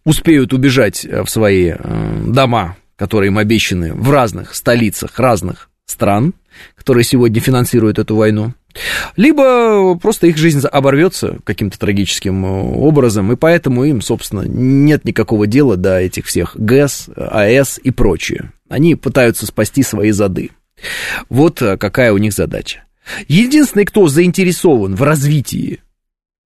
[0.05, 6.35] успеют убежать э, в свои э, дома, которые им обещаны в разных столицах разных стран,
[6.75, 8.55] которые сегодня финансируют эту войну,
[9.17, 15.47] либо просто их жизнь оборвется каким-то трагическим э, образом, и поэтому им, собственно, нет никакого
[15.47, 18.53] дела до этих всех ГЭС, АЭС и прочее.
[18.69, 20.51] Они пытаются спасти свои зады.
[21.29, 22.85] Вот э, какая у них задача.
[23.27, 25.83] Единственный, кто заинтересован в развитии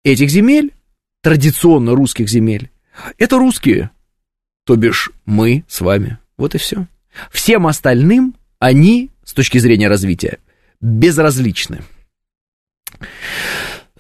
[0.04, 0.74] этих земель,
[1.22, 2.70] традиционно русских земель,
[3.18, 3.90] это русские,
[4.66, 6.20] то бишь мы с вами.
[6.38, 6.88] Вот и все.
[7.32, 10.38] Всем остальным они, с точки зрения развития,
[10.80, 11.82] безразличны.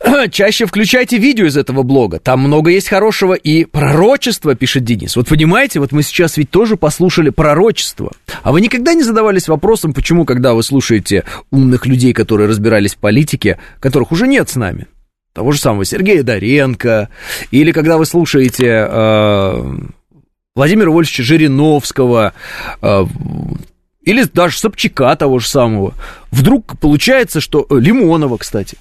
[0.31, 2.19] Чаще включайте видео из этого блога.
[2.19, 5.15] Там много есть хорошего и пророчества, пишет Денис.
[5.15, 8.11] Вот понимаете, вот мы сейчас ведь тоже послушали пророчество.
[8.43, 12.97] А вы никогда не задавались вопросом, почему, когда вы слушаете умных людей, которые разбирались в
[12.97, 14.87] политике, которых уже нет с нами,
[15.33, 17.09] того же самого Сергея Доренко,
[17.51, 19.63] или когда вы слушаете э,
[20.55, 22.33] Владимира Вольфовича Жириновского,
[22.81, 23.05] э,
[24.03, 25.93] или даже Собчака того же самого.
[26.31, 27.65] Вдруг получается, что...
[27.69, 28.77] Э, Лимонова, кстати.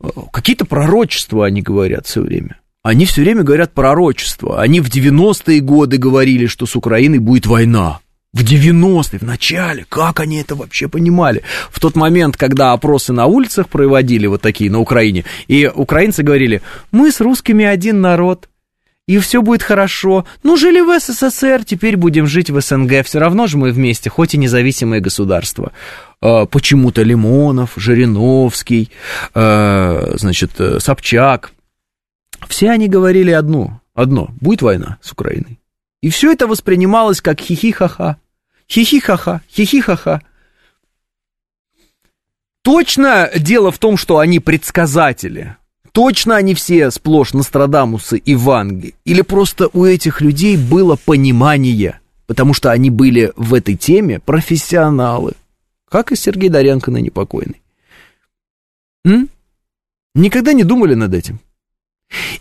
[0.00, 2.58] Э, какие-то пророчества они говорят все время.
[2.82, 4.60] Они все время говорят пророчества.
[4.60, 8.00] Они в 90-е годы говорили, что с Украиной будет война.
[8.32, 11.42] В 90-е, в начале, как они это вообще понимали?
[11.70, 16.62] В тот момент, когда опросы на улицах проводили вот такие на Украине, и украинцы говорили,
[16.92, 18.48] мы с русскими один народ,
[19.12, 20.24] и все будет хорошо.
[20.42, 23.04] Ну, жили в СССР, теперь будем жить в СНГ.
[23.04, 25.72] Все равно же мы вместе, хоть и независимое государство.
[26.22, 28.90] А, почему-то Лимонов, Жириновский,
[29.34, 31.52] а, значит, э, Собчак.
[32.48, 35.60] Все они говорили одно, одно, будет война с Украиной.
[36.00, 38.16] И все это воспринималось как хихи-ха-ха.
[38.66, 40.22] Хихи-ха-ха, хихи-ха-ха.
[42.64, 45.56] Точно дело в том, что они предсказатели.
[45.92, 48.94] Точно они все сплошь Нострадамусы и Ванги?
[49.04, 55.34] Или просто у этих людей было понимание, потому что они были в этой теме профессионалы,
[55.90, 57.60] как и Сергей Доренко на непокойный?
[59.04, 59.28] М?
[60.14, 61.40] Никогда не думали над этим?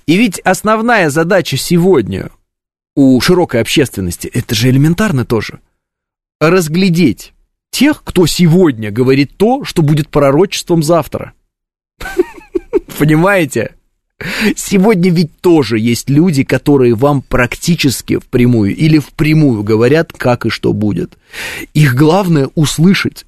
[0.06, 2.32] И ведь основная задача сегодня
[2.96, 5.60] у широкой общественности, это же элементарно тоже,
[6.40, 7.34] разглядеть
[7.70, 11.34] тех, кто сегодня говорит то, что будет пророчеством завтра.
[13.00, 13.76] Понимаете?
[14.56, 20.74] Сегодня ведь тоже есть люди, которые вам практически впрямую или впрямую говорят, как и что
[20.74, 21.18] будет.
[21.74, 23.26] Их главное услышать.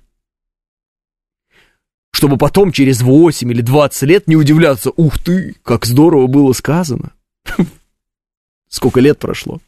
[2.11, 7.11] Чтобы потом через 8 или 20 лет не удивляться, ух ты, как здорово было сказано.
[8.69, 9.61] Сколько лет прошло?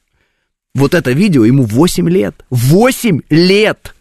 [0.75, 2.45] Вот это видео ему 8 лет.
[2.51, 3.94] 8 лет!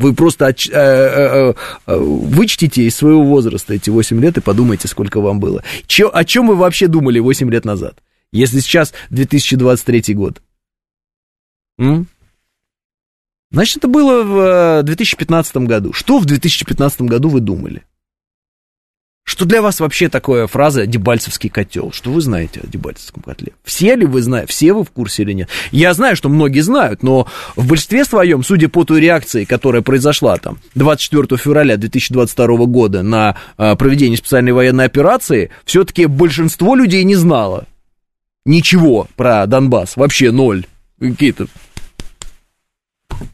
[0.00, 1.52] Вы просто э, э,
[1.86, 5.62] э, вычтите из своего возраста эти 8 лет и подумайте, сколько вам было.
[5.86, 7.98] Че, о чем вы вообще думали 8 лет назад?
[8.32, 10.40] Если сейчас 2023 год.
[11.78, 12.06] М?
[13.50, 15.92] Значит, это было в 2015 году.
[15.92, 17.82] Что в 2015 году вы думали?
[19.30, 21.92] Что для вас вообще такое фраза «дебальцевский котел»?
[21.92, 23.52] Что вы знаете о дебальцевском котле?
[23.62, 24.48] Все ли вы знаете?
[24.48, 25.48] Все вы в курсе или нет?
[25.70, 30.36] Я знаю, что многие знают, но в большинстве своем, судя по той реакции, которая произошла
[30.38, 37.14] там 24 февраля 2022 года на э, проведение специальной военной операции, все-таки большинство людей не
[37.14, 37.66] знало
[38.44, 39.96] ничего про Донбасс.
[39.96, 40.66] Вообще ноль.
[40.98, 41.46] Какие-то...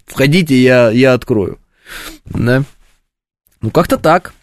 [0.04, 1.58] Входите, я, я открою.
[2.26, 2.64] Да?
[3.62, 4.34] Ну, как-то так.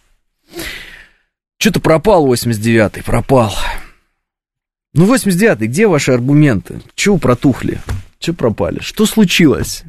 [1.63, 3.55] Что-то пропал 89-й, пропал.
[4.93, 6.81] Ну, 89-й, где ваши аргументы?
[6.93, 7.79] Чего протухли?
[8.19, 8.81] Чего пропали?
[8.81, 9.85] Что случилось?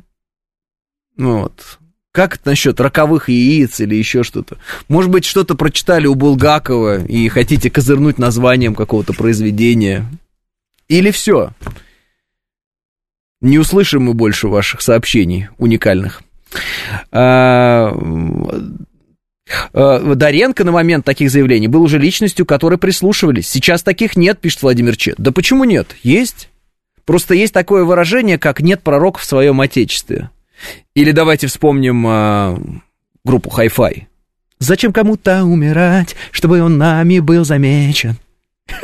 [1.17, 1.81] Ну вот.
[2.13, 4.59] Как это насчет роковых яиц или еще что-то?
[4.87, 10.07] Может быть, что-то прочитали у Булгакова и хотите козырнуть названием какого-то произведения?
[10.87, 11.51] Или все?
[13.41, 16.23] Не услышим мы больше ваших сообщений уникальных.
[17.11, 17.93] А,
[19.73, 23.49] Доренко на момент таких заявлений был уже личностью, которой прислушивались.
[23.49, 25.15] Сейчас таких нет, пишет Владимир Че.
[25.19, 25.95] Да почему нет?
[26.03, 26.49] Есть.
[27.05, 30.31] Просто есть такое выражение, как «нет пророка в своем отечестве».
[30.95, 32.57] Или давайте вспомним э,
[33.25, 34.05] группу Hi-Fi.
[34.59, 38.16] Зачем кому-то умирать, чтобы он нами был замечен?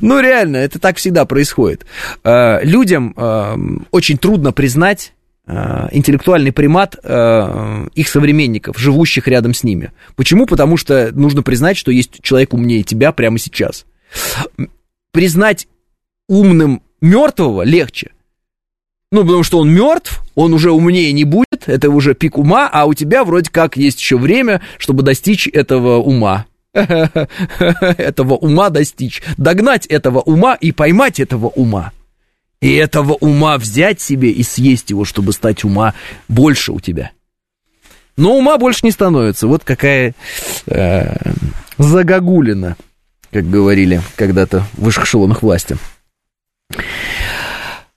[0.00, 1.84] Ну, реально, это так всегда происходит.
[2.22, 3.56] Э, людям э,
[3.90, 9.92] очень трудно признать Э, интеллектуальный примат э, их современников, живущих рядом с ними.
[10.16, 10.46] Почему?
[10.46, 13.84] Потому что нужно признать, что есть человек умнее тебя прямо сейчас.
[15.12, 15.68] Признать
[16.28, 18.12] умным мертвого легче.
[19.12, 22.86] Ну, потому что он мертв, он уже умнее не будет, это уже пик ума, а
[22.86, 26.46] у тебя вроде как есть еще время, чтобы достичь этого ума.
[26.74, 29.22] Этого ума достичь.
[29.36, 31.92] Догнать этого ума и поймать этого ума.
[32.64, 35.92] И этого ума взять себе и съесть его, чтобы стать ума
[36.28, 37.10] больше у тебя.
[38.16, 39.46] Но ума больше не становится.
[39.46, 40.14] Вот какая
[40.64, 41.14] э,
[41.76, 42.78] загогулина,
[43.30, 45.76] как говорили когда-то в высших эшелонах власти.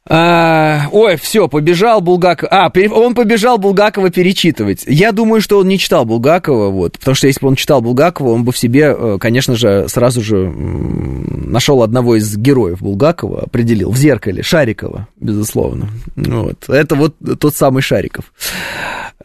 [0.09, 2.47] А, ой, все, побежал Булгаков.
[2.51, 4.83] А, он побежал Булгакова перечитывать.
[4.87, 8.29] Я думаю, что он не читал Булгакова, вот, потому что если бы он читал Булгакова,
[8.29, 13.91] он бы в себе, э, конечно же, сразу же нашел одного из героев Булгакова, определил
[13.91, 15.89] в зеркале Шарикова, безусловно.
[16.15, 16.69] Вот.
[16.69, 18.31] Это вот тот самый Шариков.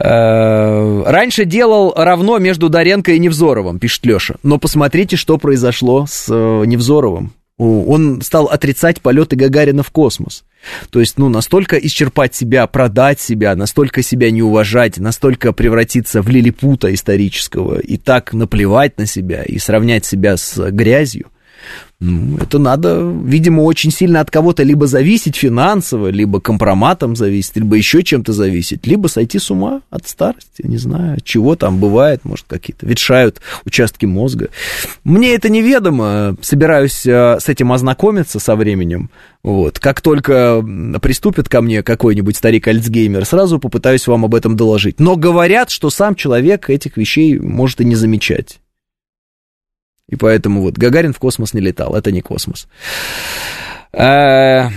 [0.00, 4.34] Э, раньше делал равно между Доренко и Невзоровым, пишет Леша.
[4.42, 7.32] Но посмотрите, что произошло с э, Невзоровым.
[7.58, 10.42] Он стал отрицать полеты Гагарина в космос.
[10.90, 16.28] То есть, ну, настолько исчерпать себя, продать себя, настолько себя не уважать, настолько превратиться в
[16.28, 21.26] лилипута исторического и так наплевать на себя и сравнять себя с грязью–
[22.04, 27.76] ну, это надо, видимо, очень сильно от кого-то либо зависеть финансово, либо компроматом зависеть, либо
[27.76, 32.46] еще чем-то зависеть, либо сойти с ума от старости, не знаю, чего там бывает, может,
[32.48, 34.48] какие-то ветшают участки мозга.
[35.04, 39.08] Мне это неведомо, собираюсь э, с этим ознакомиться со временем,
[39.44, 39.78] вот.
[39.78, 40.64] Как только
[41.00, 44.98] приступит ко мне какой-нибудь старик Альцгеймер, сразу попытаюсь вам об этом доложить.
[44.98, 48.58] Но говорят, что сам человек этих вещей может и не замечать.
[50.12, 52.68] И поэтому вот Гагарин в космос не летал, это не космос.
[53.94, 54.68] Э,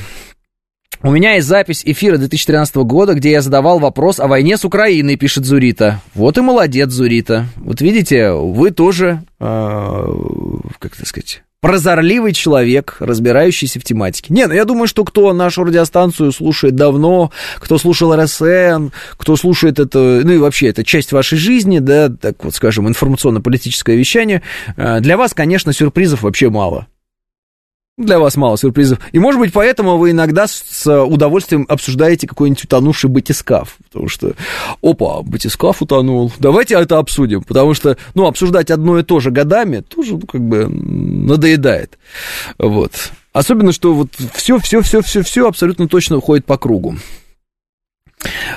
[1.03, 5.17] у меня есть запись эфира 2013 года, где я задавал вопрос о войне с Украиной,
[5.17, 5.99] пишет Зурита.
[6.13, 7.47] Вот и молодец, Зурита.
[7.57, 10.07] Вот видите, вы тоже, э,
[10.79, 14.31] как это сказать, прозорливый человек, разбирающийся в тематике.
[14.31, 19.79] Не, ну я думаю, что кто нашу радиостанцию слушает давно, кто слушал РСН, кто слушает
[19.79, 24.43] это, ну и вообще это часть вашей жизни, да, так вот скажем, информационно-политическое вещание,
[24.77, 26.85] э, для вас, конечно, сюрпризов вообще мало.
[27.97, 28.99] Для вас мало сюрпризов.
[29.13, 33.77] И, может быть, поэтому вы иногда с удовольствием обсуждаете какой-нибудь утонувший батискаф.
[33.85, 34.33] Потому что,
[34.81, 36.29] опа, батискаф утонул.
[36.37, 37.41] Давайте это обсудим.
[37.43, 41.97] Потому что, ну, обсуждать одно и то же годами тоже, ну, как бы, надоедает.
[42.57, 42.91] Вот.
[43.31, 46.97] Особенно, что вот все, все, все, все, все абсолютно точно уходит по кругу.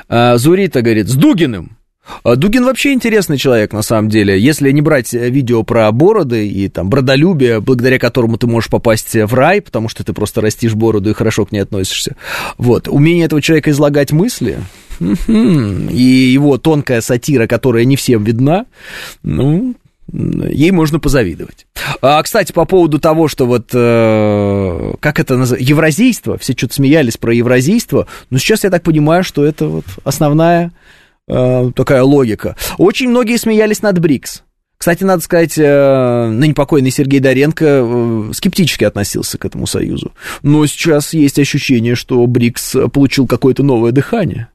[0.08, 1.77] А, Зурита говорит, с Дугиным.
[2.22, 4.38] А Дугин вообще интересный человек, на самом деле.
[4.40, 9.14] Если не брать э, видео про бороды и там бродолюбие, благодаря которому ты можешь попасть
[9.14, 12.16] в рай, потому что ты просто растишь бороду и хорошо к ней относишься.
[12.56, 12.88] Вот.
[12.88, 14.58] Умение этого человека излагать мысли,
[15.00, 18.66] и его тонкая сатира, которая не всем видна,
[19.22, 19.74] ну,
[20.12, 21.66] ей можно позавидовать.
[22.00, 27.16] А, кстати, по поводу того, что вот, э, как это называется, евразийство, все что-то смеялись
[27.16, 30.72] про евразийство, но сейчас я так понимаю, что это вот основная
[31.28, 32.56] Э, такая логика.
[32.78, 34.42] Очень многие смеялись над БРИКС.
[34.78, 40.12] Кстати, надо сказать, э, ныне покойный Сергей Доренко э, скептически относился к этому союзу.
[40.42, 44.48] Но сейчас есть ощущение, что БРИКС получил какое-то новое дыхание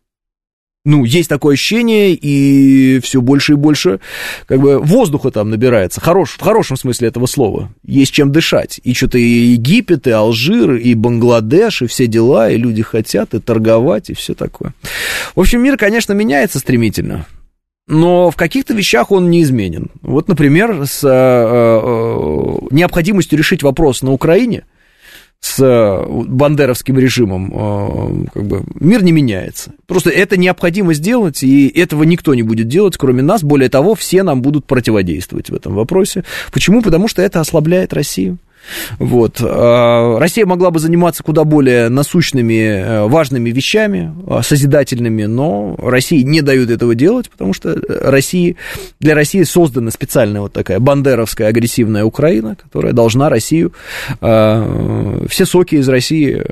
[0.86, 4.00] ну, есть такое ощущение, и все больше и больше,
[4.46, 8.94] как бы, воздуха там набирается, хорош, в хорошем смысле этого слова, есть чем дышать, и
[8.94, 14.10] что-то и Египет, и Алжир, и Бангладеш, и все дела, и люди хотят, и торговать,
[14.10, 14.74] и все такое.
[15.36, 17.28] В общем, мир, конечно, меняется стремительно,
[17.88, 19.90] но в каких-то вещах он неизменен.
[20.02, 24.66] Вот, например, с э, э, необходимостью решить вопрос на Украине–
[25.44, 29.74] с э, бандеровским режимом, э, как бы, мир не меняется.
[29.88, 33.44] Просто это необходимо сделать, и этого никто не будет делать, кроме нас.
[33.44, 36.24] Более того, все нам будут противодействовать в этом вопросе.
[36.54, 36.82] Почему?
[36.82, 38.38] Потому что это ослабляет Россию.
[39.00, 39.38] Вот.
[39.42, 46.22] А, Россия могла бы заниматься куда более насущными, э, важными вещами, а, созидательными, но России
[46.22, 48.58] не дают этого делать, потому что России,
[49.00, 53.74] для России создана специальная вот такая бандеровская агрессивная Украина, которая должна Россию,
[54.22, 56.44] а, все соки из России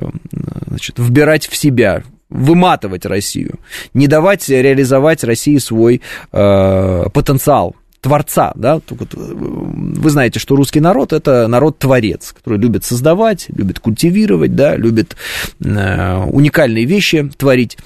[0.66, 2.02] значит, вбирать в себя,
[2.32, 3.60] выматывать Россию,
[3.94, 6.00] не давать реализовать России свой
[6.32, 13.78] э, потенциал, творца, да, вы знаете, что русский народ это народ-творец, который любит создавать, любит
[13.78, 15.16] культивировать, да, любит
[15.60, 17.78] э, уникальные вещи творить.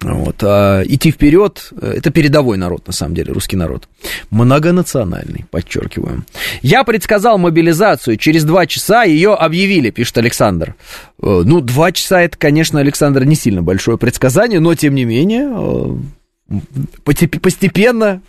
[0.00, 3.88] Вот, а идти вперед, это передовой народ, на самом деле, русский народ.
[4.30, 6.24] Многонациональный, подчеркиваем.
[6.62, 10.76] Я предсказал мобилизацию, через два часа ее объявили, пишет Александр.
[11.20, 15.48] Э, ну, два часа это, конечно, Александр, не сильно большое предсказание, но, тем не менее,
[15.50, 16.60] э,
[17.02, 18.22] постепенно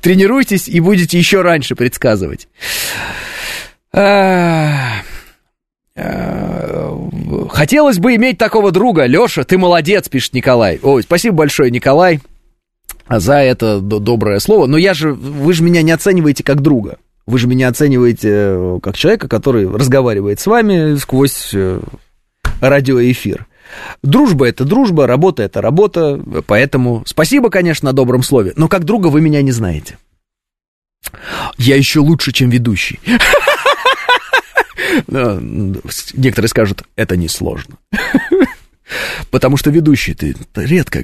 [0.00, 2.48] Тренируйтесь и будете еще раньше предсказывать.
[3.94, 5.02] А,
[7.50, 9.06] хотелось бы иметь такого друга.
[9.06, 10.80] Леша, ты молодец, пишет Николай.
[10.82, 12.20] Ой, спасибо большое, Николай,
[13.08, 14.66] за это доброе слово.
[14.66, 16.98] Но я же, вы же меня не оцениваете как друга.
[17.26, 21.80] Вы же меня оцениваете э, как человека, который разговаривает с вами сквозь э,
[22.60, 23.46] радиоэфир.
[24.02, 29.08] Дружба это дружба, работа это работа, поэтому спасибо, конечно, на добром слове, но как друга
[29.08, 29.98] вы меня не знаете.
[31.58, 33.00] Я еще лучше, чем ведущий.
[35.06, 37.76] Некоторые скажут, это несложно.
[39.30, 41.02] Потому что ведущий ты редко,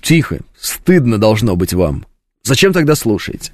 [0.00, 2.06] тихо, стыдно должно быть вам.
[2.42, 3.52] Зачем тогда слушаете?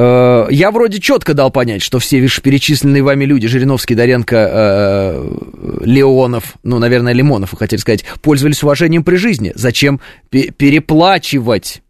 [0.00, 5.30] Э, я вроде четко дал понять, что все перечисленные вами люди, Жириновский, Доренко, э,
[5.80, 9.50] Леонов, ну, наверное, Лимонов, вы хотели сказать, пользовались уважением при жизни.
[9.56, 10.00] Зачем
[10.30, 11.82] переплачивать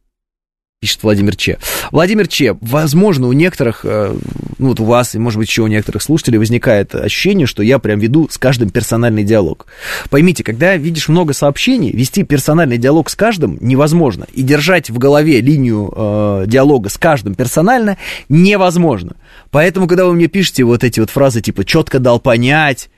[0.81, 1.59] пишет Владимир Че.
[1.91, 4.15] Владимир Че, возможно, у некоторых, э,
[4.59, 7.81] ну вот у вас, и может быть еще у некоторых слушателей возникает ощущение, что я
[7.81, 9.67] прям веду с каждым персональный диалог.
[10.09, 14.29] Поймите, когда видишь много сообщений, вести персональный диалог с каждым невозможно.
[14.33, 17.99] И держать в голове линию э, диалога с каждым персонально
[18.29, 19.17] невозможно.
[19.51, 22.89] Поэтому, когда вы мне пишете вот эти вот фразы типа «четко дал понять»,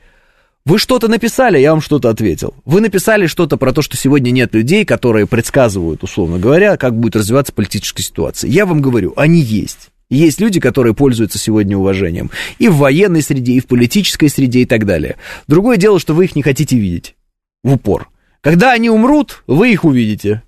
[0.67, 2.55] вы что-то написали, я вам что-то ответил.
[2.65, 7.17] Вы написали что-то про то, что сегодня нет людей, которые предсказывают, условно говоря, как будет
[7.17, 8.51] развиваться политическая ситуация.
[8.51, 9.89] Я вам говорю, они есть.
[10.11, 12.31] Есть люди, которые пользуются сегодня уважением.
[12.59, 15.17] И в военной среде, и в политической среде, и так далее.
[15.47, 17.15] Другое дело, что вы их не хотите видеть
[17.63, 18.11] в упор.
[18.41, 20.43] Когда они умрут, вы их увидите.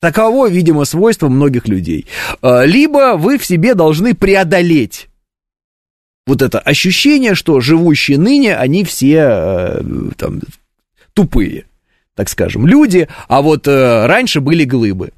[0.00, 2.06] Таково, видимо, свойство многих людей.
[2.40, 5.08] А, либо вы в себе должны преодолеть
[6.26, 9.82] вот это ощущение, что живущие ныне, они все э,
[10.16, 10.40] там,
[11.14, 11.64] тупые,
[12.14, 15.10] так скажем, люди, а вот э, раньше были глыбы.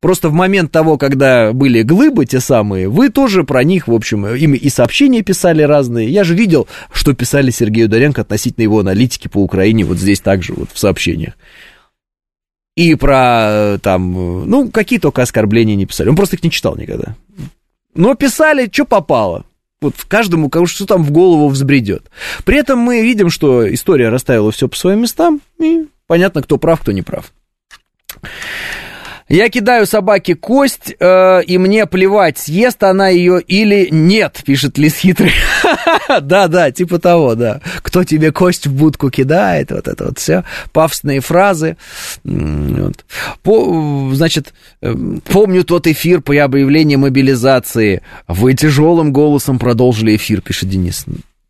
[0.00, 4.26] Просто в момент того, когда были глыбы те самые, вы тоже про них, в общем,
[4.26, 6.08] им и сообщения писали разные.
[6.08, 10.52] Я же видел, что писали Сергею Доренко относительно его аналитики по Украине, вот здесь также
[10.52, 11.34] вот в сообщениях.
[12.76, 16.10] И про там, ну, какие только оскорбления не писали.
[16.10, 17.16] Он просто их не читал никогда.
[17.94, 19.46] Но писали, что попало
[19.86, 22.10] вот каждому, что там в голову взбредет.
[22.44, 26.80] При этом мы видим, что история расставила все по своим местам, и понятно, кто прав,
[26.80, 27.32] кто не прав.
[29.28, 34.94] Я кидаю собаке кость, э, и мне плевать, съест она ее или нет, пишет Лис
[34.98, 35.32] Хитрый.
[36.22, 37.60] Да-да, типа того, да.
[37.82, 40.44] Кто тебе кость в будку кидает, вот это вот все.
[40.72, 41.76] Пафосные фразы.
[42.22, 43.04] Вот.
[43.42, 44.94] По, значит, э,
[45.24, 48.02] помню тот эфир по объявлению мобилизации.
[48.28, 51.04] Вы тяжелым голосом продолжили эфир, пишет Денис.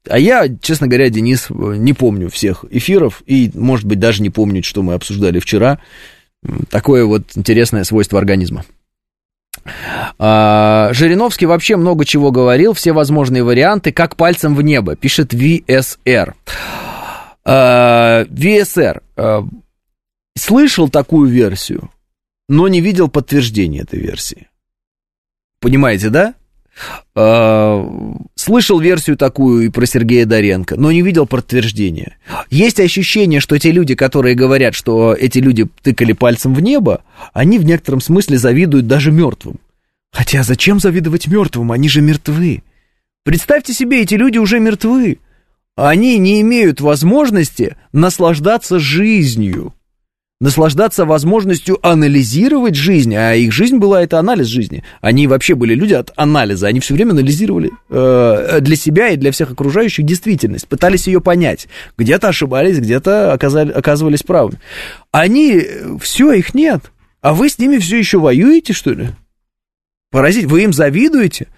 [0.09, 4.63] А я, честно говоря, Денис, не помню всех эфиров, и, может быть, даже не помню,
[4.63, 5.79] что мы обсуждали вчера.
[6.71, 8.65] Такое вот интересное свойство организма.
[10.19, 16.35] А, Жириновский вообще много чего говорил, все возможные варианты, как пальцем в небо, пишет ВСР.
[17.45, 19.03] А, ВСР.
[19.17, 19.45] А,
[20.37, 21.91] слышал такую версию,
[22.49, 24.49] но не видел подтверждения этой версии.
[25.61, 26.35] Понимаете, да?
[27.15, 27.85] Э,
[28.35, 32.19] слышал версию такую и про Сергея Доренко, но не видел подтверждения.
[32.51, 37.59] Есть ощущение, что те люди, которые говорят, что эти люди тыкали пальцем в небо, они
[37.59, 39.59] в некотором смысле завидуют даже мертвым.
[40.13, 41.73] Хотя зачем завидовать мертвым?
[41.73, 42.63] Они же мертвы.
[43.25, 45.19] Представьте себе, эти люди уже мертвы.
[45.75, 49.75] Они не имеют возможности наслаждаться жизнью
[50.41, 54.85] наслаждаться возможностью анализировать жизнь, а их жизнь была это анализ жизни.
[55.01, 59.33] Они вообще были люди от анализа, они все время анализировали э, для себя и для
[59.33, 61.69] всех окружающих действительность, пытались ее понять.
[61.97, 64.59] Где-то ошибались, где-то оказывались правы.
[65.11, 65.63] Они,
[66.01, 66.93] все, их нет.
[67.23, 69.09] А вы с ними все еще воюете, что ли?
[70.11, 71.49] Поразить, вы им завидуете?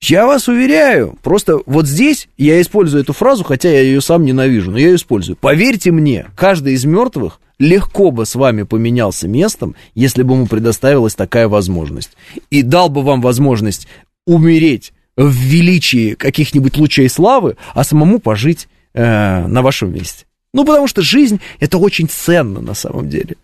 [0.00, 4.70] Я вас уверяю, просто вот здесь я использую эту фразу, хотя я ее сам ненавижу,
[4.70, 5.36] но я ее использую.
[5.36, 11.14] Поверьте мне, каждый из мертвых легко бы с вами поменялся местом, если бы ему предоставилась
[11.14, 12.16] такая возможность.
[12.50, 13.88] И дал бы вам возможность
[14.26, 20.26] умереть в величии каких-нибудь лучей славы, а самому пожить э, на вашем месте.
[20.52, 23.36] Ну, потому что жизнь это очень ценно на самом деле.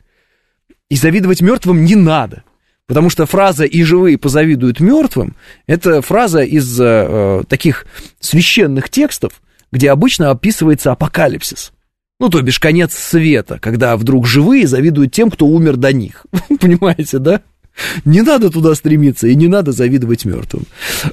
[0.89, 2.45] И завидовать мертвым не надо.
[2.87, 5.37] Потому что фраза «и живые позавидуют мертвым»—
[5.67, 7.87] это фраза из э, таких
[8.21, 9.41] священных текстов,
[9.71, 11.72] где обычно описывается апокалипсис.
[12.23, 16.25] Ну, то бишь конец света, когда вдруг живые завидуют тем, кто умер до них.
[16.61, 17.41] Понимаете, да?
[18.05, 20.67] Не надо туда стремиться и не надо завидовать мертвым.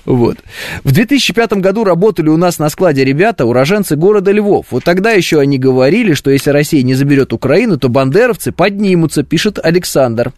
[0.05, 0.37] Вот.
[0.83, 4.67] В 2005 году работали у нас на складе ребята, уроженцы города Львов.
[4.69, 9.57] Вот тогда еще они говорили, что если Россия не заберет Украину, то бандеровцы поднимутся, пишет
[9.57, 10.31] Александр.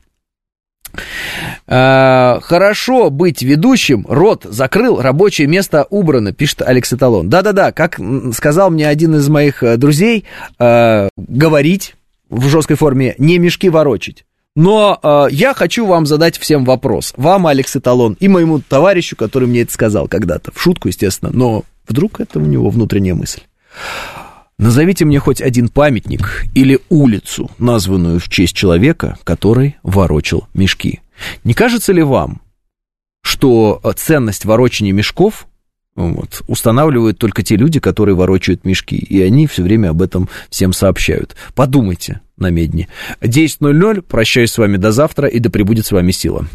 [1.73, 7.29] А, хорошо быть ведущим, рот закрыл, рабочее место убрано, пишет Алекс Эталон.
[7.29, 7.97] Да-да-да, как
[8.33, 10.25] сказал мне один из моих э, друзей,
[10.59, 11.95] э, говорить
[12.29, 14.25] в жесткой форме, не мешки ворочить.
[14.53, 17.13] Но э, я хочу вам задать всем вопрос.
[17.15, 20.51] Вам, Алекс Эталон, и моему товарищу, который мне это сказал когда-то.
[20.53, 23.43] В шутку, естественно, но вдруг это у него внутренняя мысль.
[24.57, 30.99] Назовите мне хоть один памятник или улицу, названную в честь человека, который ворочил мешки.
[31.43, 32.41] Не кажется ли вам,
[33.23, 35.47] что ценность ворочения мешков
[35.95, 38.95] вот, устанавливают только те люди, которые ворочают мешки.
[38.95, 41.35] И они все время об этом всем сообщают.
[41.53, 42.87] Подумайте на медне.
[43.21, 44.01] 10.00.
[44.01, 46.45] Прощаюсь с вами до завтра, и да пребудет с вами сила.